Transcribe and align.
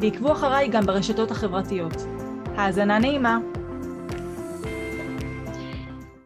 ועקבו 0.00 0.32
אחריי 0.32 0.68
גם 0.68 0.86
ברשתות 0.86 1.30
החברתיות. 1.30 1.92
האזנה 2.56 2.98
נעימה. 2.98 3.38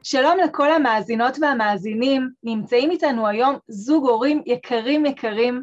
שלום 0.03 0.39
לכל 0.39 0.73
המאזינות 0.73 1.37
והמאזינים, 1.41 2.31
נמצאים 2.43 2.91
איתנו 2.91 3.27
היום 3.27 3.57
זוג 3.69 4.09
הורים 4.09 4.43
יקרים 4.47 5.07
יקרים, 5.07 5.63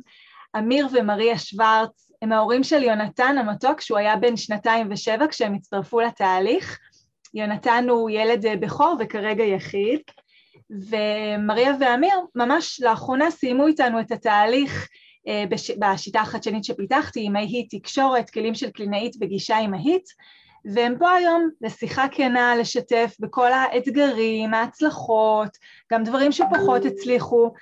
אמיר 0.58 0.88
ומריה 0.91 1.38
שוורץ, 1.38 2.12
הם 2.22 2.31
ההורים 2.31 2.64
של 2.64 2.84
יונתן 2.84 3.38
המתוק, 3.38 3.81
שהוא 3.81 3.98
היה 3.98 4.16
בן 4.16 4.38
שנתיים 4.38 4.88
ושבע 4.92 5.28
כשהם 5.28 5.53
הצטרפו 5.53 6.00
לתהליך. 6.02 6.80
יונתן 7.34 7.86
הוא 7.89 8.09
ילד 8.09 8.45
בכור 8.59 8.95
וכרגע 9.00 9.44
יחיד. 9.44 10.00
ומריה 10.70 11.72
ואמיר 11.80 12.20
ממש 12.36 12.81
לאחרונה 12.84 13.31
סיימו 13.31 13.67
איתנו 13.67 14.00
את 14.00 14.12
התהליך 14.12 14.81
אה, 14.81 15.06
בש... 15.49 15.72
בשיטה 15.72 16.22
החדשנית 16.22 16.63
שפיתחתי, 16.63 17.20
אימהית 17.20 17.76
תקשורת, 17.76 18.30
כלים 18.30 18.55
של 18.55 18.70
קלינאית 18.70 19.20
בגישה 19.20 19.58
אימהית, 19.58 20.05
והם 20.73 20.95
פה 21.00 21.12
היום 21.12 21.50
לשיחה 21.62 22.06
כנה, 22.11 22.56
לשתף 22.56 23.16
בכל 23.20 23.53
האתגרים, 23.53 24.53
ההצלחות, 24.53 25.58
גם 25.92 26.03
דברים 26.03 26.31
שפחות 26.31 26.86
הצליחו, 26.86 27.53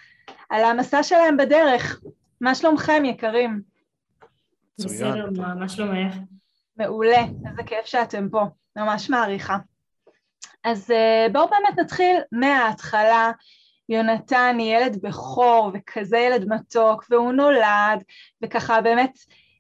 על 0.49 0.63
המסע 0.63 1.03
שלהם 1.03 1.37
בדרך. 1.37 2.01
מה 2.41 2.55
שלומכם, 2.55 3.05
יקרים? 3.05 3.61
בסדר, 4.79 5.29
מה 5.59 5.69
שלומך? 5.69 6.15
מעולה, 6.77 7.21
איזה 7.49 7.63
כיף 7.65 7.85
שאתם 7.85 8.29
פה, 8.29 8.43
ממש 8.75 9.09
מעריכה. 9.09 9.57
אז 10.63 10.91
אה, 10.91 11.27
בואו 11.31 11.47
באמת 11.49 11.79
נתחיל 11.79 12.17
מההתחלה. 12.31 13.31
יונתן 13.89 14.55
היא 14.59 14.77
ילד 14.77 15.01
בכור 15.01 15.71
וכזה 15.73 16.17
ילד 16.17 16.45
מתוק, 16.49 17.05
והוא 17.09 17.31
נולד, 17.31 18.03
וככה 18.43 18.81
באמת 18.81 19.17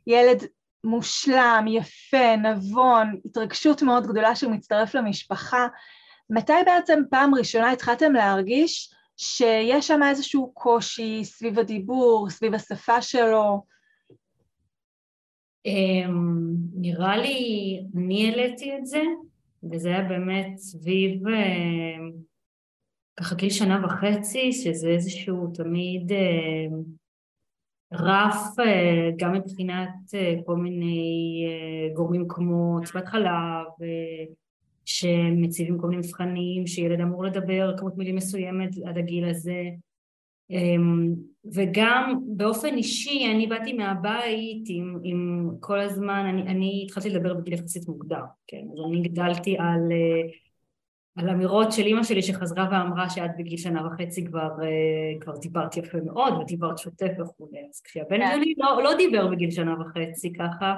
ילד 0.07 0.43
מושלם, 0.83 1.65
יפה, 1.67 2.35
נבון, 2.35 3.19
התרגשות 3.25 3.81
מאוד 3.81 4.07
גדולה 4.07 4.35
שהוא 4.35 4.51
מצטרף 4.51 4.95
למשפחה. 4.95 5.67
מתי 6.29 6.53
בעצם 6.65 6.99
פעם 7.09 7.35
ראשונה 7.35 7.71
התחלתם 7.71 8.13
להרגיש 8.13 8.93
שיש 9.17 9.87
שם 9.87 10.03
איזשהו 10.03 10.51
קושי 10.53 11.23
סביב 11.23 11.59
הדיבור, 11.59 12.29
סביב 12.29 12.53
השפה 12.53 13.01
שלו? 13.01 13.63
אמ, 15.65 16.55
נראה 16.73 17.17
לי, 17.17 17.79
אני 17.95 18.29
העליתי 18.29 18.77
את 18.77 18.85
זה, 18.85 19.01
וזה 19.71 19.89
היה 19.89 20.01
באמת 20.01 20.57
סביב 20.57 21.21
אה, 23.19 23.35
גיל 23.35 23.49
שנה 23.49 23.85
וחצי, 23.85 24.51
שזה 24.51 24.87
איזשהו 24.87 25.47
תמיד 25.53 26.11
אה, 26.11 26.67
רף 27.93 28.59
אה, 28.59 29.09
גם 29.17 29.33
מבחינת 29.33 29.89
כל 30.45 30.55
מיני 30.55 31.45
גורמים 31.95 32.25
כמו 32.29 32.79
טיפת 32.85 33.05
חלב, 33.05 33.65
שמציבים 34.85 35.77
כל 35.77 35.87
מיני 35.87 36.01
מבחנים, 36.07 36.67
שילד 36.67 37.01
אמור 37.01 37.23
לדבר 37.23 37.77
כמות 37.77 37.97
מילים 37.97 38.15
מסוימת 38.15 38.69
עד 38.85 38.97
הגיל 38.97 39.29
הזה, 39.29 39.63
אמ, 40.49 41.13
וגם 41.53 42.19
באופן 42.27 42.75
אישי 42.75 43.31
אני 43.31 43.47
באתי 43.47 43.73
מהבית 43.73 44.65
עם, 44.69 44.99
עם 45.03 45.49
כל 45.59 45.79
הזמן, 45.79 46.25
אני, 46.29 46.41
אני 46.41 46.83
התחלתי 46.85 47.09
לדבר 47.09 47.33
בגיל 47.33 47.53
יחסית 47.53 47.87
מוקדם, 47.87 48.23
כן, 48.47 48.65
אז 48.73 48.79
אני 48.89 49.09
גדלתי 49.09 49.57
על, 49.57 49.91
אה, 49.91 50.29
על 51.15 51.29
אמירות 51.29 51.71
של 51.71 51.81
אימא 51.81 52.03
שלי 52.03 52.21
שחזרה 52.21 52.67
ואמרה 52.71 53.09
שאת 53.09 53.31
בגיל 53.37 53.57
שנה 53.57 53.87
וחצי 53.87 54.25
כבר, 54.25 54.49
אה, 54.63 55.21
כבר 55.21 55.37
דיברת 55.37 55.77
יפה 55.77 55.97
מאוד 56.05 56.33
ודיברת 56.33 56.77
שוטף 56.77 57.11
וכולי, 57.19 57.59
אז 57.69 57.81
כשהבן 57.81 58.17
כן. 58.17 58.31
שלי 58.35 58.53
לא, 58.57 58.83
לא 58.83 58.95
דיבר 58.97 59.27
בגיל 59.27 59.51
שנה 59.51 59.75
וחצי 59.81 60.33
ככה, 60.33 60.75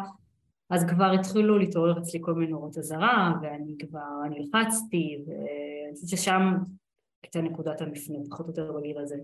אז 0.69 0.85
כבר 0.85 1.11
התחילו 1.11 1.57
להתעורר 1.57 1.99
אצלי 1.99 2.19
כל 2.23 2.33
מיני 2.33 2.51
נורות 2.51 2.77
אזהרה 2.77 3.33
ואני 3.41 3.75
כבר 3.79 4.29
נלחצתי 4.29 5.17
ואני 5.27 5.95
חושבת 5.95 6.09
ששם 6.09 6.53
הייתה 7.23 7.41
נקודת 7.41 7.81
המפנה 7.81 8.17
פחות 8.29 8.45
או 8.45 8.51
יותר 8.51 8.71
בגיל 8.71 8.97
הזה. 8.97 9.15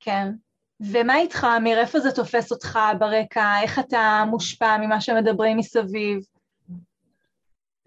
כן. 0.00 0.32
ומה 0.80 1.18
איתך, 1.18 1.46
אמיר? 1.56 1.80
איפה 1.80 2.00
זה 2.00 2.12
תופס 2.12 2.52
אותך 2.52 2.78
ברקע? 2.98 3.60
איך 3.62 3.78
אתה 3.78 4.24
מושפע 4.30 4.76
ממה 4.80 5.00
שמדברים 5.00 5.56
מסביב? 5.56 6.20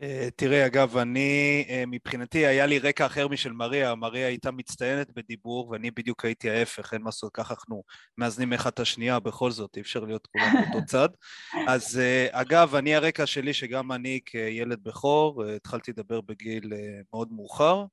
אה, 0.03 0.27
תראי, 0.35 0.65
אגב, 0.65 0.97
אני, 0.97 1.65
אה, 1.69 1.83
מבחינתי 1.87 2.45
היה 2.45 2.65
לי 2.65 2.79
רקע 2.79 3.05
אחר 3.05 3.27
משל 3.27 3.51
מריה, 3.51 3.95
מריה 3.95 4.27
הייתה 4.27 4.51
מצטיינת 4.51 5.11
בדיבור 5.11 5.69
ואני 5.69 5.91
בדיוק 5.91 6.25
הייתי 6.25 6.49
ההפך, 6.49 6.93
אין 6.93 7.01
מה 7.01 7.07
לעשות, 7.07 7.31
ככה 7.33 7.53
אנחנו 7.53 7.83
מאזנים 8.17 8.53
אחד 8.53 8.71
את 8.73 8.79
השנייה, 8.79 9.19
בכל 9.19 9.51
זאת, 9.51 9.75
אי 9.75 9.81
אפשר 9.81 9.99
להיות 9.99 10.27
כולם 10.27 10.53
באותו 10.53 10.85
צד. 10.91 11.09
אז 11.67 11.99
אה, 11.99 12.27
אגב, 12.31 12.75
אני 12.75 12.95
הרקע 12.95 13.25
שלי, 13.25 13.53
שגם 13.53 13.91
אני 13.91 14.19
כילד 14.25 14.83
בכור, 14.83 15.43
התחלתי 15.43 15.91
לדבר 15.91 16.21
בגיל 16.21 16.73
מאוד 17.13 17.27
מאוחר, 17.31 17.85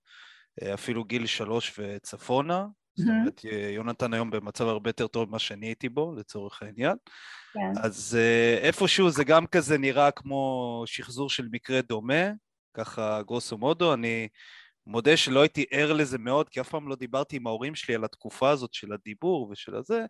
אפילו 0.74 1.04
גיל 1.04 1.26
שלוש 1.26 1.78
וצפונה, 1.78 2.66
זאת 3.00 3.08
אומרת, 3.08 3.40
יונתן 3.74 4.14
היום 4.14 4.30
במצב 4.30 4.66
הרבה 4.66 4.88
יותר 4.90 5.06
טוב 5.06 5.28
ממה 5.28 5.38
שאני 5.38 5.66
הייתי 5.66 5.88
בו, 5.88 6.14
לצורך 6.16 6.62
העניין. 6.62 6.96
כן. 7.52 7.80
אז 7.82 8.18
uh, 8.18 8.64
איפשהו 8.64 9.10
זה 9.10 9.24
גם 9.24 9.46
כזה 9.46 9.78
נראה 9.78 10.10
כמו 10.10 10.82
שחזור 10.86 11.30
של 11.30 11.48
מקרה 11.52 11.82
דומה, 11.82 12.30
ככה 12.74 13.22
גרוסו 13.22 13.58
מודו. 13.58 13.94
אני 13.94 14.28
מודה 14.86 15.16
שלא 15.16 15.40
הייתי 15.40 15.64
ער 15.70 15.92
לזה 15.92 16.18
מאוד, 16.18 16.48
כי 16.48 16.60
אף 16.60 16.68
פעם 16.68 16.88
לא 16.88 16.96
דיברתי 16.96 17.36
עם 17.36 17.46
ההורים 17.46 17.74
שלי 17.74 17.94
על 17.94 18.04
התקופה 18.04 18.50
הזאת 18.50 18.74
של 18.74 18.92
הדיבור 18.92 19.48
ושל 19.50 19.76
הזה, 19.76 20.04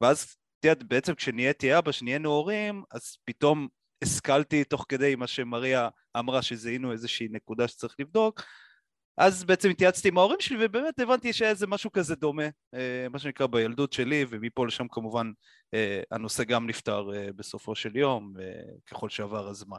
ואז, 0.00 0.22
את 0.58 0.64
יודעת, 0.64 0.82
בעצם 0.82 1.14
כשנהייתי 1.14 1.78
אבא, 1.78 1.90
כשנהיינו 1.90 2.30
הורים, 2.30 2.82
אז 2.90 3.16
פתאום 3.24 3.68
השכלתי 4.02 4.64
תוך 4.64 4.86
כדי 4.88 5.14
מה 5.14 5.26
שמריה 5.26 5.88
אמרה, 6.18 6.42
שזיהינו 6.42 6.92
איזושהי 6.92 7.28
נקודה 7.30 7.68
שצריך 7.68 7.94
לבדוק, 7.98 8.42
אז 9.16 9.44
בעצם 9.44 9.70
התייעצתי 9.70 10.08
עם 10.08 10.18
ההורים 10.18 10.40
שלי 10.40 10.56
ובאמת 10.60 10.98
הבנתי 10.98 11.32
שהיה 11.32 11.50
איזה 11.50 11.66
משהו 11.66 11.92
כזה 11.92 12.16
דומה, 12.16 12.48
אה, 12.74 13.06
מה 13.10 13.18
שנקרא 13.18 13.46
בילדות 13.46 13.92
שלי 13.92 14.24
ומפה 14.28 14.66
לשם 14.66 14.88
כמובן 14.88 15.30
אה, 15.74 16.00
הנושא 16.10 16.44
גם 16.44 16.66
נפתר 16.66 17.10
אה, 17.14 17.28
בסופו 17.36 17.74
של 17.74 17.96
יום 17.96 18.34
ככל 18.86 19.08
שעבר 19.08 19.48
הזמן. 19.48 19.78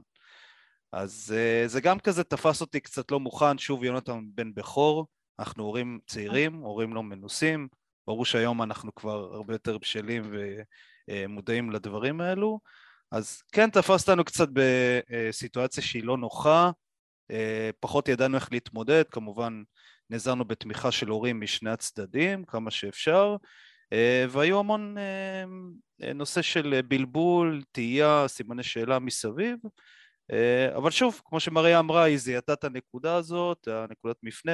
אז 0.92 1.34
זה 1.66 1.82
גם 1.82 2.00
כזה 2.00 2.24
תפס 2.24 2.62
אותי 2.62 2.80
קצת 2.80 3.12
לא 3.12 3.20
מוכן, 3.20 3.58
שוב 3.58 3.84
יונתן 3.84 4.20
בן 4.36 4.54
בכור, 4.54 5.08
אנחנו 5.40 5.64
הורים 5.64 6.00
צעירים, 6.08 6.54
הורים 6.54 6.94
לא 6.94 7.04
מנוסים, 7.04 7.68
ברור 8.08 8.26
שהיום 8.26 8.62
אנחנו 8.62 8.96
כבר 8.96 9.34
הרבה 9.34 9.54
יותר 9.54 9.78
בשלים 9.78 10.32
ומודעים 11.08 11.72
לדברים 11.72 12.22
האלו, 12.22 12.60
אז 13.12 13.42
כן 13.52 13.70
תפס 13.70 14.02
אותנו 14.10 14.26
קצת 14.26 14.48
בסיטואציה 14.54 15.84
שהיא 15.84 16.04
לא 16.04 16.18
נוחה, 16.18 16.72
פחות 17.80 18.08
ידענו 18.08 18.36
איך 18.36 18.52
להתמודד, 18.52 19.04
כמובן 19.12 19.64
נעזרנו 20.10 20.46
בתמיכה 20.46 20.92
של 20.92 21.08
הורים 21.08 21.42
משני 21.42 21.70
הצדדים, 21.70 22.46
כמה 22.46 22.72
שאפשר, 22.72 23.36
אה, 23.94 24.26
והיו 24.30 24.60
המון 24.60 24.96
אה, 24.98 26.14
נושא 26.14 26.42
של 26.42 26.82
בלבול, 26.88 27.62
תהייה, 27.72 28.24
סימני 28.28 28.64
שאלה 28.64 29.00
מסביב, 29.00 29.58
אבל 30.76 30.92
שוב, 30.92 31.22
כמו 31.26 31.40
שמריה 31.40 31.80
אמרה, 31.80 32.04
היא 32.04 32.18
זיהתה 32.18 32.54
את 32.54 32.64
הנקודה 32.64 33.16
הזאת, 33.16 33.68
הנקודת 33.68 34.16
מפנה, 34.24 34.52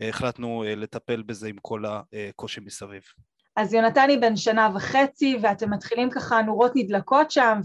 והחלטנו 0.00 0.64
לטפל 0.66 1.22
בזה 1.22 1.48
עם 1.48 1.56
כל 1.62 1.84
הקושי 1.86 2.60
מסביב. 2.60 3.02
אז 3.56 3.74
יונתני 3.74 4.16
בן 4.16 4.36
שנה 4.36 4.70
וחצי, 4.74 5.38
ואתם 5.42 5.70
מתחילים 5.70 6.10
ככה, 6.10 6.42
נורות 6.42 6.72
נדלקות 6.74 7.30
שם, 7.30 7.60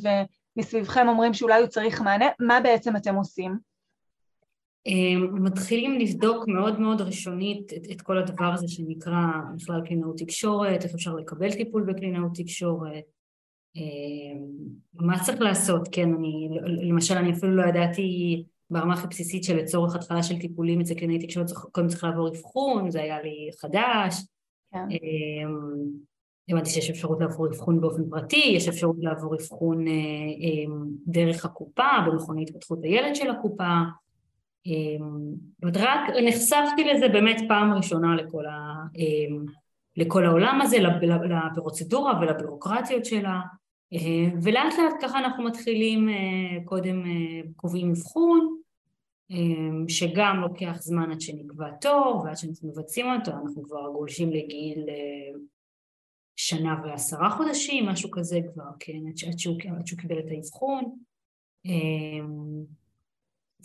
ומסביבכם 0.57 1.07
אומרים 1.07 1.33
שאולי 1.33 1.59
הוא 1.59 1.67
צריך 1.67 2.01
מענה, 2.01 2.25
מה 2.39 2.59
בעצם 2.59 2.95
אתם 2.95 3.15
עושים? 3.15 3.72
מתחילים 5.31 5.99
לבדוק 5.99 6.47
מאוד 6.47 6.79
מאוד 6.79 7.01
ראשונית 7.01 7.73
את, 7.73 7.91
את 7.91 8.01
כל 8.01 8.17
הדבר 8.17 8.53
הזה 8.53 8.67
שנקרא 8.67 9.25
בכלל 9.55 9.81
קלינאות 9.85 10.17
תקשורת, 10.17 10.83
איך 10.83 10.93
אפשר 10.93 11.15
לקבל 11.15 11.53
טיפול 11.53 11.83
בקלינאות 11.83 12.31
תקשורת, 12.35 13.03
מה 14.93 15.23
צריך 15.23 15.41
לעשות, 15.41 15.89
כן, 15.91 16.13
אני, 16.13 16.49
למשל 16.65 17.17
אני 17.17 17.31
אפילו 17.31 17.55
לא 17.55 17.63
ידעתי 17.63 18.43
ברמה 18.69 18.93
הכי 18.93 19.07
בסיסית 19.07 19.43
שלצורך 19.43 19.95
התחלה 19.95 20.23
של 20.23 20.39
טיפולים 20.39 20.81
אצל 20.81 20.93
קלינאי 20.93 21.19
תקשורת 21.19 21.51
קודם 21.51 21.87
צריך 21.87 22.03
לעבור 22.03 22.27
אבחון, 22.27 22.91
זה 22.91 23.01
היה 23.01 23.21
לי 23.21 23.49
חדש, 23.61 24.15
כן. 24.71 24.87
הבנתי 26.49 26.69
שיש 26.69 26.89
אפשרות 26.89 27.19
לעבור 27.21 27.47
אבחון 27.47 27.81
באופן 27.81 28.09
פרטי, 28.09 28.53
יש 28.55 28.67
אפשרות 28.67 28.95
לעבור 28.99 29.35
אבחון 29.35 29.87
אה, 29.87 29.93
דרך 31.07 31.45
הקופה, 31.45 31.89
במכוני 32.07 32.43
התפתחות 32.43 32.79
הילד 32.83 33.15
של 33.15 33.29
הקופה. 33.29 33.81
רק 35.75 35.99
נחשפתי 36.27 36.83
לזה 36.83 37.07
באמת 37.07 37.41
פעם 37.47 37.73
ראשונה 37.73 38.15
לכל, 38.15 38.45
ה, 38.45 38.73
לכל 39.97 40.25
העולם 40.25 40.61
הזה, 40.61 40.77
לפרוצדורה 40.79 42.19
ולבירוקרטיות 42.21 43.05
שלה, 43.05 43.41
ולאט 44.43 44.73
לאט 44.77 44.93
ככה 45.01 45.19
אנחנו 45.19 45.43
מתחילים, 45.43 46.09
קודם 46.65 47.03
קובעים 47.55 47.91
אבחון, 47.91 48.57
שגם 49.87 50.39
לוקח 50.41 50.77
זמן 50.79 51.11
עד 51.11 51.21
שנקבע 51.21 51.71
תור 51.71 52.21
ועד 52.25 52.37
שאנחנו 52.37 52.69
מבצעים 52.69 53.05
אותו, 53.05 53.31
אנחנו 53.31 53.63
כבר 53.63 53.89
גולשים 53.93 54.29
לגיל 54.29 54.85
שנה 56.35 56.75
ועשרה 56.83 57.29
חודשים, 57.29 57.85
משהו 57.85 58.11
כזה 58.11 58.39
כבר, 58.53 58.69
כן, 58.79 58.99
עד 59.29 59.39
שהוא, 59.39 59.57
עד 59.79 59.87
שהוא 59.87 59.99
קיבל 59.99 60.19
את 60.19 60.25
האבחון. 60.31 60.83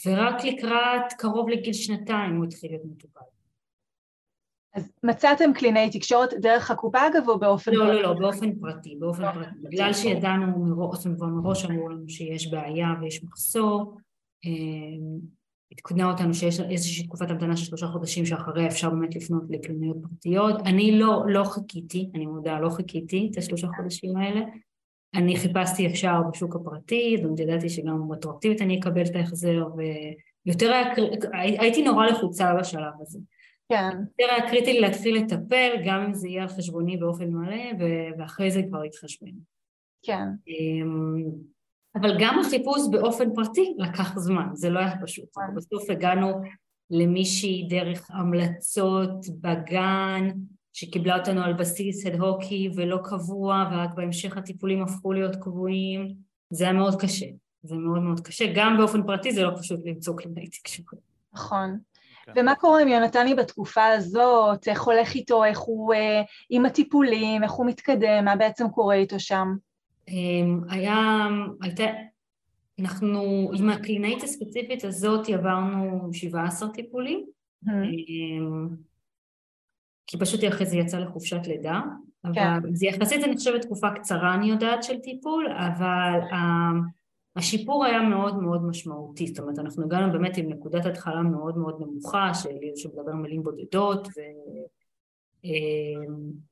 ורק 0.07 0.45
לקראת 0.45 1.13
קרוב 1.19 1.49
לגיל 1.49 1.73
שנתיים 1.73 2.37
הוא 2.37 2.45
התחיל 2.45 2.71
להיות 2.71 2.85
מטופל. 2.85 3.21
אז 4.75 4.93
מצאתם 5.03 5.53
קלינאי 5.55 5.91
תקשורת 5.91 6.35
דרך 6.41 6.71
הקופה 6.71 6.99
אגב 7.07 7.29
או 7.29 7.39
באופן 7.39 7.73
לא, 7.73 7.85
פרטי? 7.85 7.97
לא, 7.97 8.03
לא, 8.03 8.15
לא, 8.15 8.21
באופן 8.21 8.59
פרטי, 8.61 8.97
באופן 8.99 9.23
לא, 9.23 9.33
פרטי. 9.33 9.51
בגלל 9.63 9.93
שידענו 9.93 10.59
מראש, 10.59 11.07
כבר 11.07 11.27
מראש 11.27 11.65
אמרו 11.65 11.89
לנו 11.89 12.09
שיש 12.09 12.51
בעיה 12.51 12.87
ויש 13.01 13.25
מחסור, 13.25 13.99
אמ, 14.45 15.19
עדכנה 15.73 16.11
אותנו 16.11 16.35
שיש 16.35 16.61
איזושהי 16.61 17.07
תקופת 17.07 17.31
המתנה 17.31 17.57
של 17.57 17.65
שלושה 17.65 17.87
חודשים 17.87 18.27
שאחריה 18.27 18.67
אפשר 18.67 18.91
באמת 18.91 19.17
לפנות 19.17 19.43
לקלינאיות 19.51 19.97
פרטיות. 20.03 20.61
אני 20.67 20.99
לא, 20.99 21.25
לא 21.27 21.45
חיכיתי, 21.45 22.11
אני 22.15 22.27
מודה, 22.27 22.61
לא 22.61 22.71
חיכיתי 22.71 23.29
את 23.33 23.39
השלושה 23.39 23.67
חודשים 23.77 24.17
האלה. 24.17 24.41
אני 25.15 25.37
חיפשתי 25.37 25.83
ישר 25.83 26.21
בשוק 26.33 26.57
הפרטי, 26.57 27.17
זאת 27.23 27.41
ידעתי 27.41 27.69
שגם 27.69 28.13
רטרואקטיבית 28.13 28.63
אני 28.63 28.81
אקבל 28.81 29.03
את 29.03 29.17
ההחזר, 29.17 29.67
ויותר 30.47 30.73
היה, 30.73 31.61
הייתי 31.61 31.83
נורא 31.83 32.07
לחוצה 32.07 32.55
בשלב 32.55 32.93
הזה. 33.01 33.19
כן. 33.69 33.91
יותר 34.21 34.35
היה 34.35 34.51
קריטי 34.51 34.73
לי 34.73 34.81
להתחיל 34.81 35.17
לטפל, 35.17 35.71
גם 35.85 36.01
אם 36.01 36.15
זה 36.15 36.29
יהיה 36.29 36.43
על 36.43 36.49
חשבוני 36.49 36.97
באופן 36.97 37.31
מלא, 37.31 37.85
ואחרי 38.19 38.51
זה 38.51 38.63
כבר 38.69 38.83
להתחשבן. 38.83 39.33
כן. 40.03 40.25
אמ, 40.49 41.25
אבל 41.95 42.17
גם 42.21 42.39
החיפוש 42.39 42.83
באופן 42.91 43.35
פרטי 43.35 43.75
לקח 43.79 44.19
זמן, 44.19 44.49
זה 44.53 44.71
לא 44.71 44.79
היה 44.79 44.95
פשוט. 45.03 45.29
נכון. 45.31 45.55
בסוף 45.55 45.91
הגענו 45.91 46.33
למישהי 46.91 47.67
דרך 47.71 48.11
המלצות 48.11 49.27
בגן, 49.41 50.29
שקיבלה 50.79 51.19
אותנו 51.19 51.43
על 51.43 51.53
בסיס 51.53 52.07
הד-הוקי 52.07 52.71
ולא 52.75 52.99
קבוע, 53.05 53.71
ורק 53.73 53.95
בהמשך 53.95 54.37
הטיפולים 54.37 54.83
הפכו 54.83 55.13
להיות 55.13 55.37
קבועים. 55.37 56.15
זה 56.51 56.65
היה 56.65 56.73
מאוד 56.73 57.01
קשה, 57.01 57.27
זה 57.63 57.75
מאוד 57.75 58.03
מאוד 58.03 58.21
קשה. 58.21 58.45
גם 58.55 58.77
באופן 58.79 59.07
פרטי 59.07 59.33
זה 59.33 59.43
לא 59.43 59.51
פשוט 59.59 59.81
למצוא 59.85 60.17
קלינאי 60.17 60.49
תקשורת. 60.49 61.01
נכון. 61.33 61.79
כן. 62.25 62.33
ומה 62.37 62.55
קורה 62.55 62.83
עם 62.83 62.89
יונתני 62.89 63.35
בתקופה 63.35 63.87
הזאת? 63.87 64.69
איך 64.69 64.83
הולך 64.83 65.15
איתו? 65.15 65.45
איך 65.45 65.59
הוא 65.59 65.95
אה, 65.95 66.23
עם 66.51 66.67
הטיפולים? 66.67 67.43
איך 67.43 67.53
הוא 67.53 67.67
מתקדם? 67.67 68.25
מה 68.25 68.37
בעצם 68.37 68.69
קורה 68.69 68.95
איתו 68.95 69.21
שם? 69.21 69.49
אמ, 70.09 70.61
היה, 70.71 71.27
הייתה, 71.63 71.85
אנחנו 72.81 73.51
עם 73.55 73.71
הקלינאית 73.71 74.23
הספציפית 74.23 74.85
הזאת 74.85 75.29
עברנו 75.29 76.09
17 76.13 76.69
טיפולים, 76.69 77.27
mm-hmm. 77.65 78.88
כי 80.09 80.19
פשוט 80.19 80.41
אחרי 80.49 80.67
זה 80.67 80.77
יצא 80.77 80.99
לחופשת 80.99 81.47
לידה, 81.47 81.81
כן. 82.35 82.47
אבל 82.63 82.75
זה 82.75 82.87
יחסית 82.87 83.21
זה 83.21 83.27
נחשב 83.27 83.59
תקופה 83.59 83.91
קצרה 83.91 84.35
אני 84.35 84.51
יודעת 84.51 84.83
של 84.83 84.99
טיפול, 84.99 85.47
אבל 85.53 86.21
השיפור 87.37 87.85
היה 87.85 88.03
מאוד 88.03 88.43
מאוד 88.43 88.65
משמעותי, 88.65 89.27
זאת 89.27 89.39
אומרת 89.39 89.59
אנחנו 89.59 89.85
הגענו 89.85 90.13
באמת 90.13 90.37
עם 90.37 90.49
נקודת 90.49 90.87
התחלה 90.87 91.23
מאוד 91.23 91.59
מאוד 91.59 91.81
נמוכה 91.81 92.35
של 92.35 92.49
שמדבר 92.77 93.13
מילים 93.13 93.43
בודדות 93.43 94.07
ו... 94.07 94.21
אמ, 95.45 96.49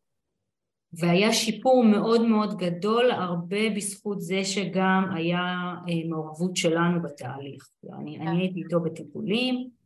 והיה 0.93 1.32
שיפור 1.32 1.85
מאוד 1.85 2.23
מאוד 2.26 2.56
גדול, 2.56 3.11
הרבה 3.11 3.70
בזכות 3.76 4.20
זה 4.20 4.44
שגם 4.44 5.05
היה 5.14 5.75
אה, 5.88 6.09
מעורבות 6.09 6.56
שלנו 6.56 7.02
בתהליך. 7.02 7.69
אני, 7.99 8.19
אני 8.19 8.41
הייתי 8.41 8.62
איתו 8.62 8.81
בטיפולים, 8.81 9.55
אה, 9.55 9.86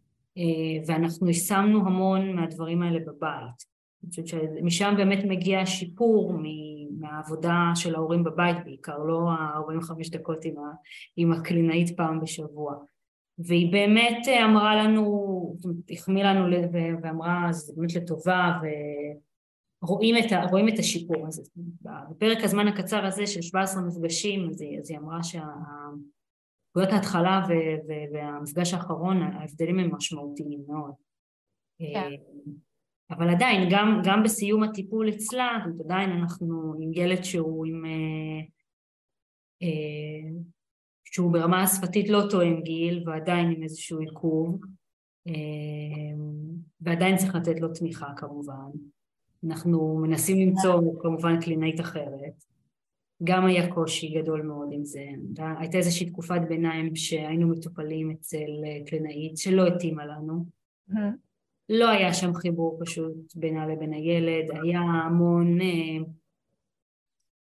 ואנחנו 0.87 1.29
יישמנו 1.29 1.87
המון 1.87 2.33
מהדברים 2.33 2.83
האלה 2.83 2.99
בבית. 3.01 3.71
אני 4.03 4.11
חושבת 4.11 4.27
שמשם 4.27 4.95
באמת 4.97 5.25
מגיע 5.25 5.61
השיפור 5.61 6.35
מהעבודה 6.99 7.73
של 7.75 7.95
ההורים 7.95 8.25
בבית 8.25 8.57
בעיקר, 8.65 8.99
לא 8.99 9.31
ה-45 9.31 10.11
דקות 10.11 10.45
עם, 10.45 10.59
ה, 10.59 10.73
עם 11.17 11.33
הקלינאית 11.33 11.97
פעם 11.97 12.21
בשבוע. 12.21 12.75
והיא 13.39 13.73
באמת 13.73 14.29
אמרה 14.45 14.77
לנו, 14.77 15.57
החמיא 15.91 16.25
לנו 16.25 16.57
ואמרה, 17.03 17.49
זה 17.53 17.73
באמת 17.77 17.95
לטובה, 17.95 18.59
ו... 18.63 18.67
רואים 19.83 20.17
את, 20.17 20.33
ה, 20.33 20.45
את 20.75 20.79
השיפור 20.79 21.27
הזה. 21.27 21.43
בפרק 22.11 22.45
הזמן 22.45 22.69
הקצר 22.69 23.07
הזה 23.07 23.27
של 23.27 23.43
17 23.43 23.83
מפגשים, 23.83 24.51
אז 24.51 24.61
היא, 24.61 24.79
אז 24.79 24.91
היא 24.91 24.99
אמרה 24.99 25.23
שנקודת 26.71 26.93
ההתחלה 26.93 27.47
והמפגש 28.13 28.75
האחרון, 28.75 29.23
ההבדלים 29.23 29.79
הם 29.79 29.95
משמעותיים 29.95 30.61
מאוד. 30.69 30.93
כן. 31.79 32.11
אבל 33.11 33.31
עדיין, 33.31 33.69
גם, 33.71 34.01
גם 34.05 34.23
בסיום 34.23 34.63
הטיפול 34.63 35.09
אצלה, 35.09 35.59
עדיין 35.85 36.11
אנחנו 36.11 36.75
עם 36.81 36.91
ילד 36.95 37.25
שהוא 37.25 37.67
עם... 37.67 37.85
אה, 37.85 38.41
אה, 39.63 40.31
שהוא 41.05 41.33
ברמה 41.33 41.63
השפתית 41.63 42.09
לא 42.09 42.23
תואם 42.31 42.61
גיל 42.63 43.03
ועדיין 43.07 43.51
עם 43.51 43.63
איזשהו 43.63 43.99
עיכוב 43.99 44.61
אה, 45.29 45.35
ועדיין 46.81 47.17
צריך 47.17 47.35
לתת 47.35 47.61
לו 47.61 47.69
תמיכה 47.75 48.13
כמובן 48.17 48.71
אנחנו 49.47 49.99
מנסים 50.03 50.49
למצוא 50.49 51.03
כמובן 51.03 51.41
קלינאית 51.41 51.81
אחרת. 51.81 52.45
גם 53.25 53.47
היה 53.47 53.73
קושי 53.75 54.09
גדול 54.09 54.43
מאוד 54.43 54.69
עם 54.73 54.85
זה. 54.85 55.05
הייתה 55.59 55.79
איזושהי 55.79 56.11
תקופת 56.11 56.41
ביניים 56.49 56.97
שהיינו 56.97 57.49
מטופלים 57.49 58.11
אצל 58.11 58.47
קלינאית 58.87 59.37
שלא 59.37 59.67
התאימה 59.67 60.07
לנו. 60.07 60.45
לא 61.71 61.89
היה 61.89 62.15
שם 62.15 62.35
חיבור 62.35 62.79
פשוט 62.81 63.35
בינה 63.35 63.67
לבין 63.67 63.93
הילד, 63.93 64.51
היה 64.63 64.81
המון 64.81 65.61
אה, 65.61 66.05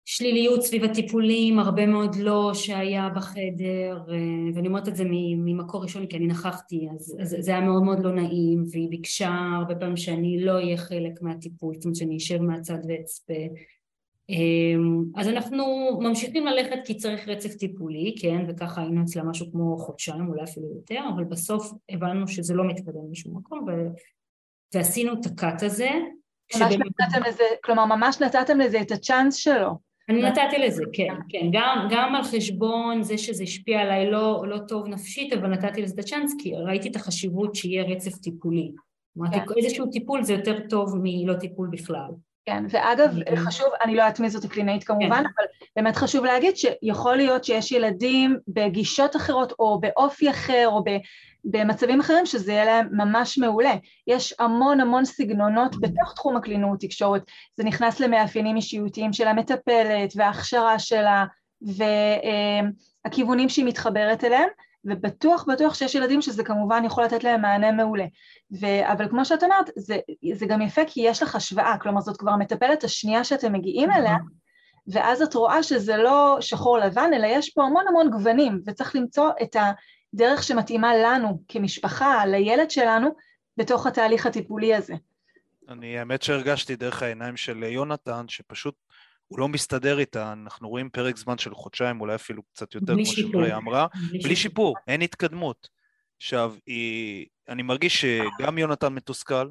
שליליות 0.04 0.62
סביב 0.62 0.84
הטיפולים, 0.84 1.58
הרבה 1.58 1.86
מאוד 1.86 2.16
לא 2.16 2.50
שהיה 2.54 3.08
בחדר, 3.16 4.04
אה, 4.08 4.54
ואני 4.54 4.68
אומרת 4.68 4.88
את 4.88 4.96
זה 4.96 5.04
ממקור 5.08 5.82
ראשון 5.82 6.06
כי 6.06 6.16
אני 6.16 6.26
נכחתי, 6.26 6.88
אז, 6.94 7.16
אז 7.20 7.36
זה 7.40 7.50
היה 7.50 7.60
מאוד 7.60 7.82
מאוד 7.82 7.98
לא 8.04 8.12
נעים, 8.12 8.64
והיא 8.72 8.90
ביקשה 8.90 9.30
הרבה 9.60 9.74
פעמים 9.74 9.96
שאני 9.96 10.40
לא 10.40 10.52
אהיה 10.52 10.76
חלק 10.76 11.22
מהטיפול, 11.22 11.74
זאת 11.74 11.84
אומרת 11.84 11.96
שאני 11.96 12.16
אשב 12.16 12.42
מהצד 12.42 12.78
ואצפה. 12.88 13.34
אה, 14.30 15.20
אז 15.20 15.28
אנחנו 15.28 15.64
ממשיכים 16.00 16.46
ללכת 16.46 16.78
כי 16.84 16.94
צריך 16.94 17.28
רצף 17.28 17.54
טיפולי, 17.54 18.14
כן, 18.20 18.44
וככה 18.48 18.80
היינו 18.80 19.02
אצלה 19.02 19.22
משהו 19.22 19.52
כמו 19.52 19.78
חודשיים, 19.78 20.28
אולי 20.28 20.42
אפילו 20.42 20.66
יותר, 20.74 21.00
אבל 21.14 21.24
בסוף 21.24 21.72
הבנו 21.88 22.28
שזה 22.28 22.54
לא 22.54 22.64
מתקדם 22.64 23.12
לשום 23.12 23.36
מקום, 23.36 23.64
ו... 23.68 23.70
ועשינו 24.74 25.12
את 25.12 25.26
הקאט 25.26 25.62
הזה. 25.62 25.90
ממש 26.54 26.72
שבאמת... 26.72 27.00
נתתם 27.00 27.28
לזה, 27.28 27.44
כלומר 27.64 27.84
ממש 27.84 28.20
נתתם 28.20 28.60
לזה 28.60 28.80
את 28.80 28.90
הצ'אנס 28.90 29.34
שלו. 29.34 29.88
אני 30.08 30.22
נתתי 30.22 30.58
לזה, 30.58 30.82
כן, 30.92 31.14
כן, 31.28 31.46
גם, 31.52 31.88
גם 31.90 32.14
על 32.14 32.22
חשבון 32.22 33.02
זה 33.02 33.18
שזה 33.18 33.42
השפיע 33.42 33.80
עליי 33.80 34.10
לא, 34.10 34.44
לא 34.48 34.58
טוב 34.58 34.86
נפשית, 34.86 35.32
אבל 35.32 35.48
נתתי 35.48 35.82
לזה 35.82 35.94
את 35.94 35.98
הצ'אנס, 35.98 36.34
כי 36.38 36.54
ראיתי 36.54 36.88
את 36.88 36.96
החשיבות 36.96 37.54
שיהיה 37.54 37.84
רצף 37.84 38.16
טיפולי. 38.16 38.72
אמרתי, 39.18 39.36
כן. 39.36 39.54
איזשהו 39.56 39.86
טיפול 39.86 40.22
זה 40.22 40.32
יותר 40.32 40.58
טוב 40.68 40.94
מלא 41.02 41.34
טיפול 41.34 41.68
בכלל. 41.72 42.10
כן, 42.48 42.64
ואגב, 42.70 43.14
חשוב, 43.36 43.66
אני 43.84 43.94
לא 43.94 44.02
יודעת 44.02 44.20
מי 44.20 44.30
זאת 44.30 44.44
הקלינאית 44.44 44.84
כמובן, 44.84 45.08
כן. 45.08 45.30
אבל 45.36 45.46
באמת 45.76 45.96
חשוב 45.96 46.24
להגיד 46.24 46.56
שיכול 46.56 47.16
להיות 47.16 47.44
שיש 47.44 47.72
ילדים 47.72 48.38
בגישות 48.48 49.16
אחרות, 49.16 49.52
או 49.58 49.80
באופי 49.80 50.30
אחר, 50.30 50.64
או 50.66 50.84
במצבים 51.44 52.00
אחרים 52.00 52.26
שזה 52.26 52.52
יהיה 52.52 52.64
להם 52.64 52.88
ממש 52.92 53.38
מעולה. 53.38 53.74
יש 54.06 54.34
המון 54.38 54.80
המון 54.80 55.04
סגנונות 55.04 55.80
בתוך 55.80 56.12
תחום 56.14 56.36
הקלינאות 56.36 56.80
תקשורת, 56.80 57.22
זה 57.56 57.64
נכנס 57.64 58.00
למאפיינים 58.00 58.56
אישיותיים 58.56 59.12
של 59.12 59.28
המטפלת 59.28 60.12
וההכשרה 60.16 60.78
שלה 60.78 61.24
והכיוונים 63.04 63.48
שהיא 63.48 63.64
מתחברת 63.64 64.24
אליהם, 64.24 64.48
ובטוח 64.84 65.44
בטוח 65.48 65.74
שיש 65.74 65.94
ילדים 65.94 66.22
שזה 66.22 66.44
כמובן 66.44 66.82
יכול 66.84 67.04
לתת 67.04 67.24
להם 67.24 67.42
מענה 67.42 67.72
מעולה. 67.72 68.04
ו... 68.60 68.66
אבל 68.92 69.08
כמו 69.08 69.24
שאת 69.24 69.42
אמרת, 69.42 69.70
זה, 69.76 69.98
זה 70.32 70.46
גם 70.46 70.62
יפה 70.62 70.82
כי 70.86 71.00
יש 71.00 71.22
לך 71.22 71.34
השוואה, 71.34 71.76
כלומר 71.80 72.00
זאת 72.00 72.16
כבר 72.16 72.30
המטפלת 72.30 72.84
השנייה 72.84 73.24
שאתם 73.24 73.52
מגיעים 73.52 73.90
אליה, 73.90 74.16
ואז 74.92 75.22
את 75.22 75.34
רואה 75.34 75.62
שזה 75.62 75.96
לא 75.96 76.36
שחור 76.40 76.78
לבן, 76.78 77.10
אלא 77.14 77.26
יש 77.26 77.50
פה 77.50 77.64
המון 77.64 77.84
המון 77.88 78.10
גוונים, 78.10 78.60
וצריך 78.66 78.96
למצוא 78.96 79.30
את 79.42 79.56
ה... 79.56 79.72
דרך 80.14 80.42
שמתאימה 80.42 80.96
לנו 80.96 81.42
כמשפחה, 81.48 82.26
לילד 82.26 82.70
שלנו, 82.70 83.08
בתוך 83.56 83.86
התהליך 83.86 84.26
הטיפולי 84.26 84.74
הזה. 84.74 84.94
אני 85.68 85.98
האמת 85.98 86.22
שהרגשתי 86.22 86.76
דרך 86.76 87.02
העיניים 87.02 87.36
של 87.36 87.62
יונתן, 87.62 88.24
שפשוט 88.28 88.74
הוא 89.28 89.38
לא 89.38 89.48
מסתדר 89.48 89.98
איתה, 89.98 90.32
אנחנו 90.32 90.68
רואים 90.68 90.90
פרק 90.90 91.16
זמן 91.16 91.38
של 91.38 91.54
חודשיים, 91.54 92.00
אולי 92.00 92.14
אפילו 92.14 92.42
קצת 92.42 92.74
יותר, 92.74 92.94
כמו 92.94 93.06
שמריה 93.06 93.56
אמרה, 93.56 93.86
בלי, 94.10 94.18
בלי 94.18 94.36
שיפור, 94.36 94.76
אין 94.86 95.02
התקדמות. 95.02 95.68
עכשיו, 96.16 96.54
היא, 96.66 97.26
אני 97.48 97.62
מרגיש 97.62 98.04
שגם 98.04 98.58
יונתן 98.58 98.92
מתוסכל, 98.92 99.50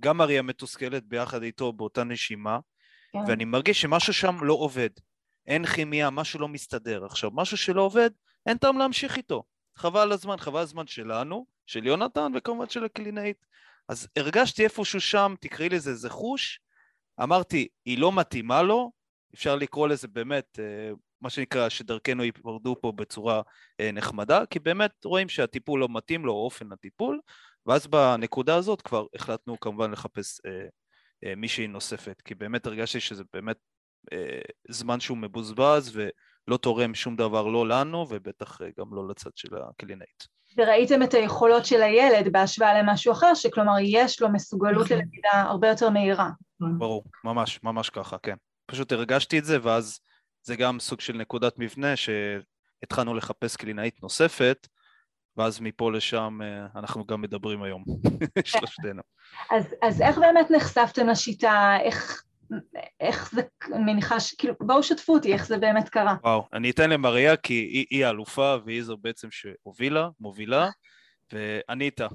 גם 0.00 0.16
מריה 0.16 0.42
מתוסכלת 0.42 1.04
ביחד 1.04 1.42
איתו 1.42 1.72
באותה 1.72 2.04
נשימה, 2.04 2.58
כן. 3.12 3.18
ואני 3.28 3.44
מרגיש 3.44 3.80
שמשהו 3.80 4.12
שם 4.12 4.44
לא 4.44 4.54
עובד. 4.54 4.90
אין 5.46 5.66
כימיה, 5.66 6.10
משהו 6.10 6.40
לא 6.40 6.48
מסתדר. 6.48 7.04
עכשיו, 7.04 7.30
משהו 7.34 7.56
שלא 7.56 7.82
עובד, 7.82 8.10
אין 8.46 8.56
טעם 8.56 8.78
להמשיך 8.78 9.16
איתו. 9.16 9.42
חבל 9.76 10.12
הזמן, 10.12 10.36
חבל 10.36 10.60
הזמן 10.60 10.86
שלנו, 10.86 11.46
של 11.66 11.86
יונתן, 11.86 12.32
וכמובן 12.34 12.68
של 12.68 12.84
הקלינאית. 12.84 13.46
אז 13.88 14.08
הרגשתי 14.16 14.64
איפשהו 14.64 15.00
שם, 15.00 15.34
תקראי 15.40 15.68
לזה 15.68 15.90
איזה 15.90 16.10
חוש, 16.10 16.60
אמרתי, 17.22 17.68
היא 17.84 17.98
לא 17.98 18.12
מתאימה 18.12 18.62
לו, 18.62 18.92
אפשר 19.34 19.56
לקרוא 19.56 19.88
לזה 19.88 20.08
באמת, 20.08 20.58
אה, 20.58 20.90
מה 21.20 21.30
שנקרא, 21.30 21.68
שדרכנו 21.68 22.24
ייפרדו 22.24 22.76
פה 22.80 22.92
בצורה 22.92 23.42
אה, 23.80 23.92
נחמדה, 23.92 24.46
כי 24.46 24.58
באמת 24.58 25.04
רואים 25.04 25.28
שהטיפול 25.28 25.80
לא 25.80 25.88
מתאים 25.90 26.26
לו, 26.26 26.32
אופן 26.32 26.72
הטיפול, 26.72 27.20
ואז 27.66 27.86
בנקודה 27.86 28.56
הזאת 28.56 28.82
כבר 28.82 29.06
החלטנו 29.14 29.60
כמובן 29.60 29.90
לחפש 29.90 30.40
אה, 30.46 30.66
אה, 31.24 31.34
מישהי 31.34 31.66
נוספת, 31.66 32.22
כי 32.24 32.34
באמת 32.34 32.66
הרגשתי 32.66 33.00
שזה 33.00 33.22
באמת 33.32 33.56
אה, 34.12 34.40
זמן 34.68 35.00
שהוא 35.00 35.18
מבוזבז 35.18 35.96
ולא 35.96 36.56
תורם 36.56 36.94
שום 36.94 37.16
דבר 37.16 37.46
לא 37.46 37.68
לנו 37.68 38.06
ובטח 38.08 38.60
גם 38.78 38.94
לא 38.94 39.08
לצד 39.08 39.30
של 39.34 39.48
הקלינאית. 39.70 40.42
וראיתם 40.56 41.02
את 41.02 41.14
היכולות 41.14 41.66
של 41.66 41.82
הילד 41.82 42.32
בהשוואה 42.32 42.82
למשהו 42.82 43.12
אחר, 43.12 43.34
שכלומר 43.34 43.72
יש 43.82 44.22
לו 44.22 44.28
מסוגלות 44.32 44.84
נכון. 44.84 44.96
ללמידה 44.96 45.30
הרבה 45.32 45.68
יותר 45.68 45.90
מהירה. 45.90 46.30
ברור, 46.78 47.04
ממש, 47.24 47.60
ממש 47.62 47.90
ככה, 47.90 48.18
כן. 48.18 48.36
פשוט 48.66 48.92
הרגשתי 48.92 49.38
את 49.38 49.44
זה 49.44 49.58
ואז 49.62 50.00
זה 50.42 50.56
גם 50.56 50.80
סוג 50.80 51.00
של 51.00 51.16
נקודת 51.16 51.58
מבנה 51.58 51.94
שהתחלנו 51.96 53.14
לחפש 53.14 53.56
קלינאית 53.56 54.02
נוספת, 54.02 54.68
ואז 55.36 55.60
מפה 55.60 55.92
לשם 55.92 56.38
אה, 56.42 56.80
אנחנו 56.80 57.06
גם 57.06 57.20
מדברים 57.20 57.62
היום, 57.62 57.84
שלושתנו. 58.44 59.02
אז, 59.50 59.64
אז 59.82 60.02
איך 60.02 60.18
באמת 60.18 60.50
נחשפתם 60.50 61.08
לשיטה? 61.08 61.76
איך, 61.82 62.22
איך 63.00 63.30
זה, 63.32 63.42
מניחה 63.68 64.20
ש... 64.20 64.34
כאילו, 64.34 64.54
בואו 64.60 64.82
שתפו 64.82 65.14
אותי, 65.14 65.32
איך 65.32 65.46
זה 65.46 65.58
באמת 65.58 65.88
קרה. 65.88 66.16
וואו, 66.24 66.48
אני 66.52 66.70
אתן 66.70 66.90
למריה 66.90 67.36
כי 67.36 67.54
היא, 67.54 67.86
היא 67.90 68.06
האלופה 68.06 68.56
והיא 68.64 68.82
זו 68.82 68.96
בעצם 68.96 69.28
שהובילה, 69.30 70.08
מובילה, 70.20 70.68
ואני 71.32 71.84
איתה. 71.84 72.06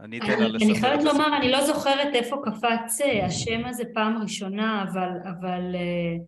אני 0.00 0.18
אתן 0.18 0.40
לה 0.40 0.48
לספר. 0.48 0.66
אני 0.66 0.80
חייבת 0.80 1.04
לומר, 1.04 1.36
אני 1.36 1.50
לא 1.50 1.66
זוכרת 1.66 2.14
איפה 2.14 2.36
קפץ 2.44 3.00
אה, 3.00 3.26
השם 3.26 3.66
הזה 3.66 3.84
פעם 3.94 4.22
ראשונה, 4.22 4.84
אבל, 4.90 5.08
אבל 5.24 5.74
uh, 5.74 6.22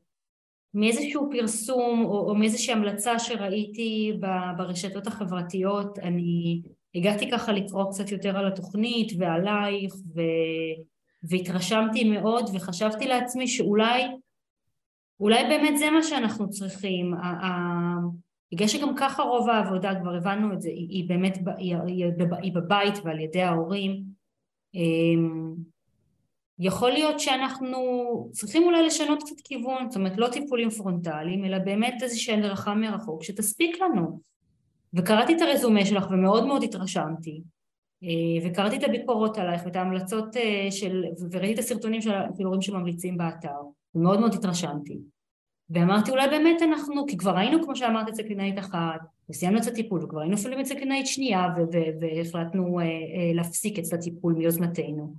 מאיזשהו 0.74 1.28
פרסום 1.30 2.04
או, 2.04 2.30
או 2.30 2.34
מאיזושהי 2.34 2.74
המלצה 2.74 3.18
שראיתי 3.18 4.12
ברשתות 4.56 5.06
החברתיות, 5.06 5.98
אני 5.98 6.62
הגעתי 6.94 7.30
ככה 7.30 7.52
לקרוא 7.52 7.90
קצת 7.90 8.12
יותר 8.12 8.38
על 8.38 8.46
התוכנית 8.46 9.12
ועלייך, 9.18 9.94
ו... 9.94 10.20
והתרשמתי 11.22 12.04
מאוד 12.04 12.50
וחשבתי 12.54 13.08
לעצמי 13.08 13.48
שאולי 13.48 14.02
אולי 15.20 15.44
באמת 15.44 15.78
זה 15.78 15.90
מה 15.90 16.02
שאנחנו 16.02 16.50
צריכים. 16.50 17.14
בגלל 18.52 18.68
שגם 18.68 18.94
ככה 18.96 19.22
רוב 19.22 19.48
העבודה, 19.48 20.00
כבר 20.00 20.14
הבנו 20.14 20.52
את 20.52 20.60
זה, 20.60 20.68
היא, 20.68 20.88
היא 20.88 21.08
באמת, 21.08 21.38
היא, 21.58 21.76
היא, 21.86 22.06
היא 22.42 22.52
בבית 22.54 22.94
ועל 23.04 23.20
ידי 23.20 23.42
ההורים. 23.42 24.02
אמ, 24.74 25.54
יכול 26.58 26.90
להיות 26.90 27.20
שאנחנו 27.20 27.78
צריכים 28.32 28.62
אולי 28.62 28.86
לשנות 28.86 29.22
קצת 29.22 29.40
כיוון, 29.44 29.90
זאת 29.90 29.96
אומרת 29.96 30.16
לא 30.16 30.28
טיפולים 30.28 30.70
פרונטליים, 30.70 31.44
אלא 31.44 31.58
באמת 31.58 31.94
איזושהי 32.02 32.34
הדרכה 32.34 32.74
מרחוק 32.74 33.22
שתספיק 33.22 33.80
לנו. 33.80 34.20
וקראתי 34.94 35.36
את 35.36 35.40
הרזומה 35.40 35.86
שלך 35.86 36.06
ומאוד 36.10 36.46
מאוד 36.46 36.62
התרשמתי. 36.62 37.42
אה, 38.02 38.50
וקראתי 38.50 38.76
את 38.76 38.84
הביקורות 38.84 39.38
עלייך 39.38 39.62
ואת 39.64 39.76
ההמלצות 39.76 40.36
אה, 40.36 40.70
של, 40.70 41.04
וראיתי 41.30 41.54
את 41.54 41.58
הסרטונים 41.58 42.02
של 42.02 42.12
הורים 42.38 42.62
שממליצים 42.62 43.18
באתר, 43.18 43.60
ומאוד 43.94 44.20
מאוד 44.20 44.34
התרשמתי. 44.34 44.98
ואמרתי 45.70 46.10
אולי 46.10 46.28
באמת 46.28 46.62
אנחנו, 46.62 47.06
כי 47.06 47.16
כבר 47.16 47.38
היינו 47.38 47.64
כמו 47.64 47.76
שאמרת 47.76 48.08
אצל 48.08 48.22
קלינאית 48.22 48.58
אחת, 48.58 49.00
וסיימנו 49.30 49.58
את 49.58 49.66
הטיפול, 49.66 50.04
וכבר 50.04 50.20
היינו 50.20 50.36
אפילו 50.36 50.60
אצל 50.60 50.74
קלינאית 50.74 51.06
שנייה, 51.06 51.46
והחלטנו 52.00 52.80
אה, 52.80 52.84
אה, 52.84 52.90
להפסיק 53.34 53.78
את 53.78 53.92
הטיפול 53.92 54.32
מיוזמתנו. 54.32 55.14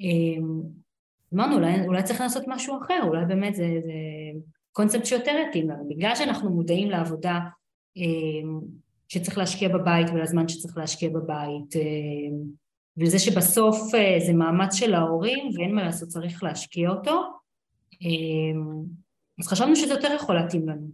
אה, 0.00 0.42
אמרנו 1.34 1.56
אולי, 1.56 1.86
אולי 1.86 2.02
צריך 2.02 2.20
לעשות 2.20 2.44
משהו 2.46 2.78
אחר, 2.78 3.00
אולי 3.02 3.24
באמת 3.24 3.54
זה, 3.54 3.66
זה 3.84 3.92
קונספט 4.72 5.04
שיותר 5.04 5.44
יתאים 5.48 5.70
לנו, 5.70 5.88
בגלל 5.88 6.14
שאנחנו 6.14 6.50
מודעים 6.50 6.90
לעבודה 6.90 7.38
אה, 7.96 8.50
שצריך 9.08 9.38
להשקיע 9.38 9.68
בבית 9.68 10.10
ולזמן 10.10 10.48
שצריך 10.48 10.76
להשקיע 10.76 11.08
בבית 11.08 11.76
אה, 11.76 12.36
ולזה 12.96 13.18
שבסוף 13.18 13.94
אה, 13.94 14.16
זה 14.26 14.32
מאמץ 14.32 14.74
של 14.74 14.94
ההורים 14.94 15.50
ואין 15.54 15.74
מה 15.74 15.82
לעשות, 15.82 16.08
צריך 16.08 16.42
להשקיע 16.42 16.90
אותו 16.90 17.22
אז 19.40 19.48
חשבנו 19.48 19.76
שזה 19.76 19.94
יותר 19.94 20.08
יכול 20.14 20.34
להתאים 20.34 20.68
לנו. 20.68 20.86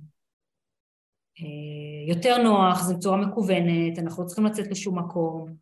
יותר 2.08 2.42
נוח, 2.42 2.82
זו 2.82 2.98
צורה 2.98 3.16
מקוונת, 3.16 3.98
אנחנו 3.98 4.22
לא 4.22 4.28
צריכים 4.28 4.44
לצאת 4.44 4.66
לשום 4.70 4.98
מקום. 4.98 5.56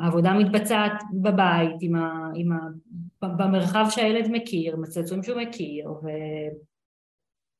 העבודה 0.00 0.32
מתבצעת 0.34 1.02
בבית, 1.22 1.76
עם 1.80 1.94
ה, 1.94 2.30
עם 2.34 2.52
ה, 2.52 2.58
במרחב 3.22 3.86
שהילד 3.90 4.30
מכיר, 4.30 4.76
מצלצועים 4.76 5.22
שהוא 5.22 5.40
מכיר, 5.42 5.90
ו, 5.90 6.08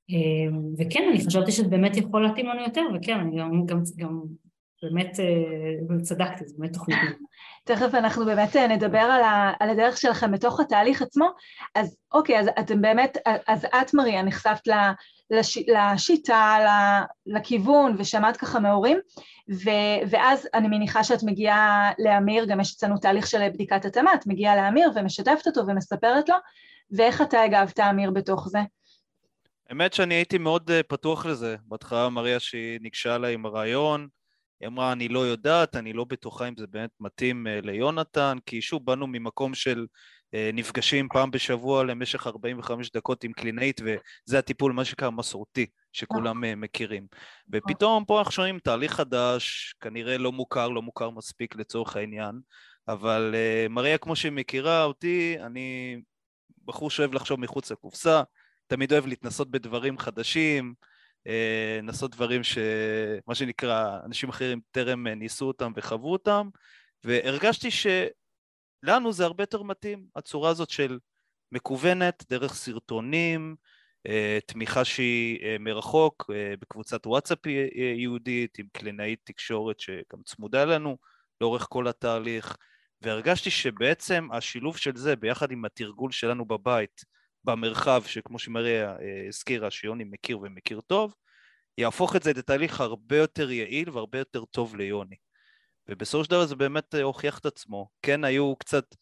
אמ, 0.09 0.75
וכן, 0.78 1.09
אני 1.11 1.26
חשבתי 1.26 1.52
שזה 1.52 1.68
באמת 1.68 1.97
יכול 1.97 2.23
להתאים 2.23 2.47
לנו 2.47 2.61
יותר, 2.62 2.83
וכן, 2.94 3.21
אני 3.21 3.38
גם, 3.38 3.66
גם, 3.66 3.83
גם 3.97 4.23
באמת 4.83 5.21
אה, 5.21 6.02
צדקתי, 6.02 6.45
זו 6.47 6.54
באמת 6.59 6.73
תוכנית. 6.73 6.99
תכף 7.64 7.95
אנחנו 7.95 8.25
באמת 8.25 8.57
אה, 8.57 8.69
נדבר 8.69 8.99
על, 8.99 9.23
ה, 9.23 9.52
על 9.61 9.71
הדרך 9.71 9.97
שלכם 9.97 10.33
בתוך 10.33 10.61
התהליך 10.61 11.02
עצמו. 11.02 11.28
אז 11.75 11.97
אוקיי, 12.12 12.40
אז 12.40 12.47
אתם 12.61 12.83
באמת, 12.83 13.19
אז 13.47 13.64
את 13.64 13.95
מריה 13.95 14.23
נחשפת 14.23 14.69
לש, 15.31 15.59
לשיטה, 15.59 16.57
לכיוון, 17.26 17.97
ושמעת 17.99 18.37
ככה 18.37 18.61
מהורים, 18.61 18.99
ו, 19.50 19.71
ואז 20.11 20.49
אני 20.54 20.69
מניחה 20.69 21.04
שאת 21.04 21.23
מגיעה 21.23 21.90
לאמיר, 21.99 22.45
גם 22.45 22.61
יש 22.61 22.75
אצלנו 22.75 22.99
תהליך 22.99 23.26
של 23.26 23.49
בדיקת 23.49 23.85
התאמה, 23.85 24.14
את 24.14 24.26
מגיעה 24.26 24.57
לאמיר 24.57 24.90
ומשתפת 24.95 25.47
אותו 25.47 25.66
ומספרת 25.66 26.28
לו, 26.28 26.37
ואיך 26.90 27.23
אתה 27.23 27.43
הגבת, 27.43 27.81
אמיר, 27.81 28.11
בתוך 28.11 28.49
זה? 28.49 28.59
האמת 29.69 29.93
שאני 29.93 30.14
הייתי 30.14 30.38
מאוד 30.38 30.71
אה, 30.71 30.83
פתוח 30.83 31.26
לזה. 31.26 31.57
בהתחלה 31.64 32.09
מריה 32.09 32.40
שהיא 32.40 32.81
ניגשה 32.81 33.16
אליי 33.16 33.35
עם 33.35 33.47
הרעיון, 33.47 34.09
היא 34.61 34.68
אמרה, 34.68 34.92
אני 34.92 35.08
לא 35.08 35.18
יודעת, 35.18 35.76
אני 35.76 35.92
לא 35.92 36.04
בטוחה 36.04 36.49
אם 36.49 36.54
זה 36.58 36.66
באמת 36.66 36.90
מתאים 37.00 37.46
אה, 37.46 37.61
ליונתן, 37.62 38.38
כי 38.46 38.62
שוב, 38.62 38.84
באנו 38.84 39.06
ממקום 39.06 39.54
של 39.54 39.87
אה, 40.34 40.50
נפגשים 40.52 41.08
פעם 41.12 41.30
בשבוע 41.30 41.84
למשך 41.84 42.26
45 42.26 42.90
דקות 42.90 43.25
עם 43.25 43.32
קלינאית, 43.32 43.80
וזה 43.80 44.38
הטיפול, 44.38 44.73
מה 44.73 44.84
שנקרא 44.84 45.11
מסורתי, 45.11 45.66
שכולם 45.92 46.61
מכירים. 46.61 47.06
ופתאום 47.52 48.04
פה 48.04 48.18
אנחנו 48.18 48.32
שומעים 48.32 48.58
תהליך 48.58 48.92
חדש, 48.92 49.75
כנראה 49.80 50.18
לא 50.18 50.32
מוכר, 50.32 50.68
לא 50.68 50.82
מוכר 50.82 51.11
מספיק 51.11 51.56
לצורך 51.56 51.96
העניין, 51.96 52.40
אבל 52.88 53.34
מריה, 53.70 53.99
כמו 53.99 54.16
שהיא 54.16 54.32
מכירה 54.32 54.84
אותי, 54.84 55.37
אני 55.40 55.96
בחור 56.64 56.90
שאוהב 56.90 57.14
לחשוב 57.14 57.40
מחוץ 57.40 57.70
לקופסה, 57.70 58.23
תמיד 58.66 58.92
אוהב 58.92 59.06
להתנסות 59.06 59.50
בדברים 59.50 59.99
חדשים, 59.99 60.75
אה, 60.78 60.94
לנסות 61.83 62.11
דברים 62.11 62.45
שמה 62.45 63.35
שנקרא, 63.35 63.99
אנשים 64.04 64.28
אחרים 64.28 64.61
טרם 64.71 65.09
ניסו 65.09 65.47
אותם 65.47 65.73
וחוו 65.76 66.12
אותם, 66.12 66.49
והרגשתי 67.04 67.69
שלנו 67.71 69.12
זה 69.12 69.25
הרבה 69.25 69.43
יותר 69.43 69.62
מתאים, 69.62 70.07
הצורה 70.16 70.50
הזאת 70.50 70.71
של 70.71 70.99
מקוונת, 71.52 72.25
דרך 72.31 72.54
סרטונים, 72.54 73.57
אה, 74.07 74.38
תמיכה 74.47 74.85
שהיא 74.85 75.45
אה, 75.45 75.57
מרחוק, 75.61 76.31
בקבוצת 76.61 77.07
וואטסאפ 77.07 77.47
יהודית, 77.97 78.59
עם 78.59 78.66
קלינאית 78.73 79.21
תקשורת 79.25 79.81
שגם 79.81 80.23
צמודה 80.25 80.62
אלינו 80.62 80.97
לאורך 81.40 81.66
כל 81.71 81.88
התהליך, 81.88 82.57
והרגשתי 83.02 83.50
שבעצם 83.50 84.28
השילוב 84.33 84.76
של 84.76 84.97
זה 84.97 85.16
ביחד 85.16 85.52
עם 85.52 85.64
התרגול 85.64 86.12
שלנו 86.12 86.45
בבית, 86.45 87.04
במרחב 87.45 88.03
שכמו 88.07 88.39
שמריה 88.39 88.91
אה, 88.91 89.25
הזכירה 89.29 89.71
שיוני 89.71 90.05
מכיר 90.05 90.39
ומכיר 90.39 90.81
טוב, 90.81 91.15
יהפוך 91.79 92.17
את 92.17 92.23
זה 92.23 92.33
לתהליך 92.33 92.81
הרבה 92.81 93.17
יותר 93.17 93.51
יעיל 93.51 93.91
והרבה 93.91 94.19
יותר 94.19 94.45
טוב 94.45 94.77
ליוני. 94.77 95.17
ובסופו 95.89 96.25
של 96.25 96.31
דבר 96.31 96.47
זה 96.47 96.57
באמת 96.57 96.95
אה, 96.95 97.03
הוכיח 97.03 97.39
את 97.39 97.47
עצמו. 97.47 97.89
כן 98.03 98.25
היו 98.25 98.57
קצת 98.57 98.95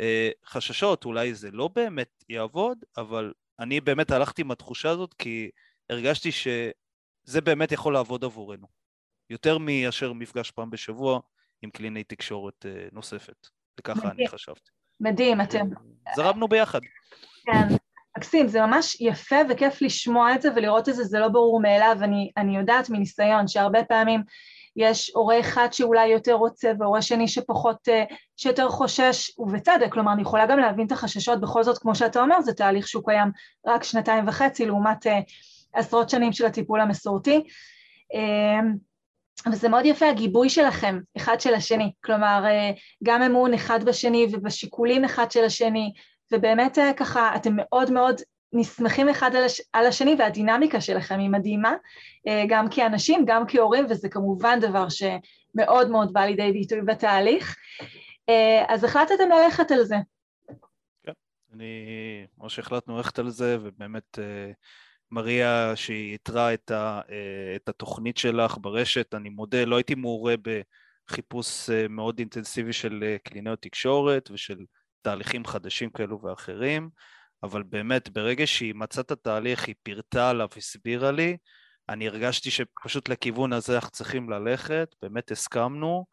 אה, 0.00 0.30
חששות, 0.46 1.04
אולי 1.04 1.34
זה 1.34 1.50
לא 1.50 1.68
באמת 1.68 2.24
יעבוד, 2.28 2.78
אבל 2.96 3.32
אני 3.60 3.80
באמת 3.80 4.10
הלכתי 4.10 4.42
עם 4.42 4.50
התחושה 4.50 4.90
הזאת 4.90 5.14
כי 5.14 5.50
הרגשתי 5.90 6.32
שזה 6.32 7.40
באמת 7.44 7.72
יכול 7.72 7.94
לעבוד 7.94 8.24
עבורנו. 8.24 8.66
יותר 9.30 9.58
מאשר 9.58 10.12
מפגש 10.12 10.50
פעם 10.50 10.70
בשבוע 10.70 11.20
עם 11.62 11.70
קליני 11.70 12.04
תקשורת 12.04 12.66
אה, 12.66 12.88
נוספת. 12.92 13.48
וככה. 13.80 14.10
אני 14.10 14.28
חשבתי. 14.28 14.70
מדהים, 15.00 15.40
אתם... 15.40 15.66
זרמנו 16.16 16.48
ביחד. 16.48 16.80
כן. 17.44 17.68
מקסים, 18.18 18.48
זה 18.48 18.60
ממש 18.60 19.00
יפה 19.00 19.36
וכיף 19.48 19.82
לשמוע 19.82 20.34
את 20.34 20.42
זה 20.42 20.48
ולראות 20.56 20.88
את 20.88 20.94
זה, 20.94 21.04
זה 21.04 21.18
לא 21.18 21.28
ברור 21.28 21.60
מאליו, 21.60 21.96
אני, 22.02 22.30
אני 22.36 22.56
יודעת 22.56 22.90
מניסיון 22.90 23.48
שהרבה 23.48 23.84
פעמים 23.84 24.22
יש 24.76 25.10
הורה 25.14 25.40
אחד 25.40 25.68
שאולי 25.72 26.06
יותר 26.06 26.32
רוצה 26.32 26.72
והורה 26.78 27.02
שני 27.02 27.28
שפחות, 27.28 27.88
אה, 27.88 28.04
שיותר 28.36 28.68
חושש, 28.68 29.30
ובצדק, 29.38 29.92
כלומר 29.92 30.12
אני 30.12 30.22
יכולה 30.22 30.46
גם 30.46 30.58
להבין 30.58 30.86
את 30.86 30.92
החששות, 30.92 31.40
בכל 31.40 31.64
זאת 31.64 31.78
כמו 31.78 31.94
שאתה 31.94 32.20
אומר 32.20 32.40
זה 32.40 32.52
תהליך 32.52 32.88
שהוא 32.88 33.04
קיים 33.04 33.30
רק 33.66 33.84
שנתיים 33.84 34.28
וחצי 34.28 34.66
לעומת 34.66 35.06
uh, 35.06 35.10
עשרות 35.72 36.10
שנים 36.10 36.32
של 36.32 36.46
הטיפול 36.46 36.80
המסורתי, 36.80 37.44
וזה 39.52 39.66
אה, 39.66 39.70
מאוד 39.70 39.86
יפה 39.86 40.08
הגיבוי 40.08 40.48
שלכם, 40.48 40.98
אחד 41.16 41.40
של 41.40 41.54
השני, 41.54 41.92
כלומר 42.04 42.44
גם 43.04 43.22
אמון 43.22 43.54
אחד 43.54 43.84
בשני 43.84 44.26
ובשיקולים 44.32 45.04
אחד 45.04 45.30
של 45.30 45.44
השני, 45.44 45.92
ובאמת 46.32 46.78
ככה 46.96 47.36
אתם 47.36 47.52
מאוד 47.56 47.90
מאוד 47.90 48.20
נסמכים 48.52 49.08
אחד 49.08 49.34
על, 49.34 49.44
הש... 49.44 49.60
על 49.72 49.86
השני 49.86 50.16
והדינמיקה 50.18 50.80
שלכם 50.80 51.18
היא 51.18 51.30
מדהימה, 51.30 51.74
אה, 52.28 52.44
גם 52.48 52.66
כאנשים, 52.70 53.24
גם 53.26 53.42
כהורים, 53.48 53.86
וזה 53.90 54.08
כמובן 54.08 54.58
דבר 54.60 54.86
שמאוד 54.88 55.90
מאוד 55.90 56.12
בא 56.12 56.20
לידי 56.20 56.52
ביטוי 56.52 56.80
בתהליך. 56.80 57.56
אה, 58.28 58.64
אז 58.68 58.84
החלטתם 58.84 59.28
ללכת 59.28 59.70
על 59.70 59.84
זה. 59.84 59.96
כן, 61.02 61.12
אני, 61.54 61.66
כמו 62.36 62.50
שהחלטנו 62.50 62.96
ללכת 62.96 63.18
על 63.18 63.30
זה, 63.30 63.56
ובאמת 63.60 64.18
אה, 64.18 64.52
מריה 65.10 65.72
שהיא 65.76 66.14
יתרה 66.14 66.54
את, 66.54 66.70
ה, 66.70 67.00
את 67.56 67.68
התוכנית 67.68 68.16
שלך 68.16 68.58
ברשת, 68.60 69.14
אני 69.14 69.28
מודה, 69.28 69.64
לא 69.64 69.76
הייתי 69.76 69.94
מעורה 69.94 70.34
בחיפוש 71.08 71.70
מאוד 71.88 72.18
אינטנסיבי 72.18 72.72
של 72.72 73.16
קלינאיות 73.24 73.62
תקשורת 73.62 74.30
ושל 74.30 74.58
תהליכים 75.02 75.44
חדשים 75.44 75.90
כאלו 75.90 76.22
ואחרים. 76.22 76.90
אבל 77.42 77.62
באמת, 77.62 78.08
ברגע 78.08 78.46
שהיא 78.46 78.74
מצאה 78.74 79.02
את 79.02 79.10
התהליך, 79.10 79.66
היא 79.66 79.74
פירטה 79.82 80.30
עליו, 80.30 80.48
הסבירה 80.56 81.10
לי, 81.10 81.36
אני 81.88 82.08
הרגשתי 82.08 82.50
שפשוט 82.50 83.08
לכיוון 83.08 83.52
הזה 83.52 83.74
אנחנו 83.74 83.90
צריכים 83.90 84.30
ללכת, 84.30 84.94
באמת 85.02 85.30
הסכמנו, 85.30 86.06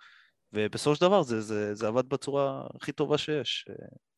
ובסופו 0.54 0.96
של 0.96 1.02
דבר 1.02 1.24
זה, 1.24 1.42
זה, 1.42 1.76
זה 1.76 1.88
עבד 1.88 2.10
בצורה 2.10 2.68
הכי 2.76 2.92
טובה 2.92 3.18
שיש, 3.18 3.66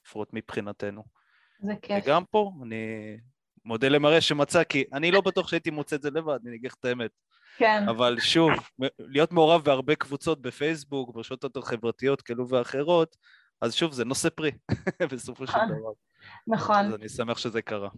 לפחות 0.06 0.30
מבחינתנו. 0.34 1.04
זה 1.60 1.74
כיף. 1.82 2.04
וגם 2.06 2.24
פה, 2.32 2.52
אני 2.64 3.18
מודה 3.66 3.90
למראה 3.90 4.22
שמצא, 4.22 4.64
כי 4.64 4.84
אני 4.94 5.12
לא 5.12 5.22
בטוח 5.22 5.48
שהייתי 5.48 5.70
מוצא 5.70 5.96
את 5.96 6.02
זה 6.02 6.10
לבד, 6.10 6.40
אני 6.48 6.56
אגיד 6.56 6.70
לך 6.72 6.76
את 6.80 6.86
האמת. 6.86 7.12
כן. 7.58 7.84
אבל 7.90 8.20
שוב, 8.20 8.52
להיות 9.00 9.32
מעורב 9.32 9.64
בהרבה 9.64 9.96
קבוצות 9.96 10.42
בפייסבוק, 10.42 11.16
ברשתות 11.16 11.58
החברתיות 11.58 12.22
כאלו 12.22 12.50
ואחרות, 12.50 13.16
אז 13.62 13.74
שוב, 13.74 13.94
זה 13.94 14.06
נושא 14.06 14.30
פרי, 14.30 14.52
בסופו 15.12 15.48
של 15.48 15.54
נכון. 15.54 15.78
דבר. 15.80 15.92
נכון. 16.48 16.86
אז 16.86 16.94
אני 16.94 17.10
שמח 17.10 17.38
שזה 17.38 17.62
קרה. 17.62 17.90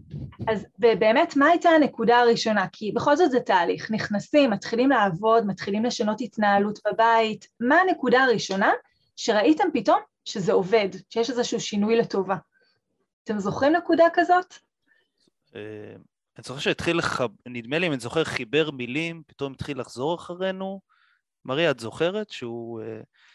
אז 0.48 0.66
באמת, 0.78 1.36
מה 1.36 1.46
הייתה 1.46 1.70
הנקודה 1.70 2.20
הראשונה? 2.20 2.68
כי 2.72 2.92
בכל 2.92 3.16
זאת 3.16 3.32
זה 3.32 3.40
תהליך, 3.40 3.92
נכנסים, 3.92 4.50
מתחילים 4.50 4.90
לעבוד, 4.90 5.46
מתחילים 5.46 5.86
לשנות 5.86 6.22
התנהלות 6.22 6.80
בבית, 6.88 7.48
מה 7.60 7.76
הנקודה 7.82 8.24
הראשונה 8.24 8.72
שראיתם 9.16 9.68
פתאום 9.74 10.00
שזה 10.26 10.54
עובד, 10.54 10.90
שיש 11.10 11.30
איזשהו 11.30 11.60
שינוי 11.60 11.98
לטובה? 11.98 12.36
אתם 13.24 13.40
זוכרים 13.40 13.74
נקודה 13.74 14.06
כזאת? 14.14 14.54
אה, 15.56 15.62
אני 16.38 16.44
זוכר 16.44 16.60
שהתחיל, 16.60 16.98
לח... 16.98 17.22
נדמה 17.46 17.80
לי 17.80 17.88
אם 17.88 17.92
אני 17.92 18.00
זוכר, 18.00 18.24
חיבר 18.24 18.72
מילים, 18.72 19.24
פתאום 19.28 19.54
התחיל 19.54 19.80
לחזור 19.80 20.16
אחרינו. 20.16 20.82
מריה, 21.46 21.72
את 21.72 21.80
זוכרת 21.80 22.30
שהוא... 22.30 22.82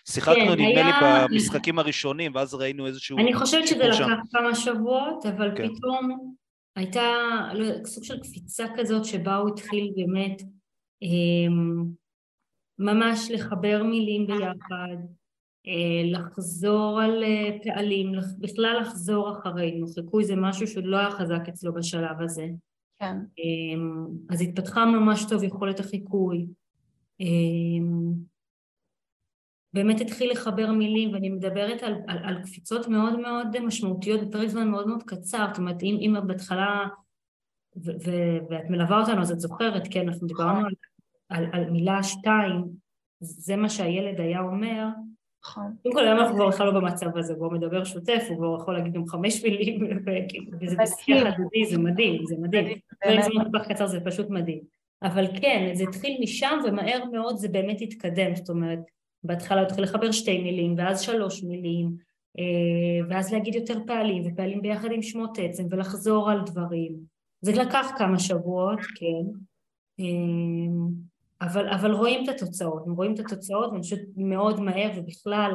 שיחקנו, 0.09 0.35
כן, 0.35 0.53
נדמה 0.53 0.99
היה... 0.99 1.27
לי, 1.27 1.35
במשחקים 1.35 1.79
הראשונים, 1.79 2.35
ואז 2.35 2.55
ראינו 2.55 2.87
איזשהו... 2.87 3.19
אני 3.19 3.35
חושבת 3.35 3.69
שזה 3.69 3.89
לקח 3.89 4.19
כמה 4.33 4.55
שבועות, 4.55 5.27
אבל 5.27 5.51
כן. 5.57 5.69
פתאום 5.75 6.35
הייתה 6.77 7.03
לא, 7.55 7.85
סוג 7.85 8.05
של 8.05 8.21
קפיצה 8.21 8.67
כזאת 8.77 9.05
שבה 9.05 9.37
הוא 9.37 9.49
התחיל 9.49 9.93
באמת 9.97 10.43
אה, 11.03 11.55
ממש 12.79 13.31
לחבר 13.31 13.83
מילים 13.83 14.27
ביחד, 14.27 14.97
אה, 15.67 16.03
לחזור 16.05 17.01
על 17.01 17.25
אה, 17.25 17.57
פעלים, 17.63 18.13
בכלל 18.39 18.79
לחזור 18.81 19.33
אחרינו. 19.33 19.87
חיקוי 19.87 20.25
זה 20.25 20.37
משהו 20.37 20.67
שעוד 20.67 20.85
לא 20.85 20.97
היה 20.97 21.11
חזק 21.11 21.41
אצלו 21.49 21.75
בשלב 21.75 22.21
הזה. 22.21 22.47
כן. 22.99 23.17
אה, 23.39 23.83
אז 24.31 24.43
התפתחה 24.43 24.85
ממש 24.87 25.25
טוב 25.29 25.43
יכולת 25.43 25.81
החיקוי. 25.81 26.47
אמ, 29.75 29.87
באמת 29.87 30.01
התחיל 30.01 30.31
לחבר 30.31 30.73
מילים 30.73 31.13
ואני 31.13 31.29
מדברת 31.29 31.83
על, 31.83 31.95
על, 32.09 32.19
על 32.25 32.43
קפיצות 32.43 32.89
מאוד 32.89 33.19
מאוד 33.21 33.61
משמעותיות 33.61 34.21
בפרק 34.21 34.49
זמן 34.49 34.69
מאוד 34.69 34.89
מאוד 34.89 35.03
קצר, 35.03 35.47
זאת 35.49 35.59
אומרת 35.59 35.83
אם, 35.83 35.99
אם 36.01 36.27
בהתחלה 36.27 36.87
ו, 37.77 37.91
ו, 38.05 38.11
ואת 38.51 38.71
מלווה 38.71 39.01
אותנו 39.01 39.21
אז 39.21 39.33
את 39.33 39.41
זוכרת, 39.41 39.83
כן, 39.91 40.09
אנחנו 40.09 40.27
דיברנו 40.27 40.67
על, 40.67 40.75
על, 41.29 41.47
על 41.53 41.71
מילה 41.71 42.03
שתיים, 42.03 42.65
זה 43.21 43.57
מה 43.57 43.69
שהילד 43.69 44.21
היה 44.21 44.41
אומר, 44.41 44.87
נכון. 45.45 45.77
קודם 45.83 45.95
כל 45.95 46.05
היום 46.05 46.19
אנחנו 46.19 46.35
כבר 46.35 46.49
בכלל 46.49 46.67
לא 46.67 46.81
במצב 46.81 47.17
הזה, 47.17 47.35
והוא 47.35 47.53
מדבר 47.53 47.85
שוטף, 47.85 48.27
הוא 48.29 48.37
כבר 48.37 48.57
יכול 48.61 48.75
להגיד 48.75 48.93
גם 48.93 49.07
חמש 49.07 49.45
מילים, 49.45 49.81
וזה 50.61 50.77
בשיח 50.83 51.27
הדדי, 51.27 51.67
זה 51.67 51.79
מדהים, 51.79 52.27
זה 52.27 52.37
מדהים. 52.39 52.79
פרק 53.01 53.21
זמן 53.25 53.45
כל 53.53 53.59
כך 53.59 53.69
קצר 53.69 53.87
זה 53.87 54.01
פשוט 54.05 54.31
מדהים. 54.31 54.61
אבל 55.03 55.27
כן, 55.41 55.71
זה 55.75 55.85
התחיל 55.89 56.19
משם 56.23 56.59
ומהר 56.65 57.05
מאוד 57.13 57.37
זה 57.37 57.49
באמת 57.49 57.81
התקדם, 57.81 58.35
זאת 58.35 58.51
אומרת, 58.51 58.79
בהתחלה 59.25 59.61
הוא 59.61 59.67
התחיל 59.67 59.85
לחבר 59.85 60.13
שתי 60.13 60.43
מילים, 60.43 60.75
ואז 60.79 61.01
שלוש 61.01 61.43
מילים, 61.43 61.97
אה, 62.39 63.07
ואז 63.09 63.33
להגיד 63.33 63.55
יותר 63.55 63.79
פעלים, 63.87 64.23
ופעלים 64.27 64.63
ביחד 64.63 64.93
עם 64.93 65.03
שמות 65.03 65.39
עצם, 65.39 65.67
ולחזור 65.71 66.31
על 66.31 66.41
דברים. 66.47 66.97
זה 67.41 67.53
לקח 67.53 67.87
כמה 67.99 68.19
שבועות, 68.19 68.79
כן, 68.81 69.39
אה, 70.01 70.07
אבל, 71.41 71.69
אבל 71.69 71.93
רואים 71.93 72.25
את 72.25 72.29
התוצאות, 72.29 72.83
רואים 72.87 73.15
את 73.15 73.19
התוצאות, 73.19 73.71
ואני 73.71 73.83
חושבת 73.83 74.01
מאוד 74.17 74.61
מהר, 74.61 74.91
ובכלל 74.97 75.53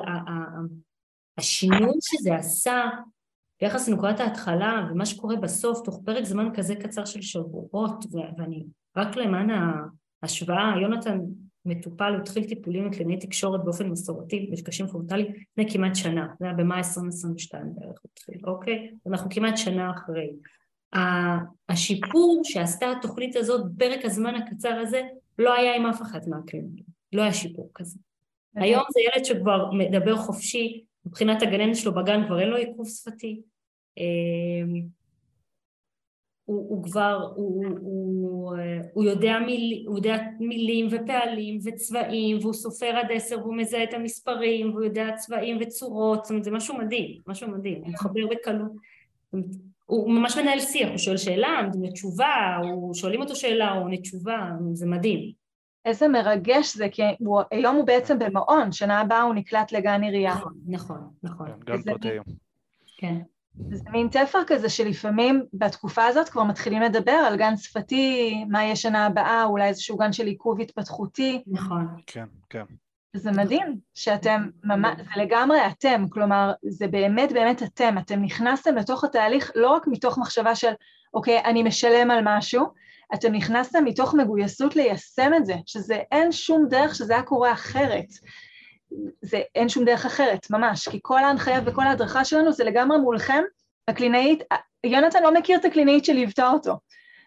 השינוי 1.38 1.98
שזה 2.02 2.36
עשה 2.36 2.90
ביחס 3.62 3.90
לנקודת 3.90 4.20
ההתחלה 4.20 4.88
ומה 4.92 5.06
שקורה 5.06 5.36
בסוף, 5.36 5.82
תוך 5.86 6.02
פרק 6.06 6.24
זמן 6.24 6.50
כזה 6.56 6.76
קצר 6.76 7.06
של 7.06 7.22
שבועות, 7.22 8.06
ואני 8.12 8.66
רק 8.98 9.16
למען 9.16 9.50
ההשוואה, 10.24 10.74
יונתן 10.82 11.20
מטופל, 11.70 12.14
הוא 12.14 12.22
התחיל 12.22 12.44
טיפולים 12.44 12.86
לקלינאי 12.86 13.18
תקשורת 13.18 13.64
באופן 13.64 13.88
מסורתי, 13.88 14.50
מפגשים 14.52 14.88
פרונטליים, 14.88 15.28
לפני 15.52 15.74
כמעט 15.74 15.96
שנה, 15.96 16.28
זה 16.40 16.46
היה 16.46 16.54
במאי 16.54 16.78
2022 16.78 17.66
בערך 17.76 18.00
הוא 18.04 18.10
התחיל, 18.14 18.42
אוקיי? 18.44 18.92
אנחנו 19.08 19.30
כמעט 19.30 19.58
שנה 19.58 19.92
אחרי. 19.92 20.30
השיפור 21.70 22.42
שעשתה 22.44 22.92
התוכנית 22.92 23.36
הזאת 23.36 23.72
בפרק 23.72 24.06
הזמן 24.06 24.36
הקצר 24.36 24.74
הזה 24.74 25.02
לא 25.40 25.54
היה 25.54 25.76
עם 25.76 25.86
אף 25.86 26.02
אחד 26.02 26.20
מהקלינאים, 26.28 26.84
לא 27.14 27.22
היה 27.22 27.34
שיפור 27.34 27.72
כזה. 27.76 28.00
היום 28.56 28.84
זה 28.94 29.02
ילד 29.02 29.26
שכבר 29.26 29.72
מדבר 29.72 30.18
חופשי, 30.18 30.84
מבחינת 31.06 31.42
הגננת 31.42 31.76
שלו 31.76 31.96
בגן 31.96 32.28
כבר 32.28 32.40
אין 32.40 32.50
לו 32.50 32.58
עיכוב 32.58 32.88
שפתי, 32.88 33.42
אמ, 33.98 34.82
הוא, 36.50 36.66
הוא 36.70 36.84
כבר, 36.84 37.32
הוא, 37.36 37.66
הוא, 37.82 38.58
הוא, 38.94 39.04
יודע 39.04 39.40
מיל, 39.46 39.84
הוא 39.88 39.98
יודע 39.98 40.18
מילים 40.40 40.88
ופעלים 40.92 41.60
וצבעים 41.64 42.38
והוא 42.42 42.54
סופר 42.54 42.98
עד 42.98 43.08
עשר 43.12 43.40
והוא 43.40 43.56
מזהה 43.56 43.84
את 43.84 43.94
המספרים 43.94 44.70
והוא 44.70 44.84
יודע 44.84 45.16
צבעים 45.16 45.58
וצורות, 45.62 46.26
זאת 46.26 46.30
אומרת 46.30 46.44
זה 46.44 46.52
משהו 46.52 46.78
מדהים, 46.78 47.22
משהו 47.28 47.52
מדהים, 47.52 47.82
הוא 47.84 47.90
מחבר 47.90 48.28
בקלות, 48.32 48.72
הוא 49.86 50.12
ממש 50.12 50.38
מנהל 50.38 50.60
שיח, 50.60 50.90
הוא 50.90 50.98
שואל 50.98 51.18
שאלה, 51.18 51.62
נותן 51.66 51.92
תשובה, 51.92 52.58
הוא 52.64 52.94
שואלים 52.94 53.22
אותו 53.22 53.36
שאלה, 53.36 53.72
הוא 53.72 53.84
עונה 53.84 53.98
תשובה, 53.98 54.50
זה 54.74 54.86
מדהים. 54.86 55.32
איזה 55.86 56.08
מרגש 56.08 56.76
זה, 56.76 56.90
כי 56.92 57.02
הוא, 57.20 57.42
היום 57.52 57.76
הוא 57.76 57.86
בעצם 57.86 58.20
במעון, 58.20 58.72
שנה 58.72 59.00
הבאה 59.00 59.22
הוא 59.22 59.34
נקלט 59.34 59.72
לגן 59.72 60.04
עירייה. 60.04 60.36
נכון, 60.36 60.54
נכון, 60.68 60.98
נכון. 61.24 61.48
כן, 61.48 61.60
גן 61.66 61.82
פרטי 61.82 62.10
היום. 62.10 62.26
כן. 62.98 63.18
זה 63.72 63.84
מין 63.92 64.08
תפר 64.08 64.40
כזה 64.48 64.70
שלפעמים 64.70 65.44
בתקופה 65.54 66.06
הזאת 66.06 66.30
כבר 66.30 66.44
מתחילים 66.44 66.82
לדבר 66.82 67.12
על 67.12 67.38
גן 67.38 67.58
שפתי, 67.58 68.34
מה 68.50 68.64
יהיה 68.64 68.76
שנה 68.76 69.06
הבאה, 69.06 69.44
אולי 69.44 69.68
איזשהו 69.68 69.98
גן 69.98 70.14
של 70.14 70.26
עיכוב 70.26 70.62
התפתחותי. 70.62 71.44
נכון. 71.48 71.88
כן, 72.08 72.26
כן. 72.50 72.64
זה 73.14 73.32
מדהים 73.32 73.78
שאתם, 73.94 74.50
ממש, 74.64 74.98
זה 74.98 75.22
לגמרי 75.22 75.58
אתם, 75.68 76.06
כלומר, 76.10 76.52
זה 76.64 76.88
באמת 76.88 77.32
באמת 77.32 77.64
אתם, 77.64 77.98
אתם 77.98 78.22
נכנסתם 78.22 78.76
לתוך 78.76 79.04
התהליך 79.04 79.52
לא 79.56 79.70
רק 79.70 79.88
מתוך 79.88 80.18
מחשבה 80.18 80.56
של, 80.56 80.72
אוקיי, 81.14 81.44
אני 81.46 81.64
משלם 81.64 82.12
על 82.12 82.20
משהו, 82.24 82.66
אתם 83.14 83.32
נכנסתם 83.32 83.86
מתוך 83.86 84.14
מגויסות 84.14 84.76
ליישם 84.76 85.32
את 85.38 85.46
זה, 85.46 85.56
שזה 85.66 85.96
אין 86.12 86.32
שום 86.32 86.68
דרך 86.70 86.96
שזה 86.96 87.14
היה 87.14 87.24
קורה 87.24 87.52
אחרת. 87.52 88.08
זה 89.22 89.42
אין 89.56 89.70
שום 89.70 89.86
דרך 89.86 90.06
אחרת, 90.06 90.52
ממש, 90.52 90.90
כי 90.90 91.00
כל 91.02 91.24
ההנחיה 91.24 91.62
וכל 91.66 91.84
ההדרכה 91.84 92.26
שלנו 92.26 92.52
זה 92.52 92.64
לגמרי 92.64 92.98
מולכם. 92.98 93.44
הקלינאית, 93.88 94.44
יונתן 94.86 95.24
לא 95.24 95.34
מכיר 95.34 95.60
את 95.60 95.66
הקלינאית 95.66 96.06
שליוותה 96.06 96.48
אותו 96.48 96.80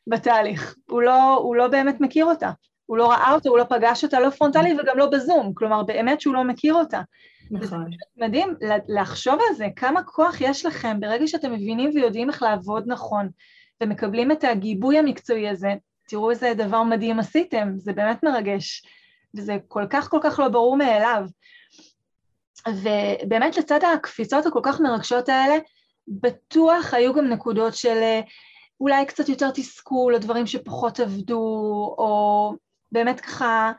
בתהליך, 0.07 0.77
הוא 0.91 1.03
לא, 1.03 1.35
הוא 1.35 1.57
לא 1.57 1.69
באמת 1.69 2.01
מכיר 2.01 2.25
אותה, 2.25 2.51
הוא 2.87 2.97
לא 2.97 3.11
ראה 3.11 3.33
אותה, 3.33 3.49
הוא 3.49 3.59
לא 3.59 3.65
פגש 3.65 4.05
אותה, 4.05 4.21
לא 4.21 4.31
פרונטלי 4.31 4.75
וגם 4.81 4.99
לא 4.99 5.07
בזום, 5.07 5.55
כלומר 5.55 5.83
באמת 5.83 6.21
שהוא 6.21 6.35
לא 6.35 6.45
מכיר 6.45 6.75
אותה. 6.75 7.01
נכון. 7.51 7.91
מדהים 8.17 8.55
לחשוב 8.89 9.35
על 9.49 9.55
זה, 9.55 9.67
כמה 9.77 10.03
כוח 10.03 10.41
יש 10.41 10.67
לכם 10.67 11.01
ברגע 11.01 11.27
שאתם 11.27 11.53
מבינים 11.53 11.91
ויודעים 11.95 12.29
איך 12.29 12.43
לעבוד 12.43 12.85
נכון, 12.87 13.29
ומקבלים 13.83 14.33
את 14.33 14.45
הגיבוי 14.45 14.99
המקצועי 14.99 15.49
הזה, 15.49 15.75
תראו 16.09 16.31
איזה 16.31 16.53
דבר 16.57 16.83
מדהים 16.83 17.19
עשיתם, 17.19 17.73
זה 17.77 17.93
באמת 17.93 18.23
מרגש, 18.23 18.83
וזה 19.37 19.57
כל 19.69 19.85
כך 19.91 20.11
כל 20.11 20.19
כך 20.23 20.39
לא 20.39 20.49
ברור 20.49 20.77
מאליו. 20.77 21.25
ובאמת 22.69 23.57
לצד 23.57 23.81
הקפיצות 23.95 24.47
הכל 24.47 24.61
כך 24.63 24.81
מרגשות 24.81 25.29
האלה, 25.29 25.55
בטוח 26.09 26.95
היו 26.95 27.15
גם 27.15 27.29
נקודות 27.29 27.75
של 27.75 27.97
אה, 28.03 28.21
אולי 28.81 29.07
קצת 29.07 29.29
יותר 29.29 29.51
תסכול, 29.51 30.15
או 30.15 30.19
דברים 30.19 30.47
שפחות 30.47 31.01
עבדו, 31.01 31.95
או 31.99 32.53
באמת 32.93 33.21
ככה, 33.21 33.73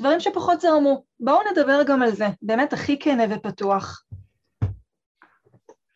דברים 0.00 0.20
שפחות 0.20 0.60
זרמו. 0.60 1.04
בואו 1.20 1.38
נדבר 1.52 1.82
גם 1.86 2.02
על 2.02 2.10
זה, 2.10 2.26
באמת 2.42 2.72
הכי 2.72 2.98
כנה 2.98 3.24
ופתוח. 3.30 4.04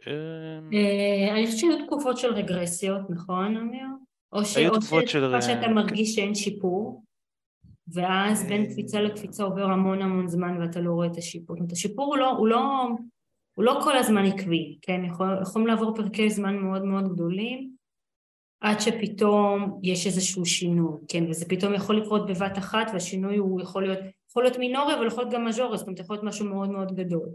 אה, 0.07 1.33
אני 1.33 1.47
חושבת 1.47 1.61
שהיו 1.61 1.87
תקופות 1.87 2.19
של 2.19 2.33
רגרסיות, 2.33 3.11
נכון, 3.11 3.57
אמיר? 3.57 3.87
או 4.33 4.45
שאתה 5.43 5.69
מרגיש 5.69 6.15
שאין 6.15 6.35
שיפור, 6.35 7.02
ואז 7.89 8.47
בין 8.47 8.73
קפיצה 8.73 9.01
לקפיצה 9.01 9.45
עובר 9.45 9.65
המון 9.65 10.03
המון 10.03 10.29
זמן 10.29 10.61
ואתה 10.61 10.81
לא 10.81 10.91
רואה 10.91 11.07
את 11.07 11.17
השיפור. 11.17 11.57
זאת 11.57 11.61
אומרת, 11.61 11.73
השיפור 11.73 12.07
הוא 12.07 12.17
לא, 12.17 12.31
הוא 12.31 12.49
לא, 12.49 12.89
הוא 13.55 13.65
לא 13.65 13.81
כל 13.85 13.97
הזמן 13.97 14.25
עקבי, 14.25 14.79
כן? 14.83 15.05
יכול, 15.05 15.39
יכולים 15.43 15.67
לעבור 15.67 15.95
פרקי 15.95 16.31
זמן 16.31 16.57
מאוד 16.57 16.85
מאוד 16.85 17.13
גדולים 17.13 17.71
עד 18.61 18.81
שפתאום 18.81 19.81
יש 19.83 20.07
איזשהו 20.07 20.45
שינוי, 20.45 20.99
כן? 21.09 21.25
וזה 21.31 21.49
פתאום 21.49 21.75
יכול 21.75 22.01
לקרות 22.01 22.27
בבת 22.27 22.59
אחת 22.59 22.91
והשינוי 22.93 23.37
הוא 23.37 23.61
יכול 23.61 23.83
להיות, 23.83 23.99
יכול 24.31 24.43
להיות 24.43 24.59
מינורי 24.59 24.95
אבל 24.95 25.07
יכול 25.07 25.25
להיות 25.25 25.35
גם 25.35 25.45
מז'ורי, 25.45 25.79
זאת 25.79 25.87
אומרת 25.87 26.01
יכול 26.01 26.17
להיות 26.17 26.25
משהו 26.25 26.47
מאוד 26.47 26.71
מאוד 26.71 26.93
גדול. 26.95 27.29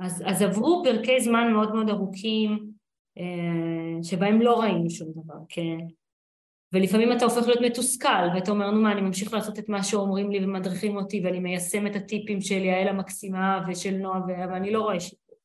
אז, 0.00 0.22
אז 0.26 0.42
עברו 0.42 0.82
פרקי 0.84 1.20
זמן 1.20 1.52
מאוד 1.52 1.74
מאוד 1.74 1.88
ארוכים 1.88 2.70
אה, 3.18 4.02
שבהם 4.02 4.40
לא 4.42 4.60
ראינו 4.60 4.90
שום 4.90 5.08
דבר, 5.12 5.38
כן? 5.48 5.78
ולפעמים 6.72 7.12
אתה 7.12 7.24
הופך 7.24 7.46
להיות 7.46 7.60
מתוסכל, 7.60 8.28
ואתה 8.34 8.50
אומר, 8.50 8.70
נו 8.70 8.80
מה, 8.80 8.92
אני 8.92 9.00
ממשיך 9.00 9.32
לעשות 9.32 9.58
את 9.58 9.68
מה 9.68 9.82
שאומרים 9.82 10.30
לי 10.30 10.44
ומדריכים 10.44 10.96
אותי, 10.96 11.20
ואני 11.24 11.40
מיישם 11.40 11.86
את 11.86 11.96
הטיפים 11.96 12.40
של 12.40 12.64
יעל 12.64 12.88
המקסימה 12.88 13.64
ושל 13.68 13.96
נועה, 13.96 14.20
ואני 14.26 14.72
לא 14.72 14.82
רואה 14.82 15.00
שיפור. 15.00 15.36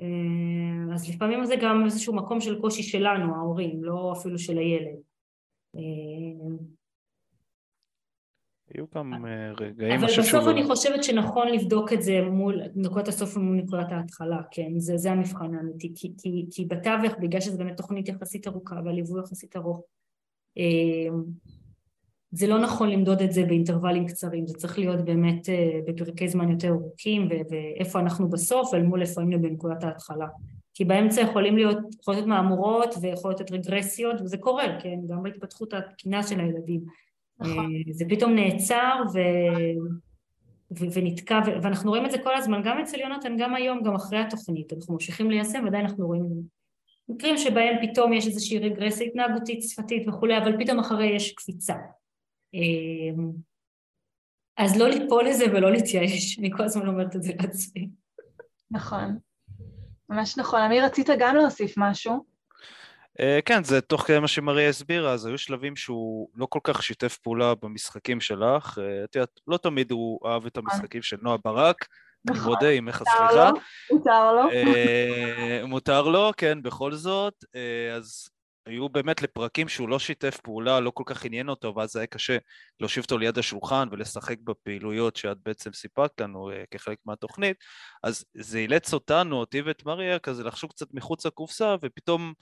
אה, 0.00 0.94
אז 0.94 1.08
לפעמים 1.08 1.44
זה 1.44 1.54
גם 1.62 1.84
איזשהו 1.84 2.14
מקום 2.14 2.40
של 2.40 2.60
קושי 2.60 2.82
שלנו, 2.82 3.34
ההורים, 3.34 3.84
לא 3.84 4.14
אפילו 4.18 4.38
של 4.38 4.58
הילד. 4.58 4.98
אה, 5.76 6.56
היו 8.74 8.84
גם 8.94 9.26
אה, 9.26 9.52
רגעים... 9.60 9.98
אבל 9.98 10.06
בסוף 10.18 10.48
אני 10.48 10.64
חושבת 10.64 11.04
שנכון 11.04 11.48
לבדוק 11.48 11.92
את 11.92 12.02
זה 12.02 12.20
מול 12.30 12.62
נקודת 12.74 13.08
הסוף 13.08 13.36
ומול 13.36 13.56
נקודת 13.56 13.92
ההתחלה, 13.92 14.40
כן? 14.50 14.78
זה, 14.78 14.96
זה 14.96 15.12
המבחן 15.12 15.54
האמיתי. 15.54 15.92
כי, 15.94 16.12
כי, 16.18 16.46
כי 16.50 16.64
בתווך, 16.64 17.12
בגלל 17.20 17.40
שזו 17.40 17.58
באמת 17.58 17.76
תוכנית 17.76 18.08
יחסית 18.08 18.48
ארוכה 18.48 18.76
והליווי 18.84 19.20
יחסית 19.20 19.56
ארוך, 19.56 19.82
זה 22.30 22.46
לא 22.46 22.58
נכון 22.58 22.90
למדוד 22.90 23.22
את 23.22 23.32
זה 23.32 23.44
באינטרוולים 23.44 24.06
קצרים, 24.06 24.46
זה 24.46 24.54
צריך 24.54 24.78
להיות 24.78 25.04
באמת 25.04 25.48
אה, 25.48 25.80
בפרקי 25.86 26.28
זמן 26.28 26.50
יותר 26.50 26.68
ארוכים 26.68 27.28
ואיפה 27.50 28.00
אנחנו 28.00 28.30
בסוף 28.30 28.74
אל 28.74 28.82
מול 28.82 29.02
איפה 29.02 29.20
היינו 29.20 29.42
בנקודת 29.42 29.84
ההתחלה. 29.84 30.26
כי 30.74 30.84
באמצע 30.84 31.20
יכולים 31.20 31.56
להיות, 31.56 31.76
יכול 32.00 32.14
להיות 32.14 32.26
מהמורות 32.26 32.94
ויכול 33.00 33.30
להיות 33.30 33.50
רגרסיות 33.50 34.20
וזה 34.20 34.36
קורה, 34.36 34.64
כן, 34.80 34.98
גם 35.08 35.22
בהתפתחות 35.22 35.74
התקינה 35.74 36.22
של 36.22 36.40
הילדים. 36.40 36.80
נכון. 37.40 37.58
אה, 37.58 37.92
זה 37.92 38.04
פתאום 38.08 38.34
נעצר 38.34 39.02
ו... 39.14 39.18
ו- 40.78 40.92
ונתקע, 40.92 41.40
ו- 41.46 41.62
ואנחנו 41.62 41.90
רואים 41.90 42.06
את 42.06 42.10
זה 42.10 42.18
כל 42.18 42.36
הזמן, 42.36 42.62
גם 42.64 42.78
אצל 42.78 43.00
יונתן, 43.00 43.36
גם 43.38 43.54
היום, 43.54 43.82
גם 43.82 43.94
אחרי 43.94 44.18
התוכנית, 44.18 44.72
אנחנו 44.72 44.94
ממשיכים 44.94 45.30
ליישם 45.30 45.64
ועדיין 45.64 45.84
אנחנו 45.84 46.06
רואים 46.06 46.26
מקרים 47.08 47.36
שבהם 47.36 47.76
פתאום 47.82 48.12
יש 48.12 48.26
איזושהי 48.26 48.58
רגרסיה 48.58 49.06
התנהגותית, 49.06 49.62
שפתית 49.62 50.08
וכולי, 50.08 50.38
אבל 50.38 50.64
פתאום 50.64 50.78
אחרי 50.78 51.06
יש 51.06 51.32
קפיצה. 51.32 51.74
אמ, 52.54 53.30
אז 54.56 54.76
לא 54.76 54.88
ליפול 54.88 55.28
לזה 55.28 55.44
ולא 55.44 55.72
להתייאש, 55.72 56.38
אני 56.38 56.50
כל 56.56 56.62
הזמן 56.62 56.88
אומרת 56.88 57.16
את 57.16 57.22
זה 57.22 57.32
לעצמי. 57.40 57.88
נכון, 58.70 59.18
ממש 60.08 60.38
נכון. 60.38 60.60
אמיר, 60.60 60.84
רצית 60.84 61.08
גם 61.18 61.36
להוסיף 61.36 61.74
משהו? 61.76 62.24
Uh, 63.20 63.42
כן, 63.44 63.64
זה 63.64 63.80
תוך 63.80 64.02
כדי 64.02 64.18
מה 64.18 64.28
שמריה 64.28 64.68
הסבירה, 64.68 65.12
אז 65.12 65.26
היו 65.26 65.38
שלבים 65.38 65.76
שהוא 65.76 66.28
לא 66.34 66.46
כל 66.50 66.58
כך 66.64 66.82
שיתף 66.82 67.16
פעולה 67.16 67.54
במשחקים 67.54 68.20
שלך. 68.20 68.78
Uh, 68.78 69.04
את 69.04 69.16
יודעת, 69.16 69.40
לא 69.46 69.56
תמיד 69.56 69.90
הוא 69.90 70.28
אהב 70.28 70.46
את 70.46 70.56
המשחקים 70.56 71.02
של 71.02 71.16
נועה 71.22 71.36
ברק, 71.44 71.76
נכון. 71.80 72.07
מודה, 72.44 72.70
עם 72.70 72.88
איך 72.88 73.02
הסליחה. 73.02 73.50
מותר 73.92 74.32
לו. 74.32 74.50
אה, 74.50 75.62
מותר 75.64 76.02
לו, 76.02 76.30
כן, 76.36 76.62
בכל 76.62 76.92
זאת. 76.92 77.44
אה, 77.54 77.94
אז 77.96 78.28
היו 78.66 78.88
באמת 78.88 79.22
לפרקים 79.22 79.68
שהוא 79.68 79.88
לא 79.88 79.98
שיתף 79.98 80.40
פעולה, 80.42 80.80
לא 80.80 80.90
כל 80.90 81.02
כך 81.06 81.24
עניין 81.24 81.48
אותו, 81.48 81.74
ואז 81.76 81.96
היה 81.96 82.06
קשה 82.06 82.38
להושיב 82.80 83.02
אותו 83.02 83.18
ליד 83.18 83.38
השולחן 83.38 83.88
ולשחק 83.90 84.36
בפעילויות 84.44 85.16
שאת 85.16 85.36
בעצם 85.44 85.72
סיפקת 85.72 86.20
לנו 86.20 86.50
אה, 86.50 86.64
כחלק 86.70 86.98
מהתוכנית. 87.04 87.56
אז 88.02 88.24
זה 88.34 88.58
אילץ 88.58 88.94
אותנו, 88.94 89.36
אותי 89.36 89.60
ואת 89.60 89.84
מריה, 89.86 90.18
כזה 90.18 90.44
לחשוב 90.44 90.70
קצת 90.70 90.86
מחוץ 90.92 91.26
לקופסה, 91.26 91.76
ופתאום 91.82 92.32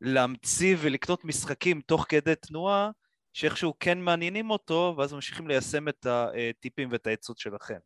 להמציא 0.00 0.76
ולקנות 0.80 1.24
משחקים 1.24 1.80
תוך 1.80 2.06
כדי 2.08 2.34
תנועה, 2.34 2.90
שאיכשהו 3.32 3.74
כן 3.80 4.00
מעניינים 4.00 4.50
אותו, 4.50 4.94
ואז 4.98 5.12
ממשיכים 5.12 5.48
ליישם 5.48 5.88
את 5.88 6.06
הטיפים 6.06 6.88
ואת 6.92 7.06
העצות 7.06 7.38
שלכם. 7.38 7.78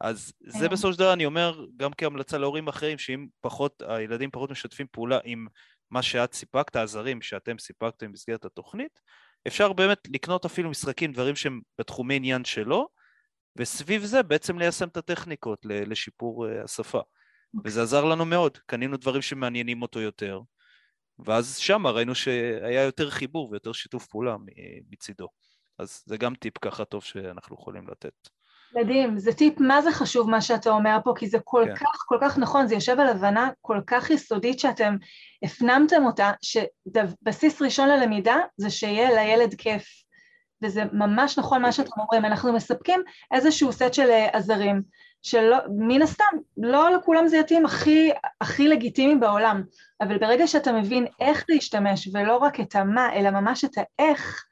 אז 0.00 0.32
זה 0.40 0.68
בסופו 0.68 0.92
של 0.92 0.98
דבר 0.98 1.12
אני 1.12 1.26
אומר 1.26 1.66
גם 1.76 1.90
כהמלצה 1.98 2.38
להורים 2.38 2.68
אחרים, 2.68 2.98
שאם 2.98 3.26
פחות, 3.40 3.82
הילדים 3.88 4.30
פחות 4.30 4.50
משתפים 4.50 4.86
פעולה 4.92 5.18
עם 5.24 5.46
מה 5.90 6.02
שאת 6.02 6.34
סיפקת, 6.34 6.76
הזרים 6.76 7.22
שאתם 7.22 7.58
סיפקתם 7.58 8.06
במסגרת 8.06 8.44
התוכנית, 8.44 9.00
אפשר 9.46 9.72
באמת 9.72 9.98
לקנות 10.08 10.44
אפילו 10.44 10.70
משחקים, 10.70 11.12
דברים 11.12 11.36
שהם 11.36 11.60
בתחומי 11.78 12.16
עניין 12.16 12.44
שלו, 12.44 12.88
וסביב 13.56 14.04
זה 14.04 14.22
בעצם 14.22 14.58
ליישם 14.58 14.88
את 14.88 14.96
הטכניקות 14.96 15.58
לשיפור 15.64 16.48
אה, 16.48 16.64
השפה. 16.64 16.98
אוקיי. 16.98 17.70
וזה 17.70 17.82
עזר 17.82 18.04
לנו 18.04 18.24
מאוד, 18.24 18.58
קנינו 18.66 18.96
דברים 18.96 19.22
שמעניינים 19.22 19.82
אותו 19.82 20.00
יותר, 20.00 20.40
ואז 21.18 21.56
שם 21.56 21.86
ראינו 21.86 22.14
שהיה 22.14 22.82
יותר 22.82 23.10
חיבור 23.10 23.50
ויותר 23.50 23.72
שיתוף 23.72 24.06
פעולה 24.06 24.36
מצידו. 24.90 25.28
אז 25.78 26.02
זה 26.06 26.16
גם 26.16 26.34
טיפ 26.34 26.58
ככה 26.58 26.84
טוב 26.84 27.04
שאנחנו 27.04 27.56
יכולים 27.56 27.88
לתת. 27.88 28.28
מדהים, 28.74 29.18
זה 29.18 29.32
טיפ 29.32 29.60
מה 29.60 29.82
זה 29.82 29.92
חשוב 29.92 30.30
מה 30.30 30.40
שאתה 30.40 30.70
אומר 30.70 30.98
פה, 31.04 31.12
כי 31.16 31.26
זה 31.26 31.38
כל 31.44 31.64
כן. 31.66 31.74
כך 31.74 32.04
כל 32.08 32.18
כך 32.20 32.38
נכון, 32.38 32.66
זה 32.66 32.74
יושב 32.74 33.00
על 33.00 33.08
הבנה 33.08 33.50
כל 33.60 33.80
כך 33.86 34.10
יסודית 34.10 34.60
שאתם 34.60 34.96
הפנמתם 35.42 36.06
אותה, 36.06 36.32
שבסיס 36.42 37.62
ראשון 37.62 37.88
ללמידה 37.88 38.36
זה 38.56 38.70
שיהיה 38.70 39.14
לילד 39.14 39.54
כיף, 39.54 39.84
וזה 40.62 40.82
ממש 40.92 41.38
נכון 41.38 41.62
מה 41.62 41.72
שאתם 41.72 42.00
אומרים, 42.00 42.24
אנחנו 42.24 42.52
מספקים 42.52 43.02
איזשהו 43.32 43.72
סט 43.72 43.94
של 43.94 44.10
אה, 44.10 44.28
עזרים, 44.32 44.82
שלא, 45.22 45.56
מן 45.78 46.02
הסתם, 46.02 46.24
לא 46.56 46.90
לכולם 46.90 47.28
זה 47.28 47.36
יתאים 47.36 47.64
הכי, 47.64 48.10
הכי 48.40 48.68
לגיטימי 48.68 49.14
בעולם, 49.14 49.62
אבל 50.00 50.18
ברגע 50.18 50.46
שאתה 50.46 50.72
מבין 50.72 51.06
איך 51.20 51.44
להשתמש, 51.48 52.08
ולא 52.12 52.36
רק 52.36 52.60
את 52.60 52.74
המה, 52.76 53.12
אלא 53.14 53.30
ממש 53.30 53.64
את 53.64 53.70
האיך, 53.76 54.44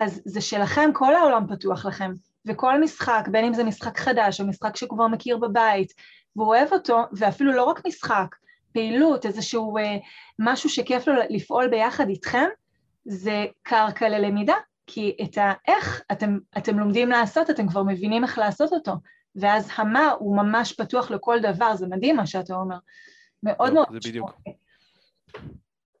אז 0.00 0.22
זה 0.24 0.40
שלכם, 0.40 0.90
כל 0.94 1.14
העולם 1.14 1.46
פתוח 1.48 1.86
לכם. 1.86 2.12
וכל 2.46 2.80
משחק, 2.80 3.28
בין 3.30 3.44
אם 3.44 3.54
זה 3.54 3.64
משחק 3.64 3.98
חדש 3.98 4.40
או 4.40 4.46
משחק 4.46 4.76
שהוא 4.76 4.90
כבר 4.90 5.06
מכיר 5.06 5.38
בבית, 5.38 5.92
והוא 6.36 6.48
אוהב 6.48 6.72
אותו, 6.72 7.02
ואפילו 7.12 7.52
לא 7.52 7.64
רק 7.64 7.86
משחק, 7.86 8.36
פעילות, 8.72 9.26
איזשהו 9.26 9.78
אה, 9.78 9.96
משהו 10.38 10.70
שכיף 10.70 11.08
לו 11.08 11.14
לפעול 11.30 11.68
ביחד 11.68 12.08
איתכם, 12.08 12.46
זה 13.04 13.46
קרקע 13.62 14.08
ללמידה, 14.08 14.54
כי 14.86 15.16
את 15.22 15.38
האיך 15.38 16.02
אתם, 16.12 16.38
אתם 16.58 16.78
לומדים 16.78 17.08
לעשות, 17.08 17.50
אתם 17.50 17.68
כבר 17.68 17.82
מבינים 17.82 18.24
איך 18.24 18.38
לעשות 18.38 18.72
אותו, 18.72 18.92
ואז 19.36 19.70
המה 19.76 20.10
הוא 20.18 20.36
ממש 20.36 20.72
פתוח 20.72 21.10
לכל 21.10 21.40
דבר, 21.40 21.76
זה 21.76 21.86
מדהים 21.86 22.16
מה 22.16 22.26
שאתה 22.26 22.54
אומר. 22.54 22.76
מאוד 23.42 23.72
מאוד 23.72 23.86
זה 23.92 24.08
בדיוק. 24.08 24.30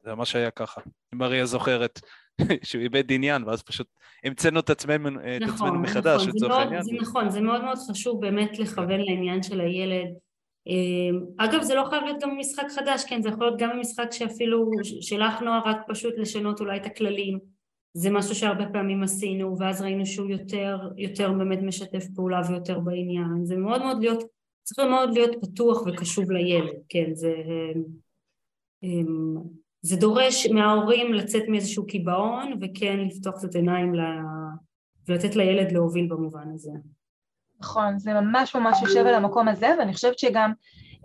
זה 0.04 0.14
מה 0.14 0.24
שהיה 0.24 0.50
ככה. 0.50 0.80
מריה 1.14 1.46
זוכרת. 1.46 2.00
שהוא 2.66 2.82
איבד 2.82 3.12
עניין, 3.12 3.44
ואז 3.44 3.62
פשוט 3.62 3.86
המצאנו 4.24 4.60
את 4.60 4.70
עצמנו, 4.70 5.10
נכון, 5.10 5.36
את 5.36 5.42
עצמנו 5.54 5.78
מחדש, 5.78 6.20
נכון, 6.20 6.32
לצורך 6.34 6.52
העניין. 6.52 6.82
זה 6.82 6.92
נכון, 7.00 7.30
זה 7.30 7.40
מאוד 7.40 7.64
מאוד 7.64 7.78
חשוב 7.90 8.20
באמת 8.20 8.58
לכוון 8.58 9.00
לעניין 9.00 9.42
של 9.42 9.60
הילד. 9.60 10.08
אמ, 10.66 11.20
אגב, 11.38 11.62
זה 11.62 11.74
לא 11.74 11.84
חייב 11.90 12.04
להיות 12.04 12.22
גם 12.22 12.38
משחק 12.38 12.66
חדש, 12.74 13.04
כן, 13.04 13.22
זה 13.22 13.28
יכול 13.28 13.46
להיות 13.46 13.60
גם 13.60 13.80
משחק 13.80 14.08
שאפילו 14.10 14.70
שלך 14.82 15.42
נועה 15.42 15.62
רק 15.64 15.76
פשוט 15.88 16.14
לשנות 16.18 16.60
אולי 16.60 16.76
את 16.76 16.86
הכללים. 16.86 17.38
זה 17.96 18.10
משהו 18.10 18.34
שהרבה 18.34 18.64
פעמים 18.72 19.02
עשינו, 19.02 19.56
ואז 19.58 19.82
ראינו 19.82 20.06
שהוא 20.06 20.30
יותר, 20.30 20.78
יותר 20.96 21.32
באמת 21.32 21.58
משתף 21.62 22.04
פעולה 22.14 22.40
ויותר 22.48 22.80
בעניין. 22.80 23.44
זה 23.44 23.56
מאוד 23.56 23.82
מאוד 23.82 24.00
להיות, 24.00 24.24
צריך 24.62 24.88
מאוד 24.88 25.14
להיות 25.14 25.36
פתוח 25.42 25.82
וקשוב 25.86 26.30
לילד, 26.30 26.74
כן, 26.88 27.14
זה... 27.14 27.32
זה 29.84 29.96
דורש 29.96 30.46
מההורים 30.46 31.14
לצאת 31.14 31.42
מאיזשהו 31.48 31.86
קיבעון 31.86 32.52
וכן 32.60 33.00
לפתוח 33.00 33.34
קצת 33.34 33.54
עיניים 33.54 33.94
ל... 33.94 34.00
ולתת 35.08 35.36
לילד 35.36 35.72
להוביל 35.72 36.06
במובן 36.06 36.50
הזה. 36.54 36.70
נכון, 37.60 37.98
זה 37.98 38.12
ממש 38.14 38.56
ממש 38.56 38.82
יושב 38.82 39.06
על 39.06 39.14
המקום 39.14 39.48
הזה, 39.48 39.74
ואני 39.78 39.94
חושבת 39.94 40.18
שגם 40.18 40.52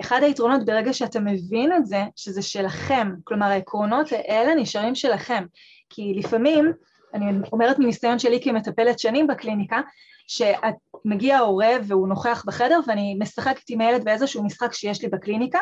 אחד 0.01 0.19
היתרונות 0.23 0.65
ברגע 0.65 0.93
שאתה 0.93 1.19
מבין 1.19 1.73
את 1.73 1.85
זה, 1.85 2.03
שזה 2.15 2.41
שלכם, 2.41 3.11
כלומר 3.23 3.45
העקרונות 3.45 4.11
האלה 4.11 4.55
נשארים 4.55 4.95
שלכם, 4.95 5.45
כי 5.89 6.13
לפעמים, 6.15 6.71
אני 7.13 7.25
אומרת 7.53 7.79
מניסיון 7.79 8.19
שלי 8.19 8.39
כמטפלת 8.43 8.99
שנים 8.99 9.27
בקליניקה, 9.27 9.81
שמגיע 10.27 11.37
ההורה 11.37 11.71
והוא 11.87 12.07
נוכח 12.07 12.43
בחדר 12.47 12.79
ואני 12.87 13.15
משחקת 13.19 13.69
עם 13.69 13.81
הילד 13.81 14.03
באיזשהו 14.03 14.43
משחק 14.43 14.73
שיש 14.73 15.01
לי 15.01 15.09
בקליניקה, 15.09 15.59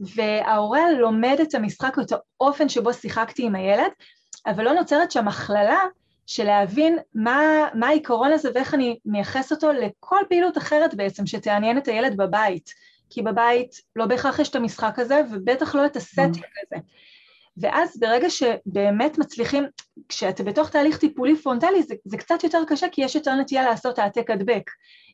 וההורה 0.00 0.90
לומד 0.90 1.36
את 1.42 1.54
המשחק 1.54 1.94
או 1.98 2.02
את 2.02 2.12
האופן 2.12 2.68
שבו 2.68 2.94
שיחקתי 2.94 3.46
עם 3.46 3.54
הילד, 3.54 3.90
אבל 4.46 4.64
לא 4.64 4.72
נוצרת 4.72 5.10
שם 5.10 5.28
הכללה 5.28 5.80
של 6.26 6.44
להבין 6.44 6.98
מה, 7.14 7.68
מה 7.74 7.88
העיקרון 7.88 8.32
הזה 8.32 8.48
ואיך 8.54 8.74
אני 8.74 8.98
מייחס 9.04 9.52
אותו 9.52 9.72
לכל 9.72 10.20
פעילות 10.28 10.58
אחרת 10.58 10.94
בעצם 10.94 11.26
שתעניין 11.26 11.78
את 11.78 11.88
הילד 11.88 12.16
בבית. 12.16 12.70
כי 13.10 13.22
בבית 13.22 13.80
לא 13.96 14.06
בהכרח 14.06 14.38
יש 14.38 14.48
את 14.48 14.56
המשחק 14.56 14.98
הזה, 14.98 15.22
ובטח 15.32 15.74
לא 15.74 15.86
את 15.86 15.96
הסטינג 15.96 16.36
הזה. 16.36 16.82
ואז 17.56 18.00
ברגע 18.00 18.30
שבאמת 18.30 19.18
מצליחים, 19.18 19.64
כשאתה 20.08 20.42
בתוך 20.42 20.70
תהליך 20.70 20.98
טיפולי 20.98 21.36
פרונטלי 21.36 21.82
זה, 21.82 21.94
זה 22.04 22.16
קצת 22.16 22.44
יותר 22.44 22.62
קשה 22.68 22.86
כי 22.92 23.02
יש 23.02 23.14
יותר 23.14 23.34
נטייה 23.34 23.62
לעשות 23.62 23.98
העתק 23.98 24.30
הדבק. 24.30 24.70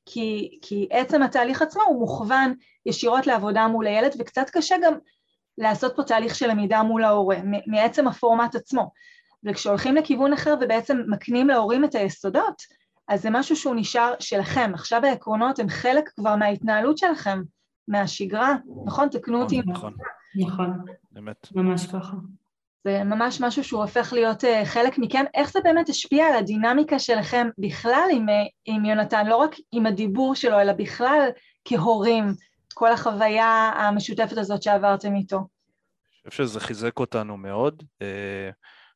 כי, 0.07 0.59
כי 0.63 0.89
עצם 0.91 1.23
התהליך 1.23 1.63
עצמו 1.63 1.83
הוא 1.83 2.01
מוכוון 2.01 2.55
ישירות 2.87 3.27
לעבודה 3.27 3.69
מול 3.69 3.87
הילד 3.87 4.15
וקצת 4.19 4.51
קשה 4.51 4.77
גם 4.83 4.95
לעשות 5.59 5.93
פה 5.97 6.03
תהליך 6.03 6.35
של 6.35 6.51
למידה 6.51 6.83
מול 6.83 7.05
ההורה, 7.05 7.37
מעצם 7.67 8.09
הפורמט 8.09 8.55
עצמו. 8.55 8.91
וכשהולכים 9.45 9.97
לכיוון 9.97 10.33
אחר 10.33 10.55
ובעצם 10.61 10.99
מקנים 11.09 11.49
להורים 11.49 11.85
את 11.85 11.95
היסודות, 11.95 12.63
אז 13.09 13.23
זה 13.23 13.31
משהו 13.31 13.57
שהוא 13.57 13.75
נשאר 13.75 14.15
שלכם. 14.21 14.71
עכשיו 14.75 15.05
העקרונות 15.05 15.59
הם 15.59 15.69
חלק 15.69 16.09
כבר 16.09 16.37
מההתנהלות 16.37 16.99
שלכם, 16.99 17.43
מהשגרה, 17.89 18.55
נכון? 18.87 19.09
תקנו 19.09 19.43
אותי. 19.43 19.61
נכון, 19.67 19.95
נכון. 20.35 20.85
באמת. 21.13 21.49
ממש 21.55 21.87
ככה. 21.87 22.17
זה 22.85 23.05
ממש 23.05 23.41
משהו 23.41 23.65
שהוא 23.65 23.83
הופך 23.83 24.13
להיות 24.13 24.45
uh, 24.45 24.65
חלק 24.65 24.99
מכם. 24.99 25.25
איך 25.35 25.53
זה 25.53 25.61
באמת 25.65 25.89
השפיע 25.89 26.27
על 26.27 26.35
הדינמיקה 26.35 26.99
שלכם 26.99 27.49
בכלל 27.59 28.09
עם, 28.13 28.29
uh, 28.29 28.33
עם 28.65 28.85
יונתן, 28.85 29.27
לא 29.27 29.37
רק 29.37 29.55
עם 29.73 29.87
הדיבור 29.87 30.35
שלו, 30.35 30.61
אלא 30.61 30.73
בכלל 30.73 31.29
כהורים, 31.65 32.25
כל 32.75 32.93
החוויה 32.93 33.73
המשותפת 33.77 34.39
הזאת 34.39 34.63
שעברתם 34.63 35.15
איתו? 35.15 35.37
אני 35.37 36.31
חושב 36.31 36.45
שזה 36.45 36.61
חיזק 36.61 36.99
אותנו 36.99 37.37
מאוד. 37.37 37.83
Uh, 37.83 38.05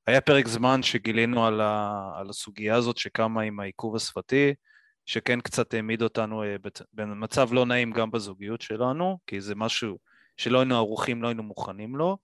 היה 0.06 0.20
פרק 0.20 0.48
זמן 0.48 0.82
שגילינו 0.82 1.46
על, 1.46 1.60
ה, 1.60 2.10
על 2.16 2.30
הסוגיה 2.30 2.76
הזאת 2.76 2.96
שקמה 2.96 3.42
עם 3.42 3.60
העיכוב 3.60 3.96
השפתי, 3.96 4.54
שכן 5.06 5.40
קצת 5.40 5.74
העמיד 5.74 6.02
אותנו 6.02 6.42
במצב 6.92 7.52
לא 7.52 7.66
נעים 7.66 7.92
גם 7.92 8.10
בזוגיות 8.10 8.60
שלנו, 8.60 9.18
כי 9.26 9.40
זה 9.40 9.54
משהו 9.54 9.98
שלא 10.36 10.58
היינו 10.58 10.76
ערוכים, 10.76 11.22
לא 11.22 11.28
היינו 11.28 11.42
מוכנים 11.42 11.96
לו, 11.96 12.18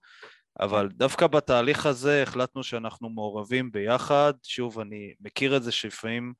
אבל 0.59 0.89
דווקא 0.89 1.27
בתהליך 1.27 1.85
הזה 1.85 2.23
החלטנו 2.23 2.63
שאנחנו 2.63 3.09
מעורבים 3.09 3.71
ביחד. 3.71 4.33
שוב, 4.43 4.79
אני 4.79 5.13
מכיר 5.21 5.57
את 5.57 5.63
זה 5.63 5.71
שלפעמים 5.71 6.33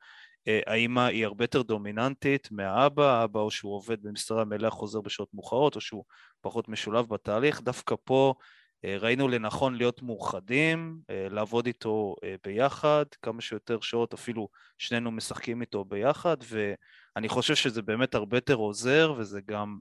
אה, 0.48 0.60
האימא 0.68 1.00
היא 1.00 1.26
הרבה 1.26 1.44
יותר 1.44 1.62
דומיננטית 1.62 2.48
מהאבא, 2.52 3.20
האבא 3.20 3.40
או 3.40 3.52
שהוא 3.52 3.76
עובד 3.76 4.04
במשרה 4.04 4.46
מלאה 4.46 4.70
חוזר 4.70 5.02
בשעות 5.02 5.30
מאוחרות, 5.34 5.76
או 5.76 5.82
שהוא 5.82 6.04
פחות 6.42 6.70
משולב 6.70 7.10
בתהליך. 7.10 7.62
דווקא 7.62 7.96
פה 8.04 8.34
אה, 8.86 8.98
ראינו 9.00 9.28
לנכון 9.28 9.76
להיות 9.76 10.02
מאוחדים, 10.02 11.00
אה, 11.10 11.28
לעבוד 11.30 11.66
איתו 11.66 12.16
אה, 12.24 12.36
ביחד, 12.44 13.06
כמה 13.22 13.42
שיותר 13.42 13.80
שעות, 13.82 14.14
אפילו 14.14 14.48
שנינו 14.78 15.12
משחקים 15.12 15.62
איתו 15.62 15.86
ביחד, 15.86 16.38
ואני 17.16 17.30
חושב 17.30 17.56
שזה 17.56 17.82
באמת 17.82 18.16
הרבה 18.16 18.38
יותר 18.38 18.56
עוזר, 18.56 19.14
וזה 19.18 19.42
גם 19.46 19.80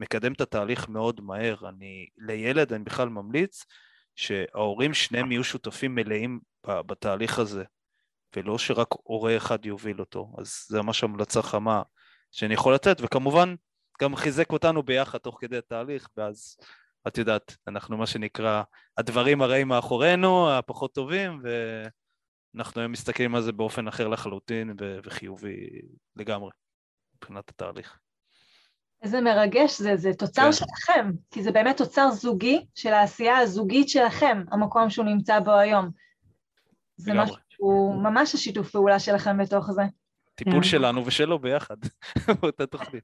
מקדם 0.00 0.32
את 0.32 0.40
התהליך 0.40 0.88
מאוד 0.88 1.20
מהר. 1.20 1.68
אני, 1.68 2.06
לילד 2.18 2.72
אני 2.72 2.84
בכלל 2.84 3.08
ממליץ 3.08 3.64
שההורים 4.16 4.94
שניהם 4.94 5.32
יהיו 5.32 5.44
שותפים 5.44 5.94
מלאים 5.94 6.40
בתהליך 6.66 7.38
הזה, 7.38 7.64
ולא 8.36 8.58
שרק 8.58 8.88
הורה 9.02 9.36
אחד 9.36 9.66
יוביל 9.66 10.00
אותו. 10.00 10.32
אז 10.38 10.64
זה 10.68 10.82
ממש 10.82 11.04
המלצה 11.04 11.42
חמה 11.42 11.82
שאני 12.32 12.54
יכול 12.54 12.74
לתת, 12.74 12.96
וכמובן 13.00 13.54
גם 14.02 14.16
חיזק 14.16 14.52
אותנו 14.52 14.82
ביחד 14.82 15.18
תוך 15.18 15.38
כדי 15.40 15.58
התהליך, 15.58 16.08
ואז 16.16 16.56
את 17.08 17.18
יודעת, 17.18 17.56
אנחנו 17.68 17.96
מה 17.96 18.06
שנקרא, 18.06 18.62
הדברים 18.98 19.42
הרעים 19.42 19.68
מאחורינו, 19.68 20.50
הפחות 20.50 20.94
טובים, 20.94 21.42
ואנחנו 22.54 22.80
היום 22.80 22.92
מסתכלים 22.92 23.34
על 23.34 23.42
זה 23.42 23.52
באופן 23.52 23.88
אחר 23.88 24.08
לחלוטין 24.08 24.74
וחיובי 25.04 25.68
לגמרי, 26.16 26.50
מבחינת 27.16 27.48
התהליך. 27.48 27.98
איזה 29.02 29.20
מרגש 29.20 29.80
זה, 29.80 29.96
זה 29.96 30.10
תוצר 30.18 30.42
כן. 30.42 30.52
שלכם, 30.52 31.10
כי 31.30 31.42
זה 31.42 31.52
באמת 31.52 31.76
תוצר 31.76 32.10
זוגי 32.10 32.66
של 32.74 32.92
העשייה 32.92 33.38
הזוגית 33.38 33.88
שלכם, 33.88 34.42
המקום 34.52 34.90
שהוא 34.90 35.06
נמצא 35.06 35.40
בו 35.40 35.52
היום. 35.52 35.90
זה 36.96 37.12
לגמרי. 37.12 37.24
משהו, 37.24 37.92
ממש 38.02 38.34
השיתוף 38.34 38.70
פעולה 38.70 38.98
שלכם 38.98 39.38
בתוך 39.38 39.70
זה. 39.70 39.82
טיפול 40.38 40.54
כן. 40.54 40.62
שלנו 40.62 41.06
ושלו 41.06 41.38
ביחד, 41.38 41.76
באותה 42.40 42.66
תוכנית. 42.66 43.02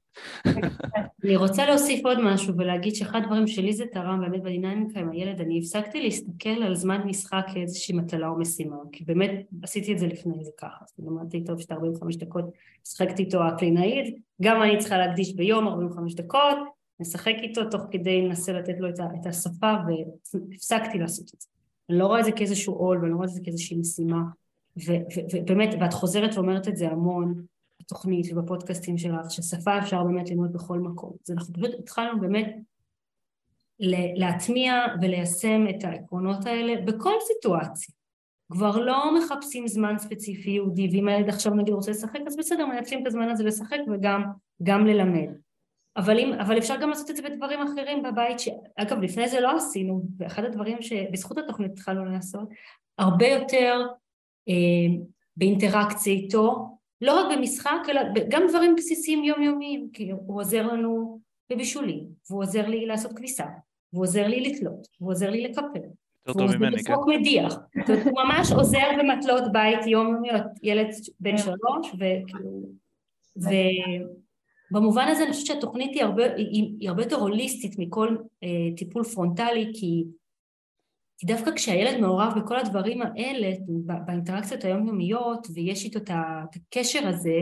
אני 1.23 1.35
רוצה 1.35 1.65
להוסיף 1.65 2.05
עוד 2.05 2.19
משהו 2.21 2.53
ולהגיד 2.57 2.95
שאחד 2.95 3.19
הדברים 3.23 3.47
שלי 3.47 3.73
זה 3.73 3.85
תרם 3.91 4.21
באמת 4.21 4.43
בדינמיקה 4.43 4.99
עם 4.99 5.11
הילד, 5.11 5.41
אני 5.41 5.59
הפסקתי 5.59 6.01
להסתכל 6.01 6.63
על 6.63 6.75
זמן 6.75 7.01
משחק 7.05 7.45
כאיזושהי 7.53 7.95
מטלה 7.95 8.27
או 8.27 8.39
משימה, 8.39 8.75
כי 8.91 9.03
באמת 9.03 9.31
עשיתי 9.63 9.93
את 9.93 9.99
זה 9.99 10.07
לפני 10.07 10.43
זה 10.43 10.51
ככה, 10.57 10.85
אז 10.85 11.05
למדתי 11.05 11.37
איתו 11.37 11.55
בשביל 11.55 11.77
45 11.77 12.15
דקות, 12.15 12.45
משחקתי 12.87 13.23
איתו 13.23 13.43
הקלינאית, 13.43 14.15
גם 14.41 14.61
אני 14.61 14.77
צריכה 14.77 14.97
להקדיש 14.97 15.35
ביום 15.35 15.67
45 15.67 16.15
דקות, 16.15 16.57
נשחק 16.99 17.35
איתו 17.41 17.69
תוך 17.69 17.81
כדי 17.91 18.21
לנסה 18.21 18.53
לתת 18.53 18.75
לו 18.79 18.89
את 18.89 19.25
השפה 19.25 19.73
והפסקתי 19.87 20.99
לעשות 20.99 21.25
את 21.35 21.41
זה. 21.41 21.47
אני 21.89 21.97
לא 21.97 22.07
רואה 22.07 22.19
את 22.19 22.25
זה 22.25 22.31
כאיזשהו 22.31 22.73
עול 22.73 22.97
ואני 22.97 23.11
לא 23.11 23.15
רואה 23.15 23.27
את 23.27 23.33
זה 23.33 23.41
כאיזושהי 23.43 23.77
משימה 23.77 24.21
ובאמת, 24.77 25.69
ואת 25.79 25.93
חוזרת 25.93 26.35
ואומרת 26.35 26.67
את 26.67 26.77
זה 26.77 26.87
המון 26.87 27.45
בתוכנית 27.81 28.25
ובפודקאסטים 28.31 28.97
שלך, 28.97 29.31
ששפה 29.31 29.79
אפשר 29.79 30.03
באמת 30.03 30.29
ללמוד 30.29 30.53
בכל 30.53 30.79
מקום. 30.79 31.13
אז 31.25 31.31
אנחנו 31.31 31.53
פשוט 31.53 31.79
התחלנו 31.79 32.19
באמת 32.19 32.55
להטמיע 34.15 34.85
וליישם 35.01 35.65
את 35.69 35.83
העקרונות 35.83 36.45
האלה 36.45 36.81
בכל 36.81 37.13
סיטואציה. 37.27 37.95
כבר 38.51 38.77
לא 38.77 39.17
מחפשים 39.17 39.67
זמן 39.67 39.97
ספציפי 39.97 40.49
יהודי, 40.49 40.89
ואם 40.91 41.07
הילד 41.07 41.29
עכשיו 41.29 41.53
נגיד 41.53 41.73
רוצה 41.73 41.91
לשחק, 41.91 42.19
אז 42.27 42.35
בסדר, 42.35 42.65
מנצלים 42.65 43.01
את 43.01 43.07
הזמן 43.07 43.29
הזה 43.29 43.43
לשחק 43.43 43.77
וגם 43.91 44.85
ללמד. 44.85 45.29
אבל, 45.97 46.19
אם, 46.19 46.33
אבל 46.33 46.57
אפשר 46.57 46.75
גם 46.81 46.89
לעשות 46.89 47.09
את 47.09 47.15
זה 47.15 47.21
בדברים 47.21 47.59
אחרים 47.61 48.03
בבית, 48.03 48.39
שאגב 48.39 49.01
לפני 49.01 49.29
זה 49.29 49.39
לא 49.39 49.55
עשינו, 49.55 50.03
ואחד 50.17 50.43
הדברים 50.43 50.81
שבזכות 50.81 51.37
התוכנית 51.37 51.71
התחלנו 51.71 52.05
לעשות, 52.05 52.49
הרבה 52.97 53.27
יותר 53.27 53.87
באינטראקציה 55.37 56.13
איתו, 56.13 56.75
לא 57.01 57.19
רק 57.19 57.37
במשחק, 57.37 57.79
אלא 57.89 58.01
גם 58.29 58.43
דברים 58.49 58.75
בסיסיים 58.75 59.23
יומיומיים, 59.23 59.89
כי 59.93 60.11
הוא 60.11 60.39
עוזר 60.39 60.67
לנו 60.67 61.19
בבישולים, 61.49 62.05
והוא 62.29 62.43
עוזר 62.43 62.67
לי 62.67 62.85
לעשות 62.85 63.13
כביסה, 63.13 63.45
והוא 63.93 64.03
עוזר 64.03 64.27
לי 64.27 64.39
לתלות, 64.39 64.87
והוא 64.99 65.11
עוזר 65.11 65.29
לי 65.29 65.43
לקפל, 65.43 65.79
והוא 66.27 66.43
עוזר 66.43 66.57
לי 66.57 66.69
לפרוק 66.69 67.09
כן. 67.09 67.19
מדיח, 67.19 67.55
הוא 67.87 68.21
ממש 68.23 68.51
עוזר 68.51 68.87
במטלות 68.99 69.43
בית 69.51 69.87
יומיומיות, 69.87 70.43
ילד 70.63 70.87
בן 71.19 71.31
כן. 71.31 71.37
שלוש, 71.37 71.91
וכאילו, 71.93 72.61
ובמובן 74.71 75.07
הזה 75.07 75.23
אני 75.23 75.31
חושבת 75.31 75.45
שהתוכנית 75.45 75.93
היא 75.93 76.03
הרבה, 76.03 76.35
היא, 76.35 76.75
היא 76.79 76.89
הרבה 76.89 77.03
יותר 77.03 77.15
הוליסטית 77.15 77.79
מכל 77.79 78.15
אה, 78.43 78.49
טיפול 78.77 79.03
פרונטלי, 79.03 79.71
כי 79.73 80.03
כי 81.17 81.27
דווקא 81.27 81.51
כשהילד 81.55 82.01
מעורב 82.01 82.33
בכל 82.37 82.59
הדברים 82.59 83.01
האלה, 83.01 83.51
באינטראקציות 84.05 84.63
היומיומיות, 84.63 85.47
ויש 85.53 85.85
איתו 85.85 85.99
את 85.99 86.09
הקשר 86.09 87.07
הזה, 87.07 87.39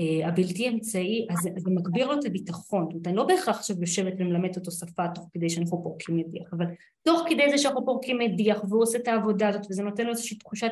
אה, 0.00 0.28
הבלתי 0.28 0.68
אמצעי, 0.68 1.26
אז 1.30 1.38
זה 1.56 1.70
מגביר 1.70 2.06
לו 2.06 2.18
את 2.20 2.24
הביטחון. 2.24 2.84
זאת 2.84 2.92
אומרת, 2.92 3.06
אני 3.06 3.16
לא 3.16 3.24
בהכרח 3.24 3.56
עכשיו 3.56 3.76
יושבת 3.80 4.12
ומלמדת 4.18 4.56
אותו 4.56 4.70
שפה 4.70 5.08
תוך 5.14 5.28
כדי 5.34 5.50
שאנחנו 5.50 5.82
פורקים 5.82 6.16
מדיח, 6.16 6.52
אבל 6.52 6.66
תוך 7.02 7.22
כדי 7.28 7.50
זה 7.50 7.58
שאנחנו 7.58 7.84
פורקים 7.84 8.18
מדיח 8.18 8.64
והוא 8.68 8.82
עושה 8.82 8.98
את 8.98 9.08
העבודה 9.08 9.48
הזאת 9.48 9.62
וזה 9.70 9.82
נותן 9.82 10.04
לו 10.04 10.10
איזושהי 10.10 10.38
תחושת 10.38 10.70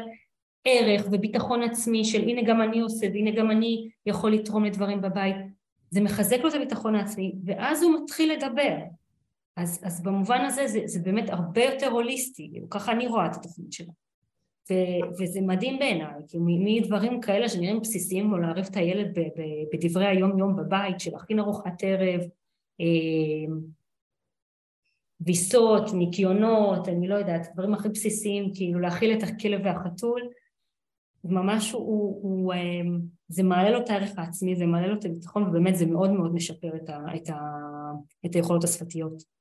ערך 0.65 1.07
וביטחון 1.13 1.63
עצמי 1.63 2.05
של 2.05 2.23
הנה 2.23 2.43
גם 2.43 2.63
אני 2.63 2.81
עושה 2.81 3.07
והנה 3.15 3.31
גם 3.31 3.51
אני 3.51 3.89
יכול 4.07 4.33
לתרום 4.33 4.65
לדברים 4.65 5.01
בבית, 5.01 5.37
זה 5.91 6.01
מחזק 6.01 6.39
לו 6.43 6.49
את 6.49 6.55
הביטחון 6.55 6.95
העצמי 6.95 7.35
ואז 7.45 7.83
הוא 7.83 8.01
מתחיל 8.03 8.33
לדבר 8.33 8.77
אז, 9.59 9.81
אז 9.83 10.03
במובן 10.03 10.45
הזה 10.45 10.67
זה, 10.67 10.81
זה 10.85 11.01
באמת 11.01 11.31
הרבה 11.31 11.65
יותר 11.65 11.89
הוליסטי, 11.89 12.53
ככה 12.71 12.93
אני 12.93 13.07
רואה 13.07 13.27
את 13.27 13.37
התוכנית 13.37 13.73
שלו. 13.73 13.93
ו, 14.71 14.75
וזה 15.19 15.41
מדהים 15.41 15.79
בעיניי, 15.79 16.23
כי 16.29 16.39
מדברים 16.41 17.21
כאלה 17.21 17.49
שנראים 17.49 17.81
בסיסיים, 17.81 18.33
או 18.33 18.39
לערב 18.39 18.67
את 18.71 18.77
הילד 18.77 19.19
ב, 19.19 19.21
ב, 19.21 19.43
בדברי 19.73 20.07
היום 20.07 20.39
יום 20.39 20.57
בבית, 20.57 21.01
של 21.01 21.11
להכין 21.13 21.39
ארוחת 21.39 21.83
ערב, 21.83 22.21
אה, 22.81 23.55
ויסות, 25.21 25.95
ניקיונות, 25.95 26.89
אני 26.89 27.09
לא 27.09 27.15
יודעת, 27.15 27.49
דברים 27.55 27.75
הכי 27.75 27.89
בסיסיים, 27.89 28.51
כאילו 28.55 28.81
להכיל 28.81 29.19
את 29.19 29.23
הכלב 29.23 29.61
והחתול, 29.65 30.29
ממש 31.25 31.73
הוא, 31.73 32.19
הוא, 32.23 32.53
אה, 32.53 32.59
זה 33.29 33.43
מעלה 33.43 33.71
לו 33.71 33.79
את 33.79 33.91
הערך 33.91 34.11
העצמי, 34.19 34.57
זה 34.57 34.67
מעלה 34.67 34.87
לו 34.87 34.99
את 34.99 35.05
הביטחון, 35.05 35.43
ובאמת 35.43 35.77
זה 35.77 35.87
מאוד 35.87 36.11
מאוד 36.11 36.35
משפר 36.35 36.77
את, 36.77 36.89
ה, 36.89 36.99
את, 37.17 37.29
ה, 37.29 37.39
את 38.27 38.35
היכולות 38.35 38.65
השפתיות. 38.65 39.38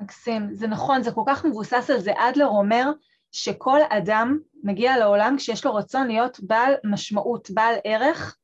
מקסים, 0.00 0.54
זה 0.54 0.66
נכון, 0.66 1.02
זה 1.02 1.10
כל 1.10 1.22
כך 1.26 1.44
מבוסס 1.44 1.90
על 1.90 2.00
זה. 2.00 2.12
אדלר 2.16 2.46
אומר 2.46 2.90
שכל 3.32 3.78
אדם 3.88 4.38
מגיע 4.64 4.98
לעולם 4.98 5.36
כשיש 5.38 5.64
לו 5.64 5.74
רצון 5.74 6.06
להיות 6.06 6.40
בעל 6.42 6.74
משמעות, 6.84 7.50
בעל 7.50 7.74
ערך 7.84 8.36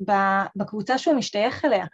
בקבוצה 0.56 0.98
שהוא 0.98 1.14
משתייך 1.14 1.64
אליה. 1.64 1.86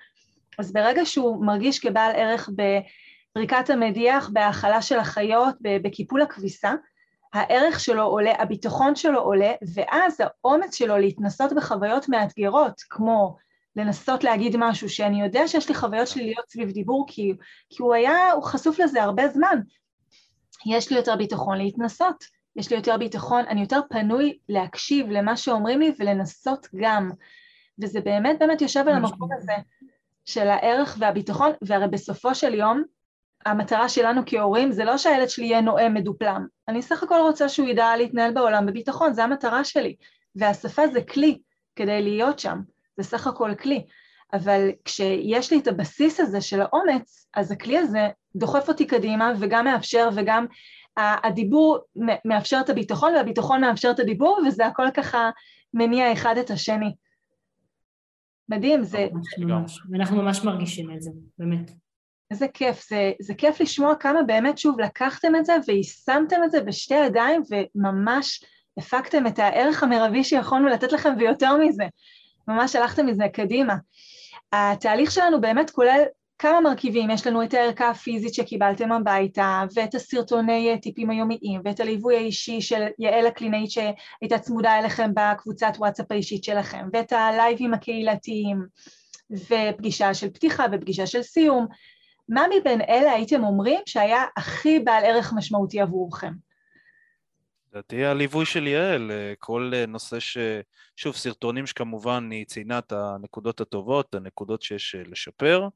אז 0.58 0.72
ברגע 0.72 1.04
שהוא 1.04 1.46
מרגיש 1.46 1.78
כבעל 1.78 2.12
ערך 2.14 2.50
בפריקת 2.56 3.70
המדיח, 3.70 4.30
בהאכלה 4.32 4.82
של 4.82 4.98
החיות, 4.98 5.54
בקיפול 5.60 6.22
הכביסה, 6.22 6.72
הערך 7.34 7.80
שלו 7.80 8.02
עולה, 8.02 8.32
הביטחון 8.38 8.94
שלו 8.94 9.20
עולה, 9.20 9.52
ואז 9.74 10.20
האומץ 10.20 10.74
שלו 10.74 10.98
להתנסות 10.98 11.52
בחוויות 11.52 12.08
מאתגרות, 12.08 12.82
כמו 12.90 13.36
לנסות 13.76 14.24
להגיד 14.24 14.56
משהו 14.58 14.88
שאני 14.88 15.22
יודע 15.22 15.48
שיש 15.48 15.68
לי 15.68 15.74
חוויות 15.74 16.08
שליליות 16.08 16.48
סביב 16.48 16.70
דיבור, 16.70 17.04
כי, 17.08 17.32
כי 17.70 17.82
הוא 17.82 17.94
היה, 17.94 18.32
הוא 18.32 18.42
חשוף 18.42 18.78
לזה 18.78 19.02
הרבה 19.02 19.28
זמן. 19.28 19.60
יש 20.66 20.90
לי 20.90 20.96
יותר 20.96 21.16
ביטחון 21.16 21.58
להתנסות, 21.58 22.24
יש 22.56 22.70
לי 22.70 22.76
יותר 22.76 22.96
ביטחון, 22.96 23.44
אני 23.48 23.60
יותר 23.60 23.80
פנוי 23.90 24.38
להקשיב 24.48 25.06
למה 25.10 25.36
שאומרים 25.36 25.80
לי 25.80 25.92
ולנסות 25.98 26.66
גם. 26.76 27.10
וזה 27.82 28.00
באמת 28.00 28.38
באמת 28.38 28.60
יושב 28.60 28.84
על 28.88 28.94
המקום 28.94 29.28
הזה 29.38 29.52
של 30.24 30.48
הערך 30.48 30.96
והביטחון, 31.00 31.50
והרי 31.62 31.88
בסופו 31.88 32.34
של 32.34 32.54
יום, 32.54 32.82
המטרה 33.46 33.88
שלנו 33.88 34.22
כהורים 34.26 34.72
זה 34.72 34.84
לא 34.84 34.98
שהילד 34.98 35.28
שלי 35.28 35.46
יהיה 35.46 35.60
נואם 35.60 35.94
מדופלם, 35.94 36.46
אני 36.68 36.82
סך 36.82 37.02
הכל 37.02 37.18
רוצה 37.22 37.48
שהוא 37.48 37.68
ידע 37.68 37.96
להתנהל 37.96 38.34
בעולם 38.34 38.66
בביטחון, 38.66 39.12
זו 39.12 39.22
המטרה 39.22 39.64
שלי. 39.64 39.96
והשפה 40.36 40.88
זה 40.88 41.02
כלי 41.02 41.38
כדי 41.76 42.02
להיות 42.02 42.38
שם, 42.38 42.60
זה 42.96 43.02
סך 43.02 43.26
הכל 43.26 43.54
כלי. 43.54 43.86
אבל 44.32 44.68
כשיש 44.84 45.52
לי 45.52 45.58
את 45.58 45.66
הבסיס 45.66 46.20
הזה 46.20 46.40
של 46.40 46.60
האומץ, 46.60 47.28
אז 47.34 47.52
הכלי 47.52 47.78
הזה 47.78 48.08
דוחף 48.36 48.68
אותי 48.68 48.86
קדימה 48.86 49.32
וגם 49.40 49.64
מאפשר 49.64 50.08
וגם 50.16 50.46
הדיבור 50.96 51.78
מאפשר 52.24 52.58
את 52.60 52.70
הביטחון 52.70 53.14
והביטחון 53.14 53.60
מאפשר 53.60 53.90
את 53.90 54.00
הדיבור 54.00 54.40
וזה 54.46 54.66
הכל 54.66 54.86
ככה 54.94 55.30
מניע 55.74 56.12
אחד 56.12 56.38
את 56.38 56.50
השני. 56.50 56.94
מדהים, 58.48 58.82
זה... 58.82 59.06
ממש, 59.38 59.80
ואנחנו 59.90 60.22
ממש 60.22 60.44
מרגישים 60.44 60.90
את 60.90 61.02
זה, 61.02 61.10
באמת. 61.38 61.70
איזה 62.30 62.48
כיף, 62.48 62.88
זה, 62.88 63.12
זה 63.20 63.34
כיף 63.34 63.60
לשמוע 63.60 63.94
כמה 63.94 64.22
באמת 64.22 64.58
שוב 64.58 64.80
לקחתם 64.80 65.36
את 65.36 65.44
זה 65.44 65.52
ויישמתם 65.66 66.36
את 66.44 66.50
זה 66.50 66.60
בשתי 66.60 66.94
ידיים 66.94 67.42
וממש 67.50 68.44
הפקתם 68.78 69.26
את 69.26 69.38
הערך 69.38 69.82
המרבי 69.82 70.24
שיכולנו 70.24 70.68
לתת 70.68 70.92
לכם 70.92 71.14
ויותר 71.18 71.56
מזה, 71.56 71.84
ממש 72.48 72.76
הלכתם 72.76 73.06
מזה 73.06 73.24
קדימה. 73.32 73.76
התהליך 74.52 75.10
שלנו 75.10 75.40
באמת 75.40 75.70
כולל 75.70 76.02
כמה 76.38 76.60
מרכיבים, 76.60 77.10
יש 77.10 77.26
לנו 77.26 77.42
את 77.42 77.54
הערכה 77.54 77.90
הפיזית 77.90 78.34
שקיבלתם 78.34 78.92
הביתה, 78.92 79.62
ואת 79.74 79.94
הסרטוני 79.94 80.78
טיפים 80.82 81.10
היומיים, 81.10 81.60
ואת 81.64 81.80
הליווי 81.80 82.16
האישי 82.16 82.60
של 82.60 82.86
יעל 82.98 83.26
הקלינאית 83.26 83.70
שהייתה 83.70 84.38
צמודה 84.38 84.78
אליכם 84.78 85.10
בקבוצת 85.14 85.72
וואטסאפ 85.78 86.06
האישית 86.12 86.44
שלכם, 86.44 86.88
ואת 86.92 87.12
הלייבים 87.12 87.74
הקהילתיים, 87.74 88.66
ופגישה 89.30 90.14
של 90.14 90.30
פתיחה 90.30 90.64
ופגישה 90.72 91.06
של 91.06 91.22
סיום, 91.22 91.66
מה 92.28 92.44
מבין 92.56 92.80
אלה 92.80 93.12
הייתם 93.12 93.44
אומרים 93.44 93.80
שהיה 93.86 94.24
הכי 94.36 94.78
בעל 94.78 95.04
ערך 95.04 95.32
משמעותי 95.36 95.80
עבורכם? 95.80 96.32
לדעתי 97.76 98.04
הליווי 98.04 98.46
של 98.46 98.66
יעל, 98.66 99.10
אה, 99.10 99.34
כל 99.38 99.70
אה, 99.74 99.86
נושא 99.86 100.20
ש... 100.20 100.38
שוב, 100.96 101.16
סרטונים 101.16 101.66
שכמובן 101.66 102.30
היא 102.30 102.46
ציינה 102.46 102.78
את 102.78 102.92
הנקודות 102.92 103.60
הטובות, 103.60 104.14
הנקודות 104.14 104.62
שיש 104.62 104.94
אה, 104.94 105.02
לשפר. 105.06 105.68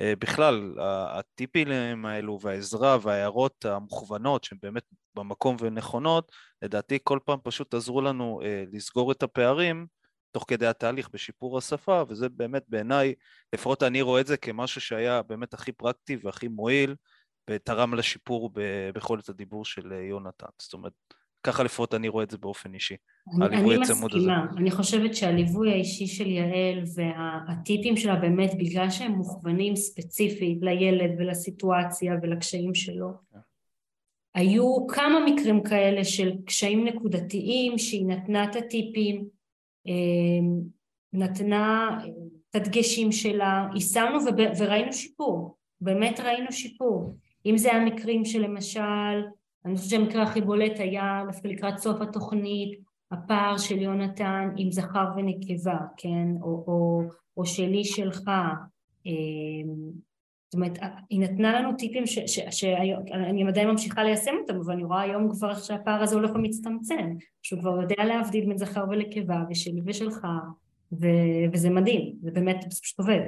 בכלל, 0.00 0.74
הטיפים 1.08 2.04
האלו 2.06 2.38
והעזרה 2.42 2.98
וההערות 3.02 3.64
המוכוונות 3.64 4.44
שהן 4.44 4.58
באמת 4.62 4.82
במקום 5.14 5.56
ונכונות, 5.60 6.32
לדעתי 6.62 6.98
כל 7.04 7.18
פעם 7.24 7.38
פשוט 7.42 7.74
עזרו 7.74 8.00
לנו 8.00 8.40
לסגור 8.72 9.12
את 9.12 9.22
הפערים 9.22 9.86
תוך 10.30 10.44
כדי 10.48 10.66
התהליך 10.66 11.08
בשיפור 11.12 11.58
השפה, 11.58 12.02
וזה 12.08 12.28
באמת 12.28 12.62
בעיניי, 12.68 13.14
לפחות 13.52 13.82
אני 13.82 14.02
רואה 14.02 14.20
את 14.20 14.26
זה 14.26 14.36
כמשהו 14.36 14.80
שהיה 14.80 15.22
באמת 15.22 15.54
הכי 15.54 15.72
פרקטי 15.72 16.16
והכי 16.22 16.48
מועיל, 16.48 16.94
ותרם 17.50 17.94
לשיפור 17.94 18.50
ביכולת 18.92 19.28
הדיבור 19.28 19.64
של 19.64 19.92
יונתן. 19.92 20.46
זאת 20.58 20.72
אומרת, 20.72 20.92
ככה 21.42 21.62
לפחות 21.62 21.94
אני 21.94 22.08
רואה 22.08 22.24
את 22.24 22.30
זה 22.30 22.38
באופן 22.38 22.74
אישי. 22.74 22.96
אני, 23.36 23.46
אני 23.46 23.78
מסכימה, 23.78 24.06
הזה. 24.12 24.58
אני 24.58 24.70
חושבת 24.70 25.14
שהליווי 25.14 25.72
האישי 25.72 26.06
של 26.06 26.26
יעל 26.26 26.82
והטיפים 26.94 27.96
שלה 27.96 28.16
באמת, 28.16 28.50
בגלל 28.58 28.90
שהם 28.90 29.12
מוכוונים 29.12 29.76
ספציפית 29.76 30.58
לילד 30.62 31.10
ולסיטואציה 31.18 32.14
ולקשיים 32.22 32.74
שלו, 32.74 33.10
yeah. 33.10 33.34
כן. 33.34 33.38
היו 34.34 34.86
כמה 34.86 35.26
מקרים 35.26 35.62
כאלה 35.62 36.04
של 36.04 36.32
קשיים 36.46 36.84
נקודתיים 36.84 37.78
שהיא 37.78 38.06
נתנה 38.06 38.44
את 38.44 38.56
הטיפים, 38.56 39.24
אמ, 39.86 40.60
נתנה 41.12 41.98
את 42.50 42.56
הדגשים 42.56 43.12
שלה, 43.12 43.66
יישמנו 43.74 44.18
וראינו 44.58 44.92
שיפור, 44.92 45.56
באמת 45.80 46.20
ראינו 46.20 46.52
שיפור. 46.52 47.16
אם 47.46 47.56
זה 47.58 47.72
המקרים 47.72 48.24
שלמשל, 48.24 49.22
אני 49.64 49.76
חושבת 49.76 49.90
שהמקרה 49.90 50.22
הכי 50.22 50.40
בולט 50.40 50.80
היה 50.80 51.22
דווקא 51.26 51.48
לקראת 51.48 51.78
סוף 51.78 52.00
התוכנית, 52.00 52.80
הפער 53.10 53.58
של 53.58 53.82
יונתן 53.82 54.48
עם 54.56 54.70
זכר 54.70 55.06
ונקבה, 55.16 55.78
כן, 55.96 56.28
או, 56.42 56.64
או, 56.66 57.02
או 57.36 57.46
שלי 57.46 57.84
שלך, 57.84 58.30
אמ, 59.06 59.92
זאת 60.52 60.54
אומרת, 60.54 60.78
היא 61.10 61.20
נתנה 61.20 61.60
לנו 61.60 61.72
טיפים 61.72 62.04
שאני 62.50 63.48
עדיין 63.48 63.68
ממשיכה 63.68 64.02
ליישם 64.02 64.34
אותם, 64.40 64.60
אבל 64.60 64.72
אני 64.72 64.84
רואה 64.84 65.00
היום 65.00 65.30
כבר 65.30 65.54
שהפער 65.54 66.02
הזה 66.02 66.14
הולך 66.14 66.30
ומצטמצם, 66.34 67.14
שהוא 67.42 67.60
כבר 67.60 67.82
יודע 67.82 68.04
להבדיל 68.04 68.46
בין 68.46 68.58
זכר 68.58 68.84
ולקבה, 68.90 69.42
ושלי 69.50 69.80
ושלך, 69.84 70.26
ו- 70.92 71.52
וזה 71.52 71.70
מדהים, 71.70 72.14
זה 72.22 72.30
באמת 72.30 72.64
פשוט 72.80 72.98
עובד. 72.98 73.20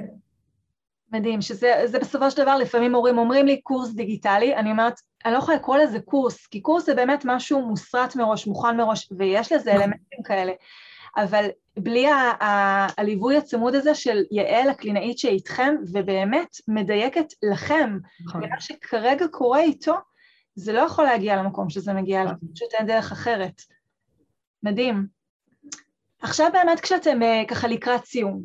מדהים, 1.11 1.41
שזה 1.41 1.99
בסופו 2.01 2.31
של 2.31 2.41
דבר 2.41 2.57
לפעמים 2.57 2.95
הורים 2.95 3.17
אומרים 3.17 3.45
לי 3.45 3.61
קורס 3.61 3.93
דיגיטלי, 3.93 4.55
אני 4.55 4.71
אומרת, 4.71 4.99
אני 5.25 5.33
לא 5.33 5.37
יכולה 5.37 5.57
לקרוא 5.57 5.77
לזה 5.77 5.99
קורס, 5.99 6.47
כי 6.47 6.61
קורס 6.61 6.85
זה 6.85 6.95
באמת 6.95 7.21
משהו 7.25 7.61
מוסרט 7.61 8.15
מראש, 8.15 8.47
מוכן 8.47 8.77
מראש, 8.77 9.09
ויש 9.17 9.51
לזה 9.51 9.69
נכון. 9.69 9.81
אלמנטים 9.81 10.23
כאלה. 10.23 10.51
אבל 11.17 11.45
בלי 11.79 12.05
הליווי 12.97 13.37
הצמוד 13.37 13.75
הזה 13.75 13.95
של 13.95 14.23
יעל 14.31 14.69
הקלינאית 14.69 15.19
שאיתכם, 15.19 15.75
ובאמת 15.93 16.47
מדייקת 16.67 17.25
לכם, 17.51 17.97
נכון. 18.25 18.43
ומה 18.43 18.61
שכרגע 18.61 19.27
קורה 19.27 19.59
איתו, 19.59 19.95
זה 20.55 20.73
לא 20.73 20.79
יכול 20.79 21.03
להגיע 21.03 21.35
למקום 21.35 21.69
שזה 21.69 21.93
מגיע 21.93 22.21
אליו, 22.21 22.33
נכון. 22.33 22.49
פשוט 22.55 22.73
אין 22.73 22.87
דרך 22.87 23.11
אחרת. 23.11 23.61
מדהים. 24.63 25.07
עכשיו 26.21 26.49
באמת 26.53 26.79
כשאתם 26.79 27.19
uh, 27.21 27.47
ככה 27.47 27.67
לקראת 27.67 28.05
סיום, 28.05 28.41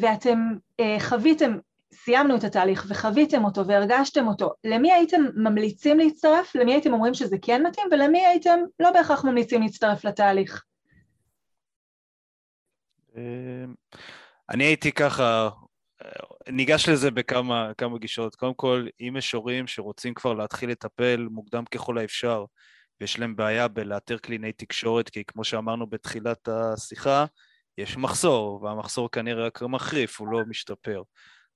ואתם 0.00 0.38
uh, 0.80 0.84
חוויתם, 1.00 1.58
סיימנו 1.92 2.36
את 2.36 2.44
התהליך 2.44 2.86
וחוויתם 2.88 3.44
אותו 3.44 3.66
והרגשתם 3.66 4.26
אותו, 4.26 4.52
למי 4.64 4.92
הייתם 4.92 5.22
ממליצים 5.34 5.98
להצטרף? 5.98 6.54
למי 6.54 6.72
הייתם 6.72 6.92
אומרים 6.92 7.14
שזה 7.14 7.36
כן 7.42 7.66
מתאים? 7.66 7.86
ולמי 7.92 8.26
הייתם 8.26 8.58
לא 8.80 8.90
בהכרח 8.90 9.24
ממליצים 9.24 9.62
להצטרף 9.62 10.04
לתהליך? 10.04 10.64
אמ, 13.16 13.74
אני 14.50 14.64
הייתי 14.64 14.92
ככה, 14.92 15.48
ניגש 16.48 16.88
לזה 16.88 17.10
בכמה 17.10 17.72
גישות. 17.98 18.34
קודם 18.34 18.54
כל, 18.54 18.86
אם 19.00 19.14
יש 19.18 19.32
הורים 19.32 19.66
שרוצים 19.66 20.14
כבר 20.14 20.34
להתחיל 20.34 20.70
לטפל 20.70 21.28
מוקדם 21.30 21.64
ככל 21.64 21.98
האפשר, 21.98 22.44
ויש 23.00 23.18
להם 23.18 23.36
בעיה 23.36 23.68
בלאתר 23.68 24.18
קלינאי 24.18 24.52
תקשורת, 24.52 25.08
כי 25.08 25.24
כמו 25.24 25.44
שאמרנו 25.44 25.86
בתחילת 25.86 26.48
השיחה, 26.48 27.24
יש 27.78 27.96
מחסור, 27.96 28.62
והמחסור 28.62 29.10
כנראה 29.10 29.46
רק 29.46 29.62
מחריף, 29.62 30.20
הוא 30.20 30.28
לא 30.28 30.40
משתפר. 30.48 31.02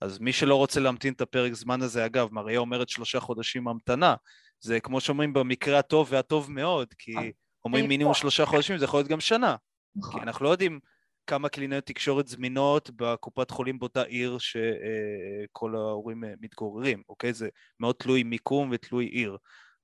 אז 0.00 0.18
מי 0.18 0.32
שלא 0.32 0.54
רוצה 0.54 0.80
להמתין 0.80 1.12
את 1.12 1.20
הפרק 1.20 1.52
זמן 1.52 1.82
הזה, 1.82 2.06
אגב, 2.06 2.28
מריה 2.32 2.58
אומרת 2.58 2.88
שלושה 2.88 3.20
חודשים 3.20 3.68
המתנה, 3.68 4.14
זה 4.60 4.80
כמו 4.80 5.00
שאומרים 5.00 5.32
במקרה 5.32 5.78
הטוב 5.78 6.08
והטוב 6.10 6.50
מאוד, 6.50 6.94
כי 6.98 7.16
אה, 7.16 7.29
אומרים 7.64 7.88
מינימום 7.88 8.14
שלושה 8.14 8.46
חודשים, 8.46 8.79
זה 8.79 8.85
יכול 8.85 8.98
להיות 8.98 9.08
גם 9.08 9.20
שנה. 9.20 9.56
נכון. 9.96 10.20
כי 10.20 10.27
אנחנו 10.27 10.44
לא 10.44 10.50
יודעים 10.50 10.81
כמה 11.27 11.48
קלינאיות 11.48 11.85
תקשורת 11.87 12.29
זמינות 12.29 12.90
בקופת 12.96 13.50
חולים 13.50 13.79
באותה 13.79 14.02
עיר 14.02 14.38
שכל 14.38 15.77
ההורים 15.77 16.25
מתגוררים, 16.40 17.02
אוקיי? 17.08 17.33
זה 17.33 17.48
מאוד 17.81 17.94
תלוי 17.98 18.22
מיקום 18.22 18.68
ותלוי 18.72 19.06
עיר. 19.06 19.37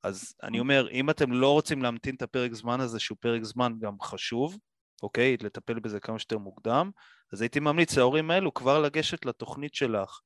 אז 0.03 0.35
אני 0.43 0.61
אומר, 0.61 0.91
אם 0.91 1.11
אתם 1.11 1.33
לא 1.33 1.53
רוצים 1.53 1.83
להמתין 1.83 2.15
את 2.15 2.23
הפרק 2.23 2.53
זמן 2.53 2.81
הזה, 2.81 2.99
שהוא 2.99 3.19
פרק 3.21 3.43
זמן 3.45 3.73
גם 3.81 4.01
חשוב, 4.03 4.59
אוקיי? 5.03 5.37
לטפל 5.41 5.79
בזה 5.79 6.01
כמה 6.01 6.19
שיותר 6.19 6.39
מוקדם, 6.39 6.91
אז 7.33 7.41
הייתי 7.41 7.61
ממליץ 7.61 7.97
להורים 7.97 8.31
האלו 8.31 8.55
כבר 8.55 8.79
לגשת 8.83 9.25
לתוכנית 9.25 9.75
שלך, 9.75 10.21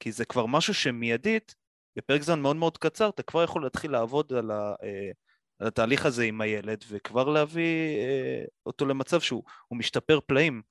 כי 0.00 0.12
זה 0.12 0.24
כבר 0.24 0.46
משהו 0.46 0.74
שמיידית, 0.74 1.54
בפרק 1.96 2.22
זמן 2.22 2.40
מאוד 2.40 2.56
מאוד 2.56 2.78
קצר, 2.78 3.08
אתה 3.08 3.22
כבר 3.22 3.44
יכול 3.44 3.62
להתחיל 3.62 3.90
לעבוד 3.90 4.32
על, 4.32 4.50
ה, 4.50 4.74
אה, 4.82 5.10
על 5.58 5.66
התהליך 5.66 6.06
הזה 6.06 6.24
עם 6.24 6.40
הילד, 6.40 6.84
וכבר 6.88 7.28
להביא 7.28 7.96
אה, 7.98 8.44
אותו 8.66 8.86
למצב 8.86 9.20
שהוא 9.20 9.42
משתפר 9.72 10.20
פלאים 10.26 10.62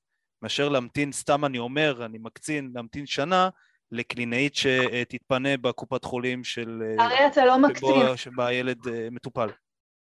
מאשר 0.42 0.68
להמתין, 0.68 1.12
סתם 1.12 1.44
אני 1.44 1.58
אומר, 1.58 2.04
אני 2.04 2.18
מקצין, 2.18 2.70
להמתין 2.74 3.06
שנה 3.06 3.48
לקלינאית 3.90 4.54
שתתפנה 4.54 5.56
בקופת 5.56 6.04
חולים 6.04 6.44
של... 6.44 6.82
הרי 6.98 7.26
אתה 7.26 7.44
לא 7.44 7.58
מקצין. 7.58 8.16
שבה 8.16 8.46
הילד 8.46 8.78
מטופל. 9.10 9.48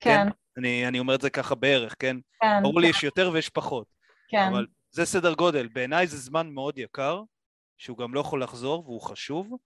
כן. 0.01 0.25
כן? 0.25 0.29
אני, 0.59 0.89
אני 0.89 0.99
אומר 0.99 1.15
את 1.15 1.21
זה 1.21 1.31
ככה 1.31 1.55
בערך, 1.55 1.95
כן? 1.99 2.17
כן. 2.41 2.63
ברור 2.63 2.81
לי 2.81 2.87
יש 2.87 3.05
יותר 3.05 3.31
ויש 3.33 3.49
פחות. 3.49 3.87
כן. 4.29 4.49
אבל 4.53 4.67
זה 4.91 5.05
סדר 5.05 5.35
גודל. 5.35 5.69
בעיניי 5.73 6.07
זה 6.07 6.17
זמן 6.17 6.51
מאוד 6.51 6.79
יקר, 6.79 7.23
שהוא 7.79 7.99
גם 7.99 8.15
לא 8.15 8.21
יכול 8.21 8.43
לחזור 8.43 8.85
והוא 8.85 9.01
חשוב, 9.01 9.57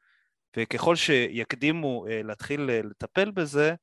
וככל 0.56 0.96
שיקדימו 0.96 2.06
uh, 2.06 2.10
להתחיל 2.26 2.70
uh, 2.70 2.86
לטפל 2.86 3.30
בזה, 3.30 3.74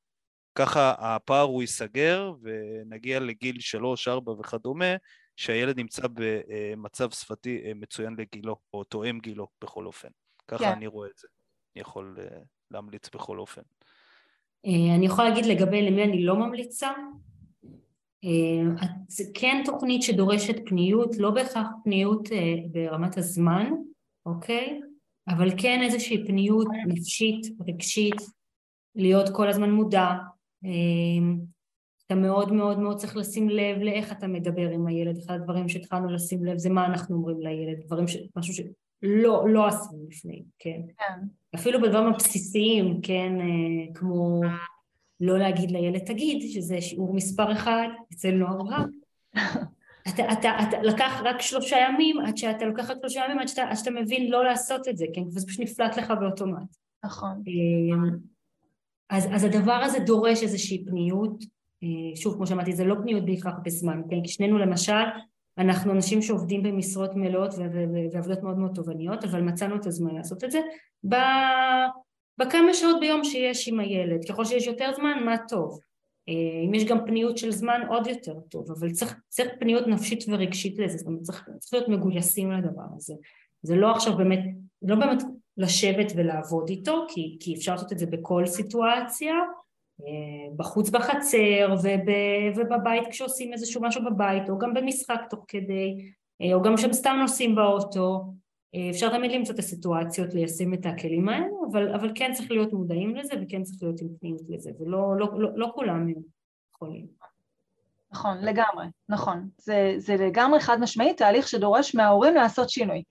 ככה 0.54 0.94
הפער 0.98 1.42
הוא 1.42 1.62
ייסגר 1.62 2.32
ונגיע 2.42 3.20
לגיל 3.20 3.60
שלוש, 3.60 4.08
ארבע 4.08 4.32
וכדומה, 4.32 4.94
שהילד 5.36 5.78
נמצא 5.78 6.02
במצב 6.14 7.10
שפתי 7.10 7.62
uh, 7.64 7.74
מצוין 7.74 8.16
לגילו, 8.18 8.56
או 8.74 8.84
תואם 8.84 9.18
גילו 9.18 9.48
בכל 9.60 9.86
אופן. 9.86 10.08
ככה 10.48 10.64
כן. 10.64 10.72
אני 10.72 10.86
רואה 10.86 11.08
את 11.08 11.18
זה. 11.18 11.28
אני 11.76 11.80
יכול 11.80 12.16
uh, 12.18 12.34
להמליץ 12.70 13.08
בכל 13.08 13.38
אופן. 13.38 13.62
אני 14.66 15.06
יכולה 15.06 15.28
להגיד 15.28 15.46
לגבי 15.46 15.82
למי 15.82 16.04
אני 16.04 16.24
לא 16.24 16.36
ממליצה, 16.36 16.88
זה 19.08 19.24
כן 19.34 19.62
תוכנית 19.64 20.02
שדורשת 20.02 20.56
פניות, 20.66 21.16
לא 21.18 21.30
בהכרח 21.30 21.66
פניות 21.84 22.28
ברמת 22.72 23.18
הזמן, 23.18 23.72
אוקיי? 24.26 24.80
אבל 25.28 25.50
כן 25.58 25.80
איזושהי 25.82 26.26
פניות 26.26 26.66
נפשית, 26.86 27.46
רגשית, 27.68 28.14
להיות 28.94 29.28
כל 29.28 29.48
הזמן 29.48 29.70
מודע. 29.70 30.10
אתה 32.06 32.14
מאוד 32.14 32.52
מאוד 32.52 32.78
מאוד 32.78 32.96
צריך 32.96 33.16
לשים 33.16 33.48
לב 33.48 33.78
לאיך 33.78 34.12
אתה 34.12 34.26
מדבר 34.26 34.70
עם 34.70 34.86
הילד. 34.86 35.18
אחד 35.18 35.34
הדברים 35.34 35.68
שהתחלנו 35.68 36.10
לשים 36.10 36.44
לב 36.44 36.58
זה 36.58 36.70
מה 36.70 36.86
אנחנו 36.86 37.16
אומרים 37.16 37.40
לילד, 37.40 37.80
דברים 37.86 38.08
ש... 38.08 38.16
משהו 38.36 38.54
שלא 38.54 38.68
לא 39.02 39.66
עשינו 39.66 40.06
לפני, 40.08 40.42
כן? 40.58 40.80
כן. 40.98 41.20
אפילו 41.54 41.82
בדברים 41.82 42.06
הבסיסיים, 42.06 43.00
כן, 43.02 43.32
אה, 43.40 43.94
כמו 43.94 44.40
לא 45.20 45.38
להגיד 45.38 45.70
לילד 45.70 45.98
תגיד, 45.98 46.50
שזה 46.52 46.80
שיעור 46.80 47.14
מספר 47.14 47.52
אחד 47.52 47.88
אצל 48.12 48.30
נוער 48.30 48.58
רב. 48.60 48.86
אתה, 50.08 50.32
אתה, 50.32 50.50
אתה 50.68 50.82
לקח 50.82 51.20
רק 51.24 51.40
שלושה 51.40 51.76
ימים, 51.88 52.20
עד 52.20 52.36
שאתה 52.36 52.64
לוקח 52.64 52.90
רק 52.90 52.96
שלושה 53.00 53.24
ימים 53.24 53.38
עד 53.38 53.48
שאתה, 53.48 53.62
עד 53.62 53.76
שאתה 53.76 53.90
מבין 53.90 54.30
לא 54.30 54.44
לעשות 54.44 54.88
את 54.88 54.96
זה, 54.96 55.06
כן? 55.14 55.22
וזה 55.22 55.46
פשוט 55.46 55.60
נפלט 55.60 55.96
לך 55.96 56.10
באוטומט. 56.20 56.76
נכון. 57.04 57.42
אמ, 57.46 58.16
אז, 59.10 59.28
אז 59.32 59.44
הדבר 59.44 59.72
הזה 59.72 59.98
דורש 59.98 60.42
איזושהי 60.42 60.84
פניות, 60.84 61.44
אה, 61.82 62.16
שוב, 62.16 62.34
כמו 62.34 62.46
שאמרתי, 62.46 62.72
זה 62.72 62.84
לא 62.84 62.94
פניות 63.02 63.24
בהכרח 63.24 63.54
בזמן, 63.64 64.02
כן? 64.10 64.22
כי 64.22 64.28
שנינו 64.28 64.58
למשל, 64.58 65.04
אנחנו 65.58 65.92
אנשים 65.92 66.22
שעובדים 66.22 66.62
במשרות 66.62 67.10
מלאות 67.14 67.54
ועבודות 68.12 68.42
מאוד 68.42 68.58
מאוד 68.58 68.74
תובעניות, 68.74 69.24
אבל 69.24 69.40
מצאנו 69.40 69.76
את 69.76 69.86
הזמן 69.86 70.14
לעשות 70.14 70.44
את 70.44 70.50
זה 70.50 70.60
בכמה 72.38 72.74
שעות 72.74 73.00
ביום 73.00 73.24
שיש 73.24 73.68
עם 73.68 73.80
הילד. 73.80 74.24
ככל 74.28 74.44
שיש 74.44 74.66
יותר 74.66 74.90
זמן, 74.96 75.24
מה 75.24 75.36
טוב. 75.48 75.80
אה, 76.28 76.64
אם 76.66 76.74
יש 76.74 76.84
גם 76.84 77.06
פניות 77.06 77.38
של 77.38 77.50
זמן 77.50 77.80
עוד 77.88 78.06
יותר 78.06 78.40
טוב, 78.40 78.70
אבל 78.70 78.90
צריך, 78.90 79.16
צריך 79.28 79.50
פניות 79.60 79.86
נפשית 79.86 80.24
ורגשית 80.28 80.78
לזה, 80.78 80.98
זאת 80.98 81.06
אומרת 81.06 81.22
צריך, 81.22 81.48
צריך 81.58 81.72
להיות 81.72 81.88
מגויסים 81.88 82.52
לדבר 82.52 82.82
הזה. 82.96 83.14
זה 83.62 83.76
לא 83.76 83.90
עכשיו 83.90 84.16
באמת, 84.16 84.40
לא 84.82 84.96
באמת 84.96 85.22
לשבת 85.56 86.12
ולעבוד 86.16 86.68
איתו, 86.68 87.06
כי, 87.08 87.36
כי 87.40 87.54
אפשר 87.54 87.72
לעשות 87.72 87.92
את 87.92 87.98
זה 87.98 88.06
בכל 88.06 88.46
סיטואציה, 88.46 89.34
בחוץ 90.56 90.90
בחצר 90.90 91.74
וב, 91.82 92.08
ובבית 92.56 93.08
כשעושים 93.10 93.52
איזשהו 93.52 93.82
משהו 93.82 94.04
בבית, 94.04 94.50
או 94.50 94.58
גם 94.58 94.74
במשחק 94.74 95.20
תוך 95.30 95.44
כדי, 95.48 96.12
אה, 96.42 96.54
או 96.54 96.62
גם 96.62 96.76
כשהם 96.76 96.92
סתם 96.92 97.16
נוסעים 97.20 97.54
באוטו, 97.54 98.24
אפשר 98.90 99.16
תמיד 99.16 99.32
למצוא 99.32 99.54
את 99.54 99.58
הסיטואציות 99.58 100.34
ליישם 100.34 100.74
את 100.74 100.86
הכלים 100.86 101.28
האלה, 101.28 101.46
אבל, 101.70 101.94
אבל 101.94 102.10
כן 102.14 102.32
צריך 102.32 102.50
להיות 102.50 102.72
מודעים 102.72 103.16
לזה 103.16 103.34
וכן 103.42 103.62
צריך 103.62 103.82
להיות 103.82 104.00
עם 104.00 104.08
פניות 104.20 104.42
לזה, 104.48 104.70
ולא 104.80 105.16
לא, 105.18 105.28
לא, 105.38 105.48
לא 105.54 105.72
כולם 105.74 106.08
יכולים. 106.74 107.06
נכון, 108.12 108.38
לגמרי, 108.42 108.86
נכון. 109.08 109.48
זה, 109.58 109.94
זה 109.98 110.16
לגמרי 110.16 110.60
חד 110.60 110.80
משמעי 110.80 111.14
תהליך 111.14 111.48
שדורש 111.48 111.94
מההורים 111.94 112.34
לעשות 112.34 112.70
שינוי. 112.70 113.02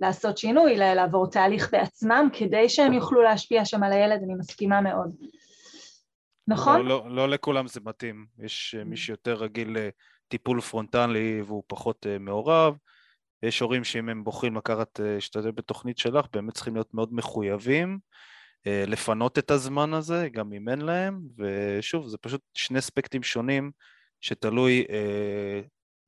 לעשות 0.00 0.38
שינוי, 0.38 0.76
לעבור 0.76 1.30
תהליך 1.30 1.72
בעצמם, 1.72 2.28
כדי 2.32 2.68
שהם 2.68 2.92
יוכלו 2.92 3.22
להשפיע 3.22 3.64
שם 3.64 3.82
על 3.82 3.92
הילד, 3.92 4.22
אני 4.22 4.34
מסכימה 4.34 4.80
מאוד. 4.80 5.12
נכון? 6.48 6.86
לא, 6.86 7.04
לא, 7.08 7.16
לא 7.16 7.28
לכולם 7.28 7.66
זה 7.66 7.80
מתאים. 7.84 8.26
יש 8.38 8.74
מי 8.86 8.96
שיותר 8.96 9.34
רגיל 9.34 9.76
לטיפול 9.76 10.60
פרונטלי 10.60 11.42
והוא 11.42 11.62
פחות 11.66 12.06
אה, 12.06 12.18
מעורב, 12.18 12.76
יש 13.42 13.60
הורים 13.60 13.84
שאם 13.84 14.08
הם 14.08 14.24
בוחרים 14.24 14.56
לקחת, 14.56 15.00
אה, 15.00 15.14
להשתתף 15.14 15.50
בתוכנית 15.54 15.98
שלך, 15.98 16.26
באמת 16.32 16.54
צריכים 16.54 16.74
להיות 16.74 16.94
מאוד 16.94 17.14
מחויבים, 17.14 17.98
אה, 18.66 18.84
לפנות 18.86 19.38
את 19.38 19.50
הזמן 19.50 19.94
הזה, 19.94 20.28
גם 20.32 20.52
אם 20.52 20.68
אין 20.68 20.80
להם, 20.80 21.20
ושוב, 21.38 22.08
זה 22.08 22.18
פשוט 22.18 22.40
שני 22.54 22.78
אספקטים 22.78 23.22
שונים, 23.22 23.70
שתלוי 24.20 24.84
אה, 24.90 25.60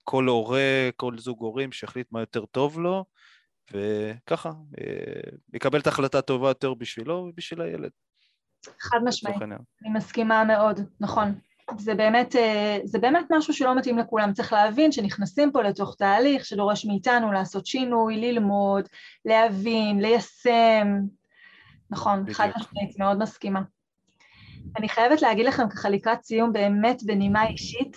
כל 0.05 0.27
הורה, 0.29 0.91
כל 0.97 1.19
זוג 1.19 1.41
הורים 1.41 1.73
שיחליט 1.73 2.07
מה 2.11 2.21
יותר 2.21 2.47
טוב 2.47 2.81
לו, 2.81 3.05
וככה, 3.73 4.51
יקבל 5.55 5.81
את 5.81 5.87
ההחלטה 5.87 6.19
הטובה 6.19 6.49
יותר 6.49 6.75
בשבילו 6.75 7.15
ובשביל 7.15 7.61
הילד. 7.61 7.91
חד 8.81 8.99
משמעית, 9.05 9.43
אני 9.43 9.91
מסכימה 9.95 10.45
מאוד, 10.45 10.81
נכון. 11.01 11.35
זה 11.79 11.95
באמת, 11.95 12.37
אה, 12.37 12.79
זה 12.85 12.99
באמת 12.99 13.25
משהו 13.31 13.55
שלא 13.55 13.75
מתאים 13.75 13.99
לכולם. 13.99 14.33
צריך 14.33 14.53
להבין 14.53 14.93
שנכנסים 14.93 15.53
פה 15.53 15.63
לתוך 15.63 15.95
תהליך 15.99 16.45
שדורש 16.45 16.85
מאיתנו 16.87 17.33
לעשות 17.33 17.67
שינוי, 17.67 18.17
ללמוד, 18.17 18.89
להבין, 19.25 20.01
ליישם. 20.01 20.89
נכון, 21.91 22.33
חד 22.33 22.49
משמעית, 22.57 22.99
מאוד 22.99 23.19
מסכימה. 23.19 23.61
אני 24.77 24.89
חייבת 24.89 25.23
להגיד 25.23 25.47
לכם 25.47 25.69
ככה 25.69 25.89
לקראת 25.89 26.23
סיום 26.23 26.53
באמת 26.53 27.03
בנימה 27.03 27.47
אישית, 27.47 27.97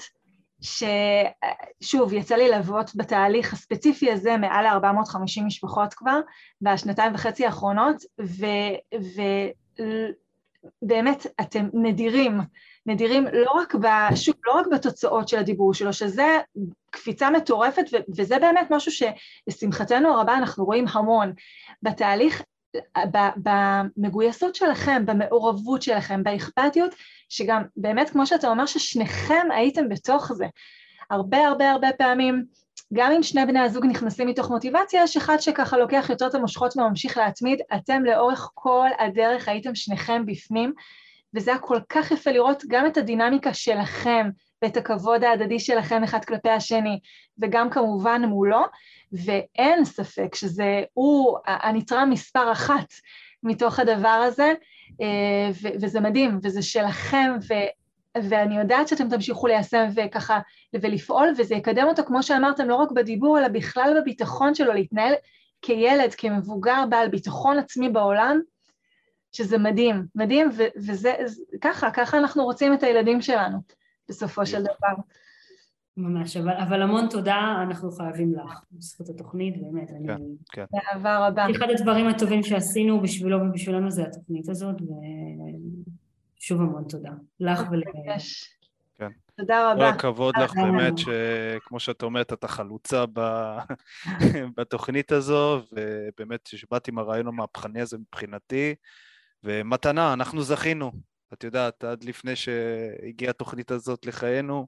ששוב, 0.61 2.13
יצא 2.13 2.35
לי 2.35 2.49
ללוות 2.49 2.91
בתהליך 2.95 3.53
הספציפי 3.53 4.11
הזה 4.11 4.37
מעל 4.37 4.65
ל-450 4.65 5.41
משפחות 5.45 5.93
כבר, 5.93 6.19
בשנתיים 6.61 7.13
וחצי 7.13 7.45
האחרונות, 7.45 7.95
ובאמת, 10.81 11.27
אתם 11.41 11.69
נדירים. 11.73 12.39
נדירים 12.85 13.27
לא 13.33 13.51
רק, 13.51 13.75
ב, 13.75 14.15
שוב, 14.15 14.35
לא 14.45 14.53
רק 14.53 14.65
בתוצאות 14.71 15.27
של 15.27 15.37
הדיבור 15.37 15.73
שלו, 15.73 15.93
שזה 15.93 16.37
קפיצה 16.89 17.29
מטורפת, 17.29 17.83
ו, 17.93 17.97
וזה 18.17 18.39
באמת 18.39 18.67
משהו 18.69 18.91
שלשמחתנו 18.91 20.09
הרבה 20.09 20.37
אנחנו 20.37 20.65
רואים 20.65 20.85
המון. 20.91 21.33
בתהליך, 21.83 22.43
במגויסות 23.37 24.55
שלכם, 24.55 25.05
במעורבות 25.05 25.81
שלכם, 25.81 26.23
באכפתיות, 26.23 26.95
שגם 27.29 27.63
באמת, 27.75 28.09
כמו 28.09 28.27
שאתה 28.27 28.47
אומר, 28.47 28.65
ששניכם 28.65 29.47
הייתם 29.51 29.89
בתוך 29.89 30.33
זה. 30.33 30.45
הרבה 31.09 31.47
הרבה 31.47 31.71
הרבה 31.71 31.87
פעמים, 31.97 32.45
גם 32.93 33.11
אם 33.11 33.23
שני 33.23 33.45
בני 33.45 33.59
הזוג 33.59 33.85
נכנסים 33.85 34.27
מתוך 34.27 34.49
מוטיבציה, 34.49 35.03
יש 35.03 35.17
אחד 35.17 35.37
שככה 35.39 35.77
לוקח 35.77 36.07
יותר 36.09 36.27
את 36.27 36.35
המושכות 36.35 36.77
וממשיך 36.77 37.17
להתמיד, 37.17 37.59
אתם 37.75 38.03
לאורך 38.05 38.51
כל 38.53 38.87
הדרך 38.99 39.47
הייתם 39.47 39.75
שניכם 39.75 40.25
בפנים, 40.25 40.73
וזה 41.35 41.51
היה 41.51 41.59
כל 41.59 41.79
כך 41.89 42.11
יפה 42.11 42.31
לראות 42.31 42.63
גם 42.67 42.85
את 42.85 42.97
הדינמיקה 42.97 43.53
שלכם 43.53 44.29
ואת 44.61 44.77
הכבוד 44.77 45.23
ההדדי 45.23 45.59
שלכם 45.59 46.03
אחד 46.03 46.25
כלפי 46.25 46.49
השני, 46.49 46.99
וגם 47.39 47.69
כמובן 47.69 48.21
מולו, 48.25 48.61
ואין 49.11 49.85
ספק 49.85 50.35
שזה 50.35 50.83
הוא 50.93 51.37
הנתרם 51.45 52.09
מספר 52.09 52.51
אחת 52.51 52.93
מתוך 53.43 53.79
הדבר 53.79 54.07
הזה, 54.07 54.53
אה, 55.01 55.49
וזה 55.81 55.99
מדהים, 55.99 56.39
וזה 56.43 56.61
שלכם. 56.61 57.31
ואני 58.29 58.59
יודעת 58.59 58.87
שאתם 58.87 59.09
תמשיכו 59.09 59.47
ליישם 59.47 59.87
וככה, 59.95 60.39
ולפעול, 60.73 61.27
וזה 61.37 61.55
יקדם 61.55 61.87
אותו, 61.87 62.03
כמו 62.03 62.23
שאמרתם, 62.23 62.67
לא 62.67 62.75
רק 62.75 62.91
בדיבור, 62.91 63.39
אלא 63.39 63.47
בכלל 63.47 63.97
בביטחון 64.01 64.55
שלו, 64.55 64.73
להתנהל 64.73 65.13
כילד, 65.61 66.13
כמבוגר 66.17 66.83
בעל 66.89 67.09
ביטחון 67.09 67.57
עצמי 67.57 67.89
בעולם, 67.89 68.39
שזה 69.31 69.57
מדהים, 69.57 70.05
מדהים, 70.15 70.49
ו- 70.57 70.77
וזה 70.77 71.13
ככה, 71.61 71.91
ככה 71.91 72.17
אנחנו 72.17 72.43
רוצים 72.43 72.73
את 72.73 72.83
הילדים 72.83 73.21
שלנו, 73.21 73.57
בסופו 74.09 74.45
של 74.45 74.61
דבר. 74.61 75.01
ממש, 75.97 76.37
אבל, 76.37 76.53
אבל 76.67 76.81
המון 76.81 77.07
תודה 77.09 77.55
אנחנו 77.67 77.91
חייבים 77.91 78.33
לך, 78.33 78.61
בזכות 78.71 79.09
התוכנית, 79.09 79.61
באמת, 79.61 79.91
אני... 79.91 80.07
כן, 80.07 80.21
כן. 80.51 80.65
באהבה 80.71 81.27
רבה. 81.27 81.45
אחד 81.51 81.69
הדברים 81.69 82.07
הטובים 82.07 82.43
שעשינו 82.43 83.01
בשבילו 83.01 83.37
ובשבילנו 83.41 83.91
זה 83.91 84.03
התוכנית 84.03 84.49
הזאת, 84.49 84.75
ושוב 86.41 86.61
המון 86.61 86.83
תודה. 86.89 87.11
לך 87.39 87.61
ול... 87.71 87.81
כן. 88.95 89.09
תודה 89.37 89.71
רבה. 89.71 89.91
כל 89.91 89.97
הכבוד 89.97 90.35
לך 90.37 90.53
באמת, 90.55 90.93
שכמו 90.97 91.79
שאת 91.79 92.03
אומרת, 92.03 92.33
את 92.33 92.43
החלוצה 92.43 93.05
בתוכנית 94.57 95.11
הזו, 95.11 95.61
ובאמת 95.71 96.49
שבאת 96.55 96.87
עם 96.87 96.99
הרעיון 96.99 97.27
המהפכני 97.27 97.81
הזה 97.81 97.97
מבחינתי. 97.97 98.75
ומתנה, 99.43 100.13
אנחנו 100.13 100.41
זכינו. 100.41 100.91
את 101.33 101.43
יודעת, 101.43 101.83
עד 101.83 102.03
לפני 102.03 102.35
שהגיעה 102.35 103.29
התוכנית 103.29 103.71
הזאת 103.71 104.05
לחיינו, 104.05 104.67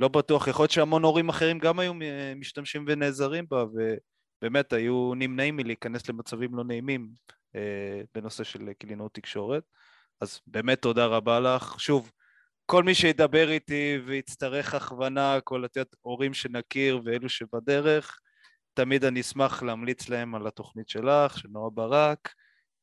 לא 0.00 0.08
בטוח, 0.08 0.48
יכול 0.48 0.62
להיות 0.62 0.70
שהמון 0.70 1.02
הורים 1.02 1.28
אחרים 1.28 1.58
גם 1.58 1.78
היו 1.78 1.92
משתמשים 2.36 2.84
ונעזרים 2.88 3.44
בה, 3.48 3.64
ובאמת 3.64 4.72
היו 4.72 5.12
נמנעים 5.16 5.56
מלהיכנס 5.56 6.08
למצבים 6.08 6.54
לא 6.54 6.64
נעימים 6.64 7.08
אה, 7.56 8.00
בנושא 8.14 8.44
של 8.44 8.72
קלינאות 8.78 9.14
תקשורת. 9.14 9.62
אז 10.20 10.40
באמת 10.46 10.82
תודה 10.82 11.06
רבה 11.06 11.40
לך. 11.40 11.80
שוב, 11.80 12.12
כל 12.66 12.84
מי 12.84 12.94
שידבר 12.94 13.50
איתי 13.50 13.98
ויצטרך 14.06 14.74
הכוונה, 14.74 15.38
כל 15.44 15.62
לתת 15.64 15.96
הורים 16.00 16.34
שנכיר 16.34 17.00
ואלו 17.04 17.28
שבדרך, 17.28 18.20
תמיד 18.74 19.04
אני 19.04 19.20
אשמח 19.20 19.62
להמליץ 19.62 20.08
להם 20.08 20.34
על 20.34 20.46
התוכנית 20.46 20.88
שלך, 20.88 21.38
של 21.38 21.48
נועה 21.48 21.70
ברק, 21.70 22.34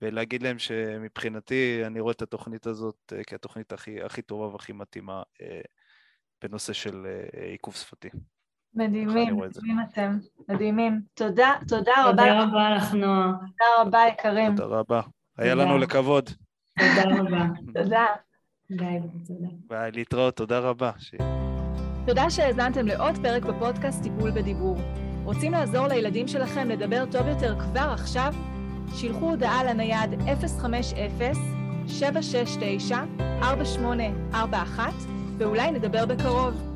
ולהגיד 0.01 0.43
להם 0.43 0.59
שמבחינתי 0.59 1.81
אני 1.85 1.99
רואה 1.99 2.11
את 2.11 2.21
התוכנית 2.21 2.67
הזאת 2.67 3.13
אה, 3.13 3.23
כתוכנית 3.23 3.73
הכי, 3.73 4.01
הכי 4.03 4.21
טובה 4.21 4.47
והכי 4.47 4.73
מתאימה 4.73 5.23
אה, 5.41 5.61
בנושא 6.41 6.73
של 6.73 7.05
אה, 7.05 7.45
עיכוב 7.45 7.75
שפתי. 7.75 8.09
מדהימים, 8.73 9.38
מדהימים 9.38 9.77
אתם, 9.91 10.17
מדהימים. 10.49 11.01
תודה, 11.13 11.53
תודה 11.67 11.93
רבה. 12.05 12.11
תודה 12.11 12.43
רבה 12.43 12.75
לך, 12.75 12.93
נועה. 12.93 13.31
תודה 13.31 13.81
רבה, 13.81 14.07
יקרים. 14.07 14.55
תודה 14.55 14.75
רבה. 14.75 15.01
היה 15.38 15.55
לנו 15.55 15.77
לכבוד. 15.77 16.29
תודה 16.78 17.03
רבה. 17.19 17.45
תודה. 17.73 18.05
ביי, 18.69 18.99
תודה. 19.28 19.47
ביי, 19.69 19.91
להתראות, 19.91 20.36
תודה 20.36 20.59
רבה. 20.59 20.91
תודה 22.05 22.30
שהאזנתם 22.30 22.88
לעוד 22.88 23.15
פרק 23.21 23.43
בפודקאסט 23.43 24.03
טיפול 24.03 24.32
בדיבור. 24.32 24.78
רוצים 25.23 25.51
לעזור 25.51 25.88
לילדים 25.88 26.28
שלכם 26.28 26.69
לדבר 26.69 27.03
טוב 27.11 27.28
יותר 27.28 27.59
כבר 27.59 27.89
עכשיו? 27.93 28.34
שילחו 28.95 29.30
הודעה 29.30 29.63
לנייד 29.63 30.13
050-769-4841 34.34 34.36
ואולי 35.38 35.71
נדבר 35.71 36.05
בקרוב. 36.05 36.66